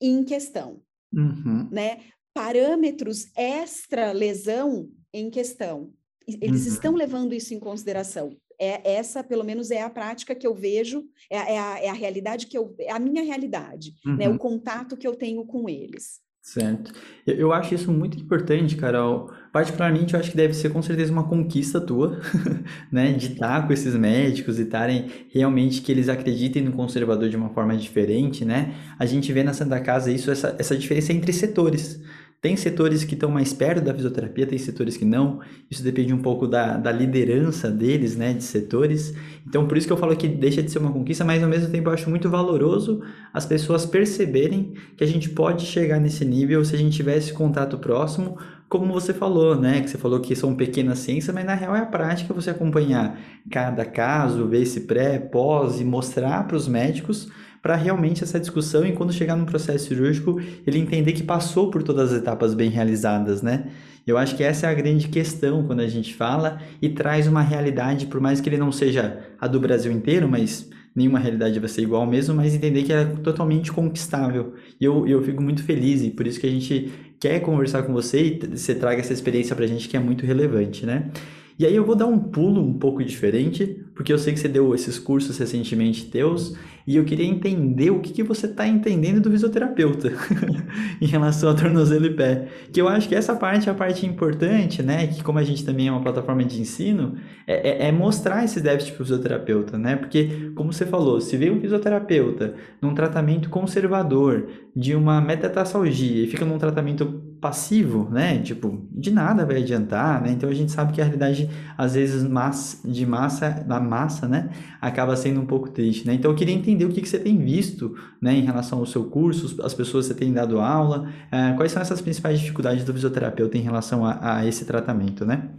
em 0.00 0.22
questão, 0.22 0.80
uhum. 1.12 1.68
né? 1.72 1.98
Parâmetros 2.34 3.28
extra-lesão 3.36 4.90
em 5.12 5.30
questão. 5.30 5.92
Eles 6.26 6.66
uhum. 6.66 6.72
estão 6.72 6.94
levando 6.94 7.32
isso 7.32 7.54
em 7.54 7.60
consideração. 7.60 8.36
É, 8.58 8.94
essa, 8.96 9.22
pelo 9.22 9.44
menos, 9.44 9.70
é 9.70 9.82
a 9.82 9.90
prática 9.90 10.34
que 10.34 10.46
eu 10.46 10.54
vejo, 10.54 11.04
é, 11.30 11.36
é, 11.36 11.58
a, 11.58 11.78
é 11.80 11.88
a, 11.88 11.92
realidade 11.92 12.46
que 12.46 12.56
eu, 12.56 12.74
é 12.78 12.92
a 12.92 12.98
minha 12.98 13.22
realidade, 13.22 13.94
uhum. 14.06 14.16
né? 14.16 14.28
O 14.28 14.32
uhum. 14.32 14.38
contato 14.38 14.96
que 14.96 15.06
eu 15.06 15.14
tenho 15.14 15.44
com 15.44 15.68
eles. 15.68 16.22
Certo. 16.40 16.92
Eu, 17.26 17.36
eu 17.36 17.52
acho 17.54 17.74
isso 17.74 17.90
muito 17.90 18.18
importante, 18.18 18.76
Carol. 18.76 19.30
Particularmente, 19.50 20.12
eu 20.12 20.20
acho 20.20 20.30
que 20.30 20.36
deve 20.36 20.52
ser 20.52 20.70
com 20.70 20.82
certeza 20.82 21.10
uma 21.10 21.26
conquista 21.26 21.80
tua, 21.80 22.20
né? 22.92 23.12
De 23.12 23.32
estar 23.32 23.66
com 23.66 23.72
esses 23.72 23.94
médicos 23.94 24.58
e 24.58 24.62
estarem 24.62 25.10
realmente 25.30 25.80
que 25.80 25.90
eles 25.90 26.08
acreditem 26.08 26.62
no 26.62 26.72
conservador 26.72 27.28
de 27.28 27.36
uma 27.36 27.48
forma 27.48 27.76
diferente, 27.76 28.44
né? 28.44 28.74
A 28.98 29.06
gente 29.06 29.32
vê 29.32 29.42
na 29.42 29.54
Santa 29.54 29.80
Casa 29.80 30.12
isso, 30.12 30.30
essa, 30.30 30.54
essa 30.58 30.76
diferença 30.76 31.12
entre 31.12 31.32
setores. 31.32 32.00
Tem 32.44 32.56
setores 32.56 33.04
que 33.04 33.14
estão 33.14 33.30
mais 33.30 33.54
perto 33.54 33.82
da 33.82 33.94
fisioterapia, 33.94 34.46
tem 34.46 34.58
setores 34.58 34.98
que 34.98 35.04
não. 35.06 35.40
Isso 35.70 35.82
depende 35.82 36.12
um 36.12 36.20
pouco 36.20 36.46
da, 36.46 36.76
da 36.76 36.92
liderança 36.92 37.70
deles, 37.70 38.18
né, 38.18 38.34
de 38.34 38.44
setores. 38.44 39.14
Então, 39.48 39.66
por 39.66 39.78
isso 39.78 39.86
que 39.86 39.92
eu 39.94 39.96
falo 39.96 40.14
que 40.14 40.28
deixa 40.28 40.62
de 40.62 40.70
ser 40.70 40.78
uma 40.78 40.92
conquista, 40.92 41.24
mas 41.24 41.42
ao 41.42 41.48
mesmo 41.48 41.70
tempo 41.70 41.88
eu 41.88 41.94
acho 41.94 42.10
muito 42.10 42.28
valoroso 42.28 43.00
as 43.32 43.46
pessoas 43.46 43.86
perceberem 43.86 44.74
que 44.94 45.02
a 45.02 45.06
gente 45.06 45.30
pode 45.30 45.64
chegar 45.64 45.98
nesse 45.98 46.22
nível 46.22 46.62
se 46.66 46.74
a 46.74 46.78
gente 46.78 46.94
tivesse 46.94 47.32
contato 47.32 47.78
próximo, 47.78 48.36
como 48.68 48.92
você 48.92 49.14
falou, 49.14 49.58
né? 49.58 49.80
Que 49.80 49.88
você 49.88 49.96
falou 49.96 50.20
que 50.20 50.36
são 50.36 50.54
pequenas 50.54 50.98
ciências, 50.98 51.34
mas 51.34 51.46
na 51.46 51.54
real 51.54 51.74
é 51.74 51.80
a 51.80 51.86
prática 51.86 52.34
você 52.34 52.50
acompanhar 52.50 53.18
cada 53.50 53.86
caso, 53.86 54.46
ver 54.46 54.60
esse 54.60 54.82
pré, 54.82 55.18
pós 55.18 55.80
e 55.80 55.84
mostrar 55.84 56.46
para 56.46 56.58
os 56.58 56.68
médicos 56.68 57.26
para 57.64 57.76
realmente 57.76 58.22
essa 58.22 58.38
discussão 58.38 58.84
e 58.84 58.92
quando 58.92 59.10
chegar 59.10 59.34
no 59.36 59.46
processo 59.46 59.88
cirúrgico, 59.88 60.38
ele 60.66 60.78
entender 60.78 61.14
que 61.14 61.22
passou 61.22 61.70
por 61.70 61.82
todas 61.82 62.12
as 62.12 62.18
etapas 62.18 62.52
bem 62.52 62.68
realizadas, 62.68 63.40
né? 63.40 63.68
Eu 64.06 64.18
acho 64.18 64.36
que 64.36 64.44
essa 64.44 64.66
é 64.66 64.70
a 64.70 64.74
grande 64.74 65.08
questão 65.08 65.66
quando 65.66 65.80
a 65.80 65.86
gente 65.86 66.12
fala 66.12 66.60
e 66.82 66.90
traz 66.90 67.26
uma 67.26 67.40
realidade, 67.40 68.04
por 68.04 68.20
mais 68.20 68.38
que 68.38 68.50
ele 68.50 68.58
não 68.58 68.70
seja 68.70 69.18
a 69.40 69.46
do 69.46 69.58
Brasil 69.58 69.90
inteiro, 69.90 70.28
mas 70.28 70.68
nenhuma 70.94 71.18
realidade 71.18 71.58
vai 71.58 71.70
ser 71.70 71.80
igual 71.80 72.06
mesmo, 72.06 72.34
mas 72.34 72.54
entender 72.54 72.82
que 72.82 72.92
é 72.92 73.02
totalmente 73.06 73.72
conquistável. 73.72 74.52
E 74.78 74.84
eu, 74.84 75.08
eu 75.08 75.22
fico 75.22 75.42
muito 75.42 75.64
feliz 75.64 76.02
e 76.02 76.10
por 76.10 76.26
isso 76.26 76.38
que 76.38 76.46
a 76.46 76.50
gente 76.50 76.92
quer 77.18 77.40
conversar 77.40 77.84
com 77.84 77.94
você 77.94 78.24
e 78.24 78.46
você 78.58 78.74
traga 78.74 79.00
essa 79.00 79.14
experiência 79.14 79.56
para 79.56 79.64
a 79.64 79.68
gente 79.68 79.88
que 79.88 79.96
é 79.96 80.00
muito 80.00 80.26
relevante, 80.26 80.84
né? 80.84 81.10
E 81.58 81.64
aí 81.64 81.74
eu 81.76 81.84
vou 81.84 81.94
dar 81.94 82.06
um 82.06 82.18
pulo 82.18 82.60
um 82.60 82.74
pouco 82.74 83.04
diferente, 83.04 83.84
porque 83.94 84.12
eu 84.12 84.18
sei 84.18 84.32
que 84.32 84.40
você 84.40 84.48
deu 84.48 84.74
esses 84.74 84.98
cursos 84.98 85.38
recentemente 85.38 86.06
teus, 86.06 86.56
e 86.86 86.96
eu 86.96 87.04
queria 87.04 87.24
entender 87.24 87.90
o 87.90 88.00
que, 88.00 88.12
que 88.12 88.22
você 88.22 88.46
está 88.46 88.66
entendendo 88.66 89.20
do 89.20 89.30
fisioterapeuta 89.30 90.12
em 91.00 91.06
relação 91.06 91.48
a 91.48 91.54
tornozelo 91.54 92.06
e 92.06 92.14
pé. 92.14 92.48
Que 92.72 92.80
eu 92.80 92.88
acho 92.88 93.08
que 93.08 93.14
essa 93.14 93.34
parte 93.34 93.68
é 93.68 93.72
a 93.72 93.74
parte 93.74 94.04
importante, 94.04 94.82
né? 94.82 95.06
Que 95.06 95.22
como 95.22 95.38
a 95.38 95.44
gente 95.44 95.64
também 95.64 95.88
é 95.88 95.92
uma 95.92 96.02
plataforma 96.02 96.44
de 96.44 96.60
ensino, 96.60 97.14
é, 97.46 97.86
é, 97.86 97.88
é 97.88 97.92
mostrar 97.92 98.44
esses 98.44 98.60
déficits 98.60 98.94
para 98.94 99.02
o 99.02 99.06
fisioterapeuta, 99.06 99.78
né? 99.78 99.96
Porque, 99.96 100.50
como 100.54 100.72
você 100.72 100.84
falou, 100.84 101.20
se 101.20 101.36
vem 101.36 101.52
um 101.52 101.60
fisioterapeuta 101.60 102.54
num 102.82 102.94
tratamento 102.94 103.48
conservador 103.48 104.48
de 104.76 104.94
uma 104.94 105.20
metatarsalgia 105.20 106.24
e 106.24 106.26
fica 106.26 106.44
num 106.44 106.58
tratamento 106.58 107.22
passivo, 107.44 108.08
né? 108.08 108.40
Tipo, 108.40 108.88
de 108.90 109.10
nada 109.10 109.44
vai 109.44 109.58
adiantar, 109.58 110.22
né? 110.22 110.30
Então 110.30 110.48
a 110.48 110.54
gente 110.54 110.72
sabe 110.72 110.94
que 110.94 111.00
a 111.02 111.04
realidade, 111.04 111.50
às 111.76 111.92
vezes, 111.92 112.22
massa, 112.22 112.88
de 112.88 113.04
massa, 113.04 113.50
da 113.50 113.78
massa, 113.78 114.26
né? 114.26 114.48
Acaba 114.80 115.14
sendo 115.14 115.42
um 115.42 115.46
pouco 115.46 115.68
triste, 115.68 116.06
né? 116.06 116.14
Então 116.14 116.30
eu 116.30 116.34
queria 116.34 116.54
entender 116.54 116.86
o 116.86 116.88
que, 116.88 117.02
que 117.02 117.08
você 117.08 117.18
tem 117.18 117.36
visto, 117.36 117.94
né? 118.18 118.32
Em 118.32 118.40
relação 118.40 118.78
ao 118.78 118.86
seu 118.86 119.10
curso, 119.10 119.60
as 119.62 119.74
pessoas 119.74 120.06
que 120.06 120.14
você 120.14 120.18
tem 120.18 120.32
dado 120.32 120.58
aula, 120.58 121.12
é, 121.30 121.52
quais 121.52 121.70
são 121.70 121.82
essas 121.82 122.00
principais 122.00 122.40
dificuldades 122.40 122.82
do 122.82 122.94
fisioterapeuta 122.94 123.58
em 123.58 123.60
relação 123.60 124.06
a, 124.06 124.38
a 124.38 124.46
esse 124.46 124.64
tratamento, 124.64 125.26
né? 125.26 125.50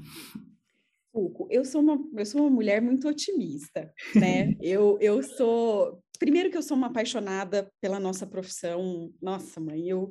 Eu 1.52 1.64
sou 1.64 1.82
uma, 1.82 2.00
eu 2.18 2.26
sou 2.26 2.42
uma 2.42 2.50
mulher 2.50 2.82
muito 2.82 3.08
otimista, 3.08 3.94
né? 4.16 4.56
eu, 4.60 4.98
eu 5.00 5.22
sou 5.22 6.02
primeiro 6.18 6.50
que 6.50 6.58
eu 6.58 6.64
sou 6.64 6.76
uma 6.76 6.88
apaixonada 6.88 7.70
pela 7.80 8.00
nossa 8.00 8.26
profissão. 8.26 9.12
Nossa, 9.22 9.60
mãe, 9.60 9.88
eu 9.88 10.10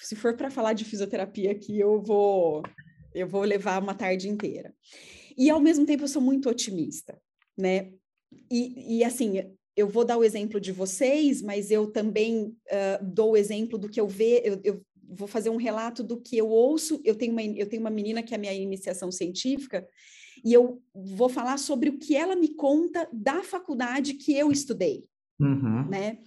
se 0.00 0.16
for 0.16 0.36
para 0.36 0.50
falar 0.50 0.72
de 0.72 0.84
fisioterapia 0.84 1.50
aqui, 1.52 1.78
eu 1.78 2.00
vou 2.00 2.62
eu 3.14 3.28
vou 3.28 3.42
levar 3.42 3.82
uma 3.82 3.94
tarde 3.94 4.28
inteira. 4.28 4.74
E 5.36 5.50
ao 5.50 5.60
mesmo 5.60 5.84
tempo 5.84 6.04
eu 6.04 6.08
sou 6.08 6.22
muito 6.22 6.48
otimista, 6.48 7.18
né? 7.56 7.92
E, 8.50 8.98
e 8.98 9.04
assim, 9.04 9.42
eu 9.76 9.88
vou 9.88 10.04
dar 10.04 10.16
o 10.16 10.24
exemplo 10.24 10.60
de 10.60 10.72
vocês, 10.72 11.42
mas 11.42 11.70
eu 11.70 11.90
também 11.90 12.44
uh, 12.46 13.04
dou 13.04 13.32
o 13.32 13.36
exemplo 13.36 13.78
do 13.78 13.88
que 13.88 14.00
eu 14.00 14.08
vejo, 14.08 14.42
eu, 14.44 14.60
eu, 14.64 14.82
vou 15.14 15.28
fazer 15.28 15.50
um 15.50 15.56
relato 15.56 16.02
do 16.02 16.18
que 16.18 16.38
eu 16.38 16.48
ouço. 16.48 17.00
Eu 17.04 17.14
tenho, 17.14 17.32
uma, 17.32 17.42
eu 17.42 17.68
tenho 17.68 17.82
uma 17.82 17.90
menina 17.90 18.22
que 18.22 18.32
é 18.32 18.36
a 18.36 18.40
minha 18.40 18.54
iniciação 18.54 19.10
científica, 19.12 19.86
e 20.44 20.52
eu 20.52 20.82
vou 20.94 21.28
falar 21.28 21.58
sobre 21.58 21.90
o 21.90 21.98
que 21.98 22.16
ela 22.16 22.34
me 22.34 22.54
conta 22.54 23.08
da 23.12 23.42
faculdade 23.42 24.14
que 24.14 24.34
eu 24.34 24.50
estudei, 24.50 25.04
uhum. 25.38 25.86
né? 25.88 26.18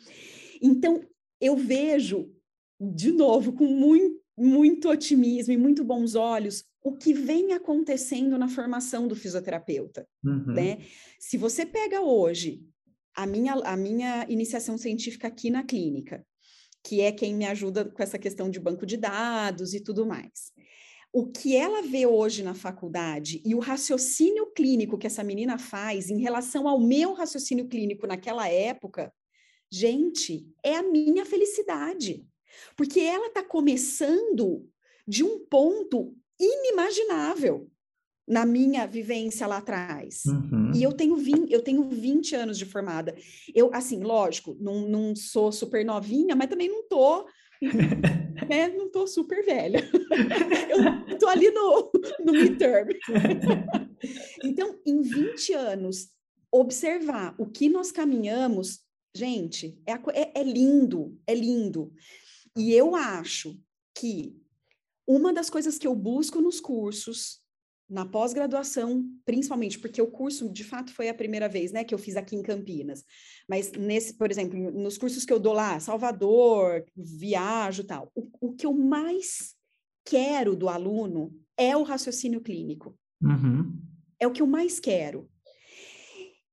Então, 0.61 1.03
eu 1.41 1.55
vejo 1.55 2.32
de 2.80 3.11
novo, 3.11 3.53
com 3.53 3.65
muito, 3.65 4.21
muito 4.38 4.89
otimismo 4.89 5.53
e 5.53 5.57
muito 5.57 5.84
bons 5.84 6.15
olhos, 6.15 6.63
o 6.84 6.93
que 6.93 7.13
vem 7.13 7.53
acontecendo 7.53 8.38
na 8.38 8.47
formação 8.47 9.07
do 9.07 9.15
fisioterapeuta. 9.15 10.07
Uhum. 10.23 10.53
Né? 10.53 10.80
Se 11.19 11.38
você 11.38 11.65
pega 11.65 12.01
hoje 12.01 12.61
a 13.15 13.26
minha, 13.26 13.53
a 13.53 13.78
minha 13.78 14.26
iniciação 14.30 14.78
científica 14.78 15.28
aqui 15.28 15.49
na 15.49 15.63
clínica, 15.63 16.26
que 16.84 17.01
é 17.01 17.11
quem 17.11 17.34
me 17.34 17.45
ajuda 17.45 17.86
com 17.86 18.03
essa 18.03 18.19
questão 18.19 18.49
de 18.49 18.59
banco 18.59 18.86
de 18.86 18.97
dados 18.97 19.73
e 19.73 19.80
tudo 19.80 20.05
mais. 20.05 20.53
O 21.11 21.32
que 21.32 21.55
ela 21.55 21.82
vê 21.82 22.05
hoje 22.05 22.43
na 22.43 22.53
faculdade 22.53 23.41
e 23.45 23.55
o 23.55 23.59
raciocínio 23.59 24.51
clínico 24.51 24.97
que 24.97 25.07
essa 25.07 25.23
menina 25.23 25.57
faz 25.57 26.09
em 26.09 26.19
relação 26.19 26.67
ao 26.67 26.80
meu 26.80 27.13
raciocínio 27.13 27.67
clínico 27.67 28.05
naquela 28.05 28.47
época, 28.49 29.11
gente, 29.71 30.45
é 30.61 30.76
a 30.76 30.84
minha 30.84 31.26
felicidade. 31.26 32.28
Porque 32.76 32.99
ela 32.99 33.28
está 33.28 33.43
começando 33.43 34.68
de 35.08 35.24
um 35.24 35.39
ponto 35.39 36.16
inimaginável 36.39 37.70
na 38.28 38.45
minha 38.45 38.88
vivência 38.88 39.45
lá 39.45 39.58
atrás. 39.58 40.24
Uhum. 40.26 40.72
E 40.74 40.82
eu 40.82 40.91
tenho, 40.91 41.16
20, 41.16 41.51
eu 41.51 41.62
tenho 41.62 41.88
20 41.89 42.36
anos 42.36 42.58
de 42.58 42.66
formada. 42.66 43.16
Eu, 43.53 43.70
assim, 43.74 44.03
lógico, 44.03 44.58
não, 44.60 44.82
não 44.82 45.16
sou 45.16 45.51
super 45.51 45.86
novinha, 45.86 46.36
mas 46.36 46.49
também 46.49 46.68
não 46.68 46.88
tô, 46.88 47.28
né, 48.49 48.68
não 48.70 48.89
tô 48.89 49.06
super 49.06 49.45
velha. 49.45 49.88
eu 51.10 51.18
tô 51.20 51.28
ali 51.28 51.51
no, 51.51 51.91
no 52.26 52.34
midterm. 52.34 52.89
então, 54.43 54.80
em 54.86 55.01
20 55.01 55.53
anos, 55.53 56.10
observar 56.51 57.36
o 57.38 57.45
que 57.45 57.70
nós 57.70 57.91
caminhamos, 57.91 58.80
gente, 59.14 59.78
é, 59.86 59.93
é, 60.20 60.41
é 60.41 60.43
lindo, 60.43 61.16
é 61.28 61.36
lindo. 61.36 61.91
E 62.58 62.74
eu 62.74 62.95
acho 62.95 63.60
que 63.93 64.36
uma 65.08 65.34
das 65.34 65.49
coisas 65.49 65.78
que 65.78 65.88
eu 65.88 65.95
busco 65.95 66.41
nos 66.41 66.60
cursos, 66.60 67.39
na 67.88 68.06
pós-graduação, 68.06 69.06
principalmente, 69.24 69.78
porque 69.78 70.01
o 70.01 70.08
curso, 70.08 70.51
de 70.51 70.64
fato, 70.64 70.91
foi 70.91 71.08
a 71.08 71.14
primeira 71.14 71.47
vez, 71.47 71.72
né, 71.72 71.84
que 71.84 71.93
eu 71.93 71.99
fiz 71.99 72.16
aqui 72.16 72.36
em 72.36 72.41
Campinas. 72.41 73.03
Mas 73.47 73.72
nesse, 73.74 74.16
por 74.16 74.32
exemplo, 74.32 74.58
nos 74.72 74.97
cursos 74.97 75.24
que 75.24 75.32
eu 75.32 75.39
dou 75.39 75.53
lá, 75.53 75.80
Salvador, 75.80 76.84
viajo 76.95 77.84
tal, 77.84 78.12
o, 78.16 78.28
o 78.41 78.53
que 78.53 78.66
eu 78.66 78.74
mais 78.74 79.53
quero 80.03 80.56
do 80.56 80.68
aluno 80.68 81.32
é 81.58 81.78
o 81.78 81.84
raciocínio 81.84 82.41
clínico. 82.41 82.97
Uhum. 83.22 83.80
É 84.20 84.26
o 84.26 84.32
que 84.32 84.41
eu 84.41 84.47
mais 84.47 84.80
quero. 84.80 85.30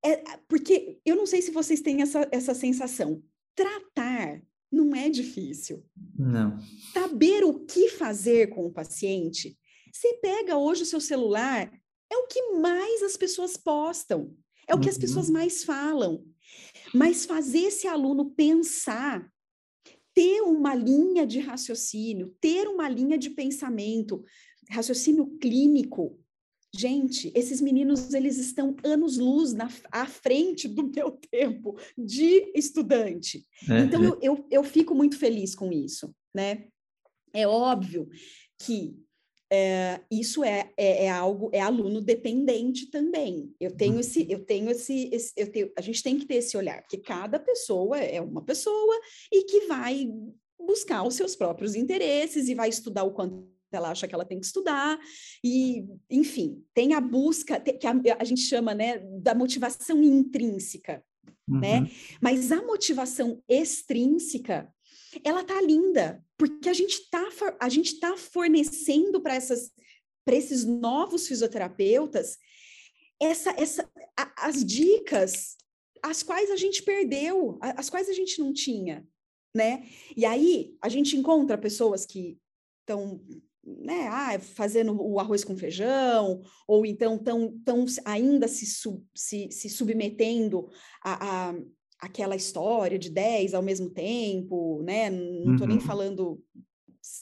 É, 0.04 0.22
porque 0.48 0.98
eu 1.04 1.14
não 1.14 1.26
sei 1.26 1.40
se 1.40 1.50
vocês 1.50 1.80
têm 1.80 2.02
essa, 2.02 2.28
essa 2.30 2.54
sensação. 2.54 3.22
Tratar 3.54 4.01
não 4.92 5.00
é 5.00 5.08
difícil. 5.08 5.84
Não. 6.16 6.58
Saber 6.92 7.44
o 7.44 7.60
que 7.64 7.88
fazer 7.88 8.48
com 8.48 8.66
o 8.66 8.72
paciente. 8.72 9.58
Você 9.92 10.14
pega 10.14 10.56
hoje 10.56 10.82
o 10.82 10.86
seu 10.86 11.00
celular, 11.00 11.72
é 12.10 12.16
o 12.16 12.26
que 12.26 12.52
mais 12.58 13.02
as 13.02 13.16
pessoas 13.16 13.56
postam, 13.56 14.36
é 14.68 14.74
o 14.74 14.80
que 14.80 14.88
as 14.88 14.98
pessoas 14.98 15.28
uhum. 15.28 15.34
mais 15.34 15.64
falam. 15.64 16.24
Mas 16.94 17.24
fazer 17.24 17.60
esse 17.60 17.86
aluno 17.86 18.30
pensar, 18.30 19.26
ter 20.14 20.42
uma 20.42 20.74
linha 20.74 21.26
de 21.26 21.40
raciocínio, 21.40 22.36
ter 22.38 22.68
uma 22.68 22.88
linha 22.88 23.16
de 23.16 23.30
pensamento, 23.30 24.22
raciocínio 24.70 25.38
clínico, 25.38 26.21
Gente, 26.74 27.30
esses 27.34 27.60
meninos, 27.60 28.14
eles 28.14 28.38
estão 28.38 28.74
anos-luz 28.82 29.54
à 29.90 30.06
frente 30.06 30.66
do 30.66 30.84
meu 30.84 31.10
tempo 31.10 31.78
de 31.96 32.50
estudante. 32.54 33.46
É, 33.70 33.80
então, 33.80 34.02
é. 34.02 34.06
Eu, 34.06 34.18
eu, 34.22 34.46
eu 34.50 34.64
fico 34.64 34.94
muito 34.94 35.18
feliz 35.18 35.54
com 35.54 35.70
isso, 35.70 36.14
né? 36.34 36.68
É 37.34 37.46
óbvio 37.46 38.08
que 38.58 38.96
é, 39.52 40.00
isso 40.10 40.42
é, 40.42 40.72
é, 40.78 41.04
é, 41.04 41.10
algo, 41.10 41.50
é 41.52 41.60
aluno 41.60 42.00
dependente 42.00 42.90
também. 42.90 43.54
Eu 43.60 43.70
tenho 43.70 44.00
esse, 44.00 44.26
eu 44.30 44.42
tenho 44.42 44.70
esse, 44.70 45.10
esse 45.12 45.30
eu 45.36 45.52
tenho, 45.52 45.70
a 45.76 45.82
gente 45.82 46.02
tem 46.02 46.18
que 46.18 46.24
ter 46.24 46.36
esse 46.36 46.56
olhar, 46.56 46.80
porque 46.80 46.96
cada 46.96 47.38
pessoa 47.38 47.98
é 47.98 48.18
uma 48.18 48.42
pessoa 48.42 48.98
e 49.30 49.44
que 49.44 49.66
vai 49.66 50.10
buscar 50.58 51.06
os 51.06 51.14
seus 51.14 51.36
próprios 51.36 51.74
interesses 51.74 52.48
e 52.48 52.54
vai 52.54 52.70
estudar 52.70 53.04
o 53.04 53.12
quanto 53.12 53.46
ela 53.76 53.90
acha 53.90 54.06
que 54.06 54.14
ela 54.14 54.24
tem 54.24 54.38
que 54.38 54.46
estudar, 54.46 54.98
e, 55.44 55.84
enfim, 56.10 56.64
tem 56.74 56.94
a 56.94 57.00
busca, 57.00 57.60
que 57.60 57.86
a, 57.86 57.94
a 58.18 58.24
gente 58.24 58.42
chama, 58.42 58.74
né, 58.74 58.98
da 59.20 59.34
motivação 59.34 60.02
intrínseca, 60.02 61.04
né? 61.48 61.78
uhum. 61.78 61.82
né? 61.84 61.90
Mas 62.20 62.52
a 62.52 62.62
motivação 62.62 63.42
extrínseca, 63.48 64.72
ela 65.24 65.44
tá 65.44 65.60
linda, 65.60 66.24
porque 66.38 66.68
a 66.68 66.72
gente 66.72 67.08
tá, 67.10 67.28
a 67.60 67.68
gente 67.68 68.00
tá 68.00 68.16
fornecendo 68.16 69.20
para 69.20 69.34
essas 69.34 69.70
para 70.24 70.36
esses 70.36 70.64
novos 70.64 71.26
fisioterapeutas 71.26 72.38
essa, 73.20 73.50
essa, 73.58 73.90
a, 74.16 74.46
as 74.48 74.64
dicas 74.64 75.56
as 76.02 76.22
quais 76.22 76.50
a 76.50 76.56
gente 76.56 76.82
perdeu, 76.82 77.58
as 77.60 77.88
quais 77.88 78.08
a 78.08 78.12
gente 78.12 78.40
não 78.40 78.52
tinha, 78.52 79.06
né? 79.54 79.86
E 80.16 80.26
aí 80.26 80.76
a 80.82 80.88
gente 80.88 81.16
encontra 81.16 81.56
pessoas 81.56 82.04
que 82.04 82.36
estão 82.80 83.24
né, 83.64 84.08
ah, 84.08 84.38
fazendo 84.38 85.00
o 85.00 85.20
arroz 85.20 85.44
com 85.44 85.56
feijão, 85.56 86.42
ou 86.66 86.84
então 86.84 87.16
tão, 87.16 87.56
tão 87.64 87.84
ainda 88.04 88.48
se, 88.48 88.66
sub, 88.66 89.04
se, 89.14 89.50
se 89.50 89.68
submetendo 89.68 90.68
a, 91.02 91.50
a 91.50 91.54
aquela 92.02 92.34
história 92.34 92.98
de 92.98 93.08
10 93.08 93.54
ao 93.54 93.62
mesmo 93.62 93.88
tempo, 93.88 94.82
né? 94.82 95.08
Não 95.08 95.52
estou 95.52 95.68
uhum. 95.68 95.74
nem 95.74 95.80
falando 95.80 96.42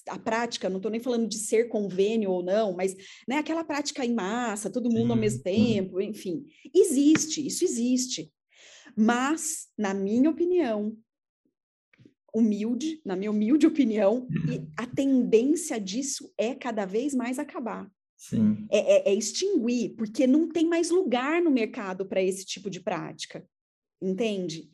a 0.08 0.18
prática, 0.18 0.70
não 0.70 0.78
estou 0.78 0.90
nem 0.90 1.00
falando 1.00 1.28
de 1.28 1.36
ser 1.36 1.68
convênio 1.68 2.30
ou 2.30 2.42
não, 2.42 2.74
mas 2.74 2.94
né, 3.28 3.36
aquela 3.36 3.62
prática 3.62 4.04
em 4.04 4.14
massa, 4.14 4.70
todo 4.70 4.90
mundo 4.90 5.12
ao 5.12 5.18
mesmo 5.18 5.38
uhum. 5.38 5.42
tempo, 5.42 6.00
enfim, 6.00 6.44
existe, 6.74 7.46
isso 7.46 7.62
existe. 7.62 8.32
Mas, 8.96 9.68
na 9.78 9.94
minha 9.94 10.30
opinião, 10.30 10.96
humilde, 12.34 13.00
na 13.04 13.16
minha 13.16 13.30
humilde 13.30 13.66
opinião, 13.66 14.26
e 14.46 14.58
uhum. 14.58 14.70
a 14.76 14.86
tendência 14.86 15.80
disso 15.80 16.32
é 16.36 16.54
cada 16.54 16.84
vez 16.84 17.14
mais 17.14 17.38
acabar. 17.38 17.90
Sim. 18.16 18.66
É, 18.70 19.08
é, 19.08 19.12
é 19.12 19.14
extinguir, 19.14 19.94
porque 19.96 20.26
não 20.26 20.48
tem 20.48 20.66
mais 20.66 20.90
lugar 20.90 21.40
no 21.40 21.50
mercado 21.50 22.04
para 22.04 22.22
esse 22.22 22.44
tipo 22.44 22.68
de 22.68 22.80
prática, 22.80 23.46
entende? 24.00 24.70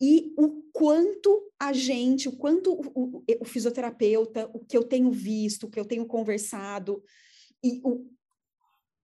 E 0.00 0.32
o 0.38 0.62
quanto 0.72 1.50
a 1.58 1.72
gente, 1.72 2.28
o 2.28 2.36
quanto 2.36 2.72
o, 2.72 3.16
o, 3.18 3.24
o 3.40 3.44
fisioterapeuta, 3.44 4.48
o 4.52 4.60
que 4.60 4.76
eu 4.76 4.84
tenho 4.84 5.10
visto, 5.10 5.64
o 5.64 5.70
que 5.70 5.80
eu 5.80 5.84
tenho 5.84 6.06
conversado, 6.06 7.02
e 7.64 7.80
o, 7.82 8.06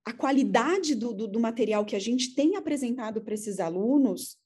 a 0.05 0.13
qualidade 0.13 0.95
do, 0.95 1.13
do, 1.13 1.27
do 1.27 1.39
material 1.39 1.85
que 1.85 1.95
a 1.95 1.99
gente 1.99 2.35
tem 2.35 2.55
apresentado 2.55 3.21
para 3.21 3.33
esses 3.33 3.59
alunos, 3.59 4.37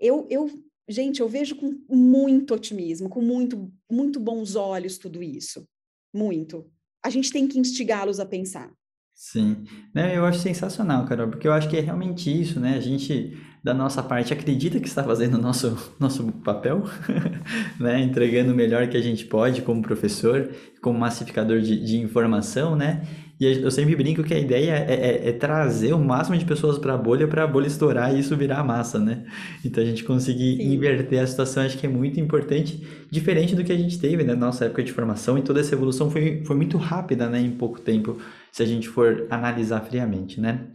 eu, 0.00 0.26
eu 0.30 0.50
gente, 0.88 1.20
eu 1.20 1.28
vejo 1.28 1.56
com 1.56 1.78
muito 1.88 2.54
otimismo, 2.54 3.08
com 3.08 3.20
muito, 3.20 3.72
muito 3.90 4.20
bons 4.20 4.54
olhos 4.56 4.98
tudo 4.98 5.22
isso. 5.22 5.66
Muito. 6.12 6.70
A 7.04 7.10
gente 7.10 7.32
tem 7.32 7.46
que 7.48 7.58
instigá-los 7.58 8.20
a 8.20 8.26
pensar. 8.26 8.72
Sim, 9.14 9.64
né, 9.94 10.16
eu 10.16 10.24
acho 10.24 10.40
sensacional, 10.40 11.06
Carol, 11.06 11.28
porque 11.30 11.46
eu 11.46 11.52
acho 11.52 11.68
que 11.68 11.76
é 11.76 11.80
realmente 11.80 12.28
isso, 12.30 12.58
né? 12.58 12.76
A 12.76 12.80
gente, 12.80 13.36
da 13.64 13.72
nossa 13.72 14.02
parte, 14.02 14.30
acredita 14.30 14.78
que 14.78 14.86
está 14.86 15.02
fazendo 15.02 15.38
o 15.38 15.40
nosso, 15.40 15.74
nosso 15.98 16.30
papel, 16.44 16.84
né? 17.80 17.98
Entregando 18.02 18.52
o 18.52 18.54
melhor 18.54 18.86
que 18.88 18.96
a 18.96 19.00
gente 19.00 19.24
pode 19.24 19.62
como 19.62 19.80
professor, 19.80 20.50
como 20.82 20.98
massificador 20.98 21.60
de, 21.60 21.82
de 21.82 21.96
informação, 21.96 22.76
né? 22.76 23.06
E 23.40 23.46
eu 23.46 23.70
sempre 23.70 23.96
brinco 23.96 24.22
que 24.22 24.32
a 24.32 24.38
ideia 24.38 24.72
é, 24.86 24.94
é, 24.94 25.28
é 25.30 25.32
trazer 25.32 25.92
o 25.92 25.98
máximo 25.98 26.36
de 26.36 26.44
pessoas 26.44 26.78
para 26.78 26.94
a 26.94 26.96
bolha, 26.96 27.26
para 27.26 27.42
a 27.42 27.46
bolha 27.46 27.66
estourar 27.66 28.14
e 28.14 28.20
isso 28.20 28.36
virar 28.36 28.62
massa, 28.62 28.98
né? 28.98 29.24
Então 29.64 29.82
a 29.82 29.86
gente 29.86 30.04
conseguir 30.04 30.58
Sim. 30.58 30.74
inverter 30.74 31.20
a 31.20 31.26
situação 31.26 31.64
acho 31.64 31.78
que 31.78 31.86
é 31.86 31.88
muito 31.88 32.20
importante, 32.20 32.86
diferente 33.10 33.56
do 33.56 33.64
que 33.64 33.72
a 33.72 33.76
gente 33.76 33.98
teve 33.98 34.22
né, 34.22 34.34
na 34.34 34.46
nossa 34.46 34.66
época 34.66 34.84
de 34.84 34.92
formação, 34.92 35.36
e 35.38 35.42
toda 35.42 35.58
essa 35.58 35.74
evolução 35.74 36.10
foi, 36.10 36.44
foi 36.44 36.54
muito 36.54 36.76
rápida, 36.76 37.28
né, 37.28 37.40
em 37.40 37.50
pouco 37.50 37.80
tempo, 37.80 38.18
se 38.52 38.62
a 38.62 38.66
gente 38.66 38.88
for 38.88 39.26
analisar 39.30 39.80
friamente, 39.80 40.40
né? 40.40 40.66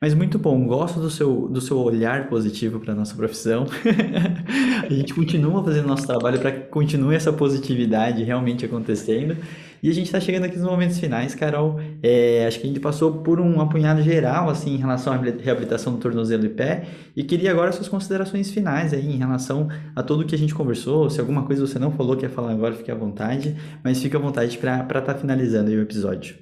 Mas 0.00 0.14
muito 0.14 0.38
bom, 0.38 0.64
gosto 0.64 1.00
do 1.00 1.10
seu, 1.10 1.48
do 1.48 1.60
seu 1.60 1.76
olhar 1.76 2.28
positivo 2.28 2.78
para 2.78 2.92
a 2.92 2.96
nossa 2.96 3.16
profissão. 3.16 3.66
a 4.88 4.92
gente 4.92 5.12
continua 5.12 5.64
fazendo 5.64 5.88
nosso 5.88 6.06
trabalho 6.06 6.38
para 6.38 6.52
que 6.52 6.60
continue 6.68 7.16
essa 7.16 7.32
positividade 7.32 8.22
realmente 8.22 8.64
acontecendo. 8.64 9.36
E 9.82 9.90
a 9.90 9.92
gente 9.92 10.06
está 10.06 10.20
chegando 10.20 10.44
aqui 10.44 10.56
nos 10.56 10.70
momentos 10.70 11.00
finais, 11.00 11.34
Carol. 11.34 11.80
É, 12.00 12.46
acho 12.46 12.60
que 12.60 12.66
a 12.66 12.68
gente 12.68 12.78
passou 12.78 13.22
por 13.24 13.40
um 13.40 13.60
apunhado 13.60 14.00
geral, 14.00 14.48
assim, 14.48 14.74
em 14.74 14.76
relação 14.76 15.12
à 15.12 15.16
reabilitação 15.16 15.92
do 15.92 15.98
tornozelo 15.98 16.46
e 16.46 16.48
pé. 16.48 16.86
E 17.16 17.24
queria 17.24 17.50
agora 17.50 17.72
suas 17.72 17.88
considerações 17.88 18.52
finais 18.52 18.92
aí, 18.92 19.04
em 19.04 19.18
relação 19.18 19.68
a 19.96 20.02
tudo 20.04 20.24
que 20.24 20.34
a 20.34 20.38
gente 20.38 20.54
conversou. 20.54 21.10
Se 21.10 21.18
alguma 21.18 21.44
coisa 21.44 21.66
você 21.66 21.78
não 21.78 21.90
falou, 21.90 22.16
quer 22.16 22.30
falar 22.30 22.52
agora, 22.52 22.74
fique 22.74 22.90
à 22.90 22.94
vontade. 22.94 23.56
Mas 23.82 24.00
fique 24.00 24.16
à 24.16 24.20
vontade 24.20 24.58
para 24.58 24.82
estar 24.82 25.00
tá 25.02 25.14
finalizando 25.16 25.72
o 25.72 25.80
episódio. 25.80 26.36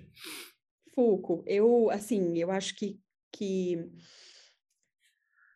Fuco, 0.94 1.42
eu, 1.46 1.90
assim, 1.90 2.38
eu 2.38 2.50
acho 2.50 2.74
que, 2.74 2.98
que 3.32 3.90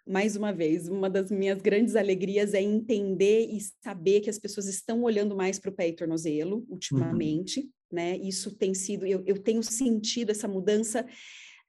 mais 0.07 0.35
uma 0.35 0.53
vez, 0.53 0.89
uma 0.89 1.09
das 1.09 1.31
minhas 1.31 1.63
grandes 1.63 1.95
alegrias 1.95 2.53
é 2.53 2.61
entender 2.61 3.47
e 3.47 3.61
saber 3.83 4.21
que 4.21 4.31
as 4.31 4.39
pessoas 4.39 4.67
estão 4.67 5.03
olhando 5.03 5.37
mais 5.37 5.59
para 5.59 5.71
o 5.71 5.75
pé 5.75 5.89
e 5.89 5.93
tornozelo 5.93 6.67
ultimamente, 6.69 7.61
uhum. 7.61 7.69
né? 7.93 8.17
Isso 8.17 8.57
tem 8.57 8.75
sido, 8.75 9.07
eu, 9.07 9.23
eu 9.25 9.39
tenho 9.39 9.63
sentido 9.63 10.31
essa 10.31 10.49
mudança 10.49 11.07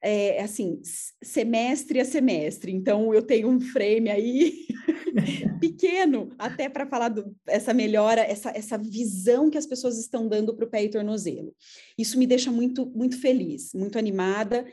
é, 0.02 0.42
assim, 0.42 0.80
semestre 1.22 2.00
a 2.00 2.04
semestre. 2.04 2.72
Então, 2.72 3.14
eu 3.14 3.22
tenho 3.22 3.48
um 3.48 3.60
frame 3.60 4.10
aí 4.10 4.66
pequeno 5.60 6.30
até 6.36 6.68
para 6.68 6.86
falar 6.86 7.10
do, 7.10 7.32
essa 7.46 7.72
melhora, 7.72 8.22
essa, 8.22 8.50
essa 8.50 8.76
visão 8.76 9.48
que 9.48 9.56
as 9.58 9.66
pessoas 9.66 9.98
estão 9.98 10.26
dando 10.26 10.54
para 10.56 10.64
o 10.64 10.68
pé 10.68 10.82
e 10.82 10.90
tornozelo. 10.90 11.54
Isso 11.96 12.18
me 12.18 12.26
deixa 12.26 12.50
muito, 12.50 12.86
muito 12.86 13.20
feliz, 13.20 13.72
muito 13.72 13.96
animada. 13.96 14.66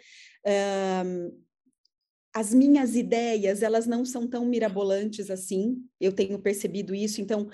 As 2.34 2.54
minhas 2.54 2.96
ideias, 2.96 3.64
elas 3.64 3.88
não 3.88 4.06
são 4.06 4.28
tão 4.28 4.46
mirabolantes 4.46 5.30
assim, 5.30 5.84
eu 6.00 6.12
tenho 6.12 6.40
percebido 6.40 6.94
isso, 6.94 7.22
então, 7.22 7.50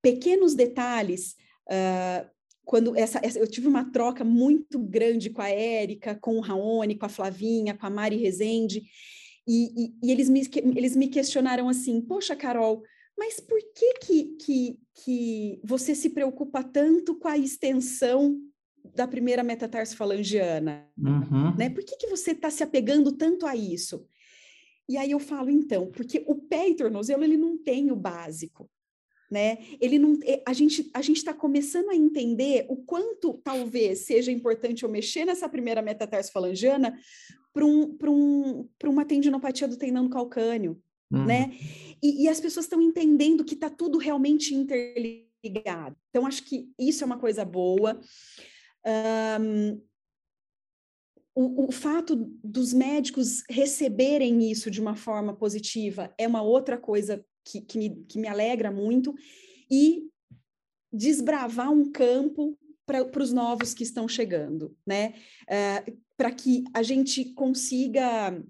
pequenos 0.00 0.54
detalhes, 0.54 1.34
uh, 1.68 2.28
quando 2.64 2.96
essa, 2.96 3.20
essa, 3.22 3.38
eu 3.38 3.48
tive 3.48 3.66
uma 3.66 3.90
troca 3.90 4.22
muito 4.22 4.78
grande 4.78 5.30
com 5.30 5.42
a 5.42 5.48
Érica, 5.48 6.14
com 6.14 6.36
o 6.36 6.40
Raoni, 6.40 6.94
com 6.94 7.06
a 7.06 7.08
Flavinha, 7.08 7.76
com 7.76 7.86
a 7.86 7.90
Mari 7.90 8.16
Rezende, 8.16 8.82
e, 9.46 9.86
e, 9.86 9.94
e, 10.04 10.12
eles, 10.12 10.28
me, 10.28 10.42
eles 10.76 10.94
me 10.94 11.08
questionaram 11.08 11.68
assim, 11.68 12.00
poxa, 12.00 12.36
Carol, 12.36 12.82
mas 13.18 13.40
por 13.40 13.58
que, 13.74 13.94
que, 14.38 14.78
que 15.04 15.60
você 15.64 15.94
se 15.94 16.10
preocupa 16.10 16.62
tanto 16.62 17.18
com 17.18 17.26
a 17.26 17.36
extensão 17.36 18.38
da 18.94 19.06
primeira 19.06 19.42
metatarsofalangiana? 19.42 20.88
Uhum. 20.98 21.56
Né? 21.56 21.70
Por 21.70 21.84
que, 21.84 21.96
que 21.96 22.06
você 22.06 22.32
está 22.32 22.50
se 22.50 22.62
apegando 22.62 23.12
tanto 23.12 23.46
a 23.46 23.56
isso? 23.56 24.06
E 24.88 24.96
aí 24.96 25.12
eu 25.12 25.20
falo, 25.20 25.50
então, 25.50 25.90
porque 25.90 26.24
o 26.26 26.34
pé 26.34 26.68
e 26.68 26.74
tornozelo, 26.74 27.22
ele 27.22 27.36
não 27.36 27.56
tem 27.56 27.92
o 27.92 27.96
básico 27.96 28.68
né? 29.30 29.58
Ele 29.80 29.98
não, 29.98 30.18
é, 30.24 30.42
a 30.44 30.52
gente 30.52 30.90
a 30.92 31.00
gente 31.00 31.18
está 31.18 31.32
começando 31.32 31.90
a 31.90 31.94
entender 31.94 32.66
o 32.68 32.76
quanto 32.76 33.34
talvez 33.44 34.00
seja 34.00 34.32
importante 34.32 34.82
eu 34.82 34.88
mexer 34.88 35.24
nessa 35.24 35.48
primeira 35.48 35.80
metatarsofalangiana 35.80 36.98
para 37.52 37.64
um, 37.64 37.96
um, 38.04 38.68
uma 38.84 39.04
tendinopatia 39.04 39.68
do 39.68 39.76
tendão 39.76 40.08
calcâneo, 40.08 40.80
uhum. 41.12 41.24
né? 41.24 41.52
E, 42.02 42.24
e, 42.24 42.28
as 42.28 42.40
pessoas 42.40 42.66
estão 42.66 42.80
entendendo 42.80 43.44
que 43.44 43.54
está 43.54 43.68
tudo 43.70 43.98
realmente 43.98 44.54
interligado. 44.54 45.96
Então 46.08 46.26
acho 46.26 46.42
que 46.44 46.68
isso 46.78 47.04
é 47.04 47.06
uma 47.06 47.18
coisa 47.18 47.44
boa. 47.44 48.00
Um, 48.86 49.80
o, 51.34 51.68
o, 51.68 51.72
fato 51.72 52.16
dos 52.42 52.72
médicos 52.72 53.42
receberem 53.48 54.50
isso 54.50 54.70
de 54.70 54.80
uma 54.80 54.96
forma 54.96 55.34
positiva 55.34 56.12
é 56.18 56.26
uma 56.26 56.42
outra 56.42 56.76
coisa 56.76 57.24
que, 57.44 57.60
que, 57.60 57.78
me, 57.78 58.04
que 58.04 58.18
me 58.18 58.28
alegra 58.28 58.70
muito, 58.70 59.14
e 59.70 60.08
desbravar 60.92 61.70
um 61.70 61.90
campo 61.90 62.58
para 62.84 63.22
os 63.22 63.32
novos 63.32 63.72
que 63.72 63.84
estão 63.84 64.08
chegando, 64.08 64.76
né? 64.84 65.14
Uh, 65.44 65.96
para 66.16 66.32
que 66.32 66.64
a 66.74 66.82
gente 66.82 67.32
consiga 67.32 68.42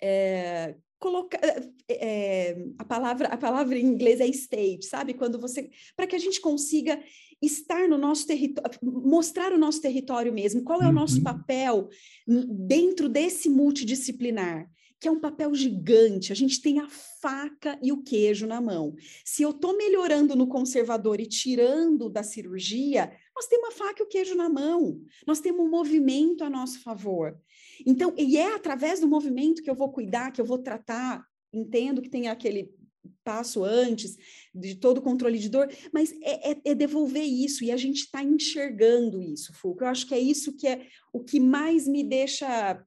é, 0.00 0.76
colocar 0.98 1.40
é, 1.88 2.56
a 2.78 2.84
palavra 2.84 3.28
a 3.28 3.36
palavra 3.36 3.76
em 3.78 3.86
inglês 3.86 4.20
é 4.20 4.26
stage, 4.26 4.82
sabe? 4.82 5.14
Quando 5.14 5.40
você 5.40 5.70
para 5.96 6.06
que 6.06 6.14
a 6.14 6.18
gente 6.18 6.40
consiga 6.40 7.02
estar 7.42 7.88
no 7.88 7.98
nosso 7.98 8.26
território, 8.26 8.78
mostrar 8.82 9.52
o 9.52 9.58
nosso 9.58 9.80
território 9.80 10.32
mesmo, 10.32 10.62
qual 10.62 10.80
é 10.82 10.88
o 10.88 10.92
nosso 10.92 11.16
uhum. 11.16 11.24
papel 11.24 11.88
dentro 12.26 13.08
desse 13.08 13.50
multidisciplinar 13.50 14.70
que 15.02 15.08
é 15.08 15.10
um 15.10 15.18
papel 15.18 15.52
gigante. 15.52 16.30
A 16.30 16.36
gente 16.36 16.62
tem 16.62 16.78
a 16.78 16.88
faca 17.20 17.76
e 17.82 17.90
o 17.90 18.04
queijo 18.04 18.46
na 18.46 18.60
mão. 18.60 18.94
Se 19.24 19.42
eu 19.42 19.50
estou 19.50 19.76
melhorando 19.76 20.36
no 20.36 20.46
conservador 20.46 21.20
e 21.20 21.26
tirando 21.26 22.08
da 22.08 22.22
cirurgia, 22.22 23.12
nós 23.34 23.48
temos 23.48 23.70
a 23.70 23.72
faca 23.72 24.00
e 24.00 24.04
o 24.04 24.08
queijo 24.08 24.36
na 24.36 24.48
mão. 24.48 25.00
Nós 25.26 25.40
temos 25.40 25.66
um 25.66 25.68
movimento 25.68 26.44
a 26.44 26.48
nosso 26.48 26.80
favor. 26.82 27.36
Então, 27.84 28.14
e 28.16 28.36
é 28.36 28.54
através 28.54 29.00
do 29.00 29.08
movimento 29.08 29.60
que 29.60 29.68
eu 29.68 29.74
vou 29.74 29.90
cuidar, 29.90 30.30
que 30.30 30.40
eu 30.40 30.44
vou 30.44 30.58
tratar. 30.58 31.26
Entendo 31.52 32.00
que 32.00 32.08
tem 32.08 32.28
aquele 32.28 32.72
passo 33.24 33.64
antes 33.64 34.16
de 34.54 34.74
todo 34.74 34.98
o 34.98 35.02
controle 35.02 35.38
de 35.38 35.48
dor, 35.48 35.68
mas 35.92 36.12
é, 36.22 36.52
é, 36.52 36.60
é 36.66 36.74
devolver 36.74 37.24
isso 37.24 37.64
e 37.64 37.70
a 37.70 37.76
gente 37.76 38.00
está 38.00 38.22
enxergando 38.22 39.22
isso, 39.22 39.52
Fulco. 39.54 39.84
Eu 39.84 39.88
acho 39.88 40.06
que 40.06 40.14
é 40.14 40.18
isso 40.18 40.56
que 40.56 40.66
é 40.66 40.86
o 41.12 41.20
que 41.20 41.40
mais 41.40 41.86
me 41.86 42.02
deixa 42.02 42.84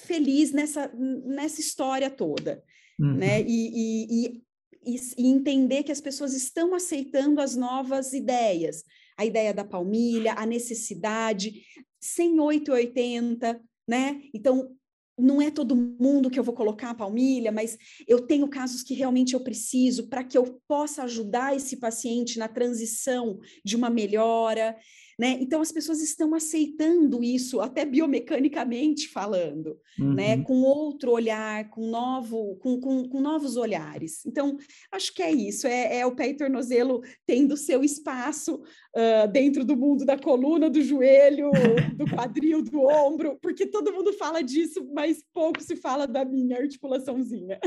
feliz 0.00 0.52
nessa, 0.52 0.92
nessa 0.94 1.60
história 1.60 2.10
toda, 2.10 2.62
uhum. 2.98 3.16
né? 3.16 3.42
E, 3.42 3.44
e, 3.46 4.42
e, 4.84 4.96
e, 5.16 5.26
entender 5.26 5.82
que 5.82 5.92
as 5.92 6.00
pessoas 6.00 6.34
estão 6.34 6.74
aceitando 6.74 7.40
as 7.40 7.54
novas 7.54 8.12
ideias, 8.12 8.82
a 9.16 9.24
ideia 9.24 9.54
da 9.54 9.64
palmilha, 9.64 10.34
a 10.34 10.46
necessidade, 10.46 11.62
sem 12.00 12.40
880, 12.40 13.60
né? 13.86 14.22
Então, 14.34 14.74
não 15.22 15.40
é 15.40 15.50
todo 15.50 15.76
mundo 15.76 16.28
que 16.28 16.38
eu 16.38 16.42
vou 16.42 16.54
colocar 16.54 16.90
a 16.90 16.94
palmilha, 16.94 17.52
mas 17.52 17.78
eu 18.08 18.26
tenho 18.26 18.48
casos 18.48 18.82
que 18.82 18.92
realmente 18.92 19.34
eu 19.34 19.40
preciso 19.40 20.08
para 20.08 20.24
que 20.24 20.36
eu 20.36 20.60
possa 20.66 21.04
ajudar 21.04 21.54
esse 21.54 21.76
paciente 21.76 22.38
na 22.38 22.48
transição 22.48 23.38
de 23.64 23.76
uma 23.76 23.88
melhora. 23.88 24.76
Né? 25.18 25.38
Então 25.40 25.60
as 25.60 25.70
pessoas 25.70 26.00
estão 26.00 26.34
aceitando 26.34 27.22
isso, 27.22 27.60
até 27.60 27.84
biomecanicamente 27.84 29.08
falando, 29.08 29.78
né? 29.98 30.04
uhum. 30.04 30.14
né? 30.14 30.42
Com 30.42 30.62
outro 30.62 31.12
olhar, 31.12 31.68
com, 31.70 31.88
novo, 31.88 32.56
com, 32.56 32.80
com, 32.80 33.08
com, 33.08 33.20
novos 33.20 33.56
olhares. 33.56 34.24
Então, 34.26 34.56
acho 34.90 35.14
que 35.14 35.22
é 35.22 35.30
isso, 35.30 35.66
é, 35.66 35.98
é 35.98 36.06
o 36.06 36.14
pé 36.14 36.28
e 36.28 36.36
tornozelo 36.36 37.02
tendo 37.26 37.56
seu 37.56 37.84
espaço 37.84 38.56
uh, 38.56 39.30
dentro 39.30 39.64
do 39.64 39.76
mundo 39.76 40.04
da 40.04 40.18
coluna, 40.18 40.70
do 40.70 40.82
joelho, 40.82 41.50
do 41.94 42.06
quadril, 42.06 42.62
do 42.62 42.80
ombro, 42.80 43.38
porque 43.40 43.66
todo 43.66 43.92
mundo 43.92 44.12
fala 44.14 44.42
disso, 44.42 44.88
mas 44.92 45.22
pouco 45.32 45.62
se 45.62 45.76
fala 45.76 46.06
da 46.06 46.24
minha 46.24 46.58
articulaçãozinha. 46.58 47.58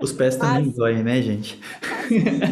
Os 0.00 0.12
pés 0.12 0.36
também 0.36 0.68
as, 0.68 0.76
doem, 0.76 1.02
né, 1.02 1.22
gente? 1.22 1.58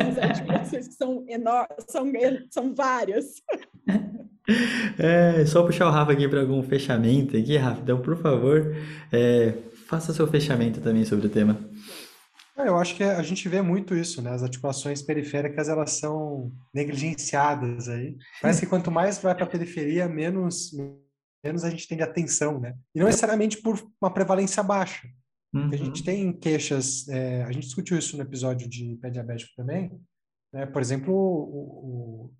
As 0.08 0.18
articulações 0.18 0.88
que 0.88 0.94
são 0.94 1.24
enormes, 1.28 1.84
são, 1.88 2.12
são 2.50 2.74
várias. 2.74 3.42
É, 4.98 5.44
só 5.46 5.62
puxar 5.62 5.88
o 5.88 5.90
Rafa 5.90 6.12
aqui 6.12 6.26
para 6.26 6.40
algum 6.40 6.62
fechamento 6.62 7.36
aqui, 7.36 7.56
Rafa. 7.56 7.82
Então, 7.82 8.00
por 8.00 8.16
favor, 8.16 8.74
é, 9.12 9.54
faça 9.86 10.12
seu 10.12 10.26
fechamento 10.26 10.80
também 10.80 11.04
sobre 11.04 11.26
o 11.26 11.30
tema. 11.30 11.58
É, 12.56 12.68
eu 12.68 12.76
acho 12.76 12.96
que 12.96 13.04
a 13.04 13.22
gente 13.22 13.48
vê 13.48 13.62
muito 13.62 13.94
isso, 13.94 14.20
né? 14.20 14.30
As 14.30 14.42
articulações 14.42 15.00
periféricas, 15.00 15.68
elas 15.68 15.92
são 15.92 16.50
negligenciadas 16.74 17.88
aí. 17.88 18.16
Parece 18.42 18.60
que 18.60 18.66
quanto 18.66 18.90
mais 18.90 19.18
vai 19.18 19.34
para 19.34 19.44
a 19.44 19.48
periferia, 19.48 20.08
menos, 20.08 20.72
menos 21.44 21.62
a 21.62 21.70
gente 21.70 21.86
tem 21.86 21.96
de 21.96 22.02
atenção, 22.02 22.58
né? 22.58 22.74
E 22.94 22.98
não 22.98 23.06
necessariamente 23.06 23.58
por 23.62 23.78
uma 24.02 24.12
prevalência 24.12 24.62
baixa. 24.62 25.06
Uhum. 25.54 25.70
A 25.72 25.76
gente 25.76 26.02
tem 26.02 26.32
queixas, 26.32 27.08
é, 27.08 27.44
a 27.44 27.52
gente 27.52 27.64
discutiu 27.64 27.96
isso 27.96 28.16
no 28.16 28.22
episódio 28.22 28.68
de 28.68 28.98
pé 29.00 29.08
diabético 29.08 29.52
também, 29.56 29.92
né? 30.52 30.66
Por 30.66 30.82
exemplo, 30.82 31.14
o, 31.14 32.26
o 32.26 32.34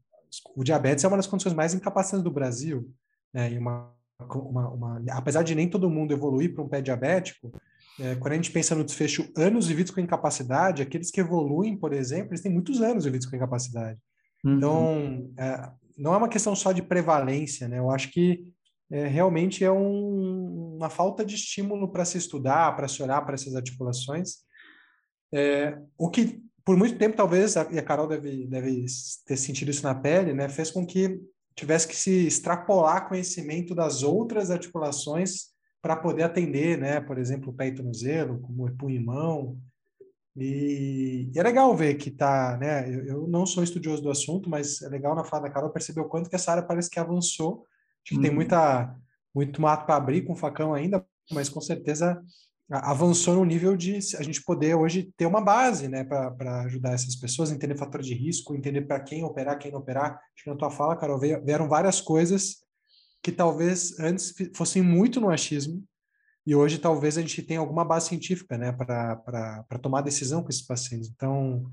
diabetes 0.59 1.05
é 1.05 1.09
uma 1.09 1.16
das 1.16 1.26
condições 1.26 1.55
mais 1.55 1.74
incapacitantes 1.74 2.24
do 2.24 2.31
Brasil, 2.31 2.91
né? 3.33 3.53
E 3.53 3.59
uma, 3.59 3.93
uma, 4.20 4.68
uma, 4.70 5.05
apesar 5.11 5.43
de 5.43 5.55
nem 5.55 5.68
todo 5.68 5.91
mundo 5.91 6.12
evoluir 6.12 6.55
para 6.55 6.64
um 6.64 6.68
pé 6.68 6.81
diabético, 6.81 7.53
é, 8.01 8.14
quando 8.14 8.33
a 8.33 8.37
gente 8.37 8.53
pensa 8.53 8.74
no 8.74 8.85
desfecho 8.85 9.31
anos 9.37 9.66
vividos 9.66 9.93
com 9.93 10.01
incapacidade, 10.01 10.83
aqueles 10.83 11.11
que 11.11 11.20
evoluem, 11.20 11.76
por 11.76 11.93
exemplo, 11.93 12.31
eles 12.31 12.43
têm 12.43 12.53
muitos 12.53 12.81
anos 12.81 13.05
vividos 13.05 13.26
com 13.26 13.37
incapacidade. 13.37 13.99
Uhum. 14.45 14.57
Então, 14.57 15.33
é, 15.37 15.70
não 15.97 16.14
é 16.14 16.16
uma 16.16 16.29
questão 16.29 16.55
só 16.55 16.70
de 16.70 16.83
prevalência, 16.83 17.66
né? 17.66 17.79
Eu 17.79 17.91
acho 17.91 18.11
que 18.11 18.45
é, 18.91 19.07
realmente 19.07 19.64
é 19.64 19.70
um, 19.70 20.76
uma 20.76 20.89
falta 20.89 21.24
de 21.24 21.35
estímulo 21.35 21.91
para 21.91 22.05
se 22.05 22.16
estudar, 22.16 22.74
para 22.76 22.89
se 22.89 23.03
olhar 23.03 23.20
para 23.22 23.35
essas 23.35 23.55
articulações. 23.55 24.39
É, 25.35 25.79
o 25.99 26.09
que 26.09 26.41
por 26.69 26.77
muito 26.77 26.99
tempo, 26.99 27.16
talvez, 27.16 27.55
e 27.55 27.79
a 27.79 27.83
Carol 27.83 28.07
deve, 28.07 28.47
deve 28.47 28.85
ter 29.25 29.39
sentido 29.39 29.71
isso 29.71 29.83
na 29.83 29.95
pele, 29.95 30.35
né, 30.35 30.51
fez 30.51 30.71
com 30.71 30.85
que 30.85 31.19
tivesse 31.57 31.89
que 31.89 31.97
se 31.97 32.27
extrapolar 32.27 33.09
conhecimento 33.09 33.75
das 33.75 34.03
outras 34.03 34.51
articulações 34.51 35.47
para 35.81 35.97
poder 35.97 36.25
atender, 36.25 36.77
né, 36.77 37.01
por 37.01 37.16
exemplo, 37.16 37.49
o 37.49 37.55
pé 37.55 37.69
e 37.69 37.75
tornozelo, 37.75 38.39
como 38.41 38.66
o 38.66 38.77
punho 38.77 38.97
e 38.97 39.03
mão. 39.03 39.59
E, 40.37 41.31
e, 41.35 41.39
é 41.39 41.43
legal 41.43 41.75
ver 41.75 41.95
que 41.95 42.11
tá, 42.11 42.59
né, 42.61 42.87
eu, 42.95 43.07
eu, 43.07 43.27
não 43.27 43.47
sou 43.47 43.64
estudioso 43.64 44.03
do 44.03 44.11
assunto, 44.11 44.51
mas 44.51 44.83
é 44.83 44.91
legal 44.91 45.14
na 45.14 45.25
fala 45.25 45.45
da 45.45 45.51
Carol 45.51 45.71
perceber 45.71 46.03
o 46.03 46.09
quanto 46.11 46.29
que 46.29 46.37
essa 46.37 46.51
área 46.51 46.62
parece 46.62 46.91
que 46.91 47.01
avançou. 47.01 47.64
Acho 48.05 48.11
que 48.11 48.16
uhum. 48.16 48.21
tem 48.21 48.31
muita, 48.31 48.95
muito 49.35 49.62
mato 49.62 49.87
para 49.87 49.97
abrir 49.97 50.21
com 50.27 50.37
facão 50.37 50.75
ainda, 50.75 51.03
mas 51.31 51.49
com 51.49 51.62
certeza 51.62 52.23
avançou 52.71 53.35
no 53.35 53.45
nível 53.45 53.77
de 53.77 53.97
a 54.19 54.23
gente 54.23 54.43
poder 54.43 54.75
hoje 54.75 55.11
ter 55.16 55.27
uma 55.27 55.41
base, 55.41 55.89
né, 55.89 56.05
para 56.05 56.62
ajudar 56.64 56.93
essas 56.93 57.16
pessoas, 57.16 57.51
entender 57.51 57.77
fator 57.77 58.03
de 58.03 58.14
risco, 58.14 58.55
entender 58.55 58.83
para 58.83 59.01
quem 59.01 59.25
operar, 59.25 59.59
quem 59.59 59.73
não 59.73 59.81
operar. 59.81 60.21
Acho 60.35 60.45
que 60.45 60.51
na 60.51 60.57
tua 60.57 60.71
fala, 60.71 60.97
Carol, 60.97 61.19
vieram 61.19 61.69
várias 61.69 62.01
coisas 62.01 62.59
que 63.23 63.33
talvez 63.33 63.99
antes 63.99 64.35
fossem 64.55 64.83
muito 64.83 65.21
no 65.21 65.31
achismo 65.31 65.83
e 66.47 66.55
hoje 66.55 66.79
talvez 66.79 67.19
a 67.19 67.21
gente 67.21 67.43
tenha 67.43 67.61
alguma 67.61 67.85
base 67.85 68.09
científica, 68.09 68.57
né, 68.57 68.73
para 68.73 69.79
tomar 69.83 70.03
decisão 70.03 70.43
com 70.43 70.49
esses 70.49 70.62
pacientes. 70.62 71.11
Então, 71.14 71.64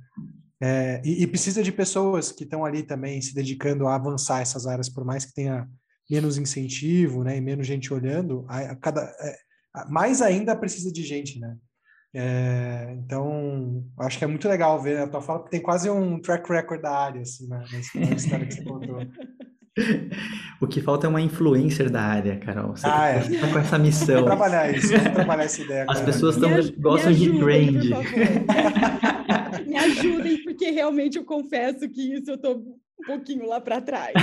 é, 0.62 1.02
e, 1.04 1.24
e, 1.24 1.28
precisa 1.28 1.62
de 1.62 1.72
pessoas 1.72 2.32
que 2.32 2.44
estão 2.44 2.64
ali 2.66 2.84
também 2.84 3.22
se 3.22 3.34
dedicando 3.34 3.88
a 3.88 3.96
avançar 3.96 4.42
essas 4.42 4.66
áreas, 4.66 4.90
por 4.90 5.04
mais 5.04 5.26
que 5.26 5.34
tenha 5.34 5.70
menos 6.10 6.38
incentivo, 6.38 7.24
né, 7.24 7.38
e 7.38 7.42
menos 7.42 7.68
gente 7.68 7.94
olhando, 7.94 8.46
a, 8.48 8.60
a 8.72 8.76
cada 8.76 9.02
é, 9.02 9.45
mais 9.90 10.22
ainda 10.22 10.56
precisa 10.56 10.92
de 10.92 11.04
gente, 11.04 11.40
né? 11.40 11.56
É, 12.18 12.96
então, 12.98 13.84
acho 14.00 14.18
que 14.18 14.24
é 14.24 14.28
muito 14.28 14.48
legal 14.48 14.82
ver 14.82 15.00
a 15.00 15.08
tua 15.08 15.22
fala, 15.22 15.40
porque 15.40 15.52
tem 15.52 15.62
quase 15.62 15.90
um 15.90 16.18
track 16.22 16.50
record 16.50 16.82
da 16.82 16.98
área, 16.98 17.22
assim, 17.22 17.46
né? 17.48 17.62
na 17.96 18.16
história 18.16 18.46
que 18.46 18.54
você 18.54 18.64
contou. 18.64 19.00
O 20.62 20.68
que 20.68 20.80
falta 20.80 21.06
é 21.06 21.10
uma 21.10 21.20
influencer 21.20 21.90
da 21.90 22.02
área, 22.02 22.40
Carol. 22.40 22.78
Você 22.78 22.88
ah, 22.88 23.10
é. 23.10 23.20
tá 23.20 23.52
com 23.52 23.60
essa 23.60 23.78
missão. 23.78 24.24
Vamos 24.24 24.28
trabalhar 24.28 24.74
isso, 24.74 24.88
vamos 24.88 25.12
trabalhar 25.12 25.44
essa 25.44 25.62
ideia. 25.62 25.86
As 25.90 26.00
pessoas 26.00 26.38
tão, 26.38 26.50
gostam 26.80 27.12
de 27.12 27.30
brand. 27.34 27.84
me 29.68 29.76
ajudem, 29.76 30.44
porque 30.44 30.72
realmente 30.72 31.18
eu 31.18 31.26
confesso 31.26 31.90
que 31.90 32.14
isso 32.14 32.32
eu 32.32 32.38
tô 32.38 32.80
pouquinho 33.06 33.48
lá 33.48 33.60
para 33.60 33.82
trás. 33.82 34.14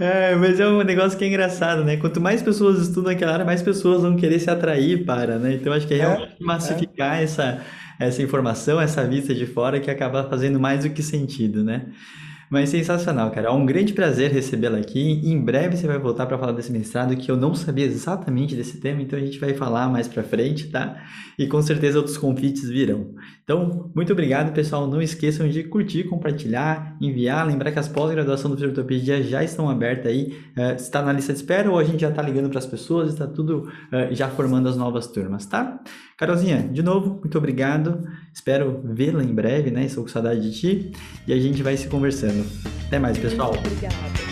é, 0.00 0.34
mas 0.34 0.58
é 0.60 0.68
um 0.68 0.82
negócio 0.82 1.18
que 1.18 1.24
é 1.24 1.28
engraçado, 1.28 1.84
né? 1.84 1.96
Quanto 1.96 2.20
mais 2.20 2.42
pessoas 2.42 2.80
estudam 2.80 3.12
aquela 3.12 3.32
área, 3.32 3.44
mais 3.44 3.62
pessoas 3.62 4.02
vão 4.02 4.16
querer 4.16 4.38
se 4.38 4.50
atrair 4.50 5.04
para, 5.04 5.38
né? 5.38 5.54
Então 5.54 5.72
acho 5.72 5.86
que 5.86 5.94
é, 5.94 5.98
é 5.98 6.00
realmente 6.00 6.36
é, 6.40 6.44
massificar 6.44 7.20
é. 7.20 7.24
essa, 7.24 7.62
essa 7.98 8.22
informação, 8.22 8.80
essa 8.80 9.06
vista 9.06 9.34
de 9.34 9.46
fora 9.46 9.80
que 9.80 9.90
acaba 9.90 10.24
fazendo 10.28 10.58
mais 10.60 10.84
do 10.84 10.90
que 10.90 11.02
sentido, 11.02 11.62
né? 11.64 11.86
Mas 12.52 12.68
sensacional, 12.68 13.30
cara. 13.30 13.48
É 13.48 13.50
um 13.50 13.64
grande 13.64 13.94
prazer 13.94 14.30
recebê-la 14.30 14.76
aqui. 14.76 15.22
Em 15.24 15.42
breve 15.42 15.74
você 15.74 15.86
vai 15.86 15.98
voltar 15.98 16.26
para 16.26 16.36
falar 16.36 16.52
desse 16.52 16.70
mestrado 16.70 17.16
que 17.16 17.30
eu 17.30 17.34
não 17.34 17.54
sabia 17.54 17.86
exatamente 17.86 18.54
desse 18.54 18.78
tema, 18.78 19.00
então 19.00 19.18
a 19.18 19.22
gente 19.22 19.38
vai 19.38 19.54
falar 19.54 19.88
mais 19.88 20.06
para 20.06 20.22
frente, 20.22 20.68
tá? 20.68 21.02
E 21.38 21.46
com 21.46 21.62
certeza 21.62 21.96
outros 21.96 22.18
convites 22.18 22.68
virão. 22.68 23.14
Então, 23.42 23.90
muito 23.96 24.12
obrigado, 24.12 24.52
pessoal. 24.52 24.86
Não 24.86 25.00
esqueçam 25.00 25.48
de 25.48 25.64
curtir, 25.64 26.04
compartilhar, 26.04 26.94
enviar. 27.00 27.46
Lembrar 27.46 27.72
que 27.72 27.78
as 27.78 27.88
pós-graduações 27.88 28.50
do 28.52 28.58
Fisiotopedia 28.58 29.22
já 29.22 29.42
estão 29.42 29.70
abertas 29.70 30.12
aí. 30.12 30.36
Uh, 30.54 30.76
está 30.76 31.00
na 31.00 31.10
lista 31.10 31.32
de 31.32 31.38
espera 31.38 31.70
ou 31.70 31.78
a 31.78 31.84
gente 31.84 32.02
já 32.02 32.10
está 32.10 32.20
ligando 32.20 32.50
para 32.50 32.58
as 32.58 32.66
pessoas, 32.66 33.14
está 33.14 33.26
tudo 33.26 33.60
uh, 33.60 34.14
já 34.14 34.28
formando 34.28 34.68
as 34.68 34.76
novas 34.76 35.06
turmas, 35.06 35.46
tá? 35.46 35.80
Carolzinha, 36.22 36.68
de 36.70 36.84
novo, 36.84 37.18
muito 37.20 37.36
obrigado. 37.36 38.06
Espero 38.32 38.80
vê-la 38.84 39.24
em 39.24 39.34
breve, 39.34 39.72
né? 39.72 39.86
Estou 39.86 40.04
com 40.04 40.08
saudade 40.08 40.40
de 40.40 40.56
ti. 40.56 40.92
E 41.26 41.32
a 41.32 41.36
gente 41.36 41.64
vai 41.64 41.76
se 41.76 41.88
conversando. 41.88 42.46
Até 42.86 42.96
mais, 43.00 43.18
pessoal. 43.18 43.52
Obrigada. 43.58 44.31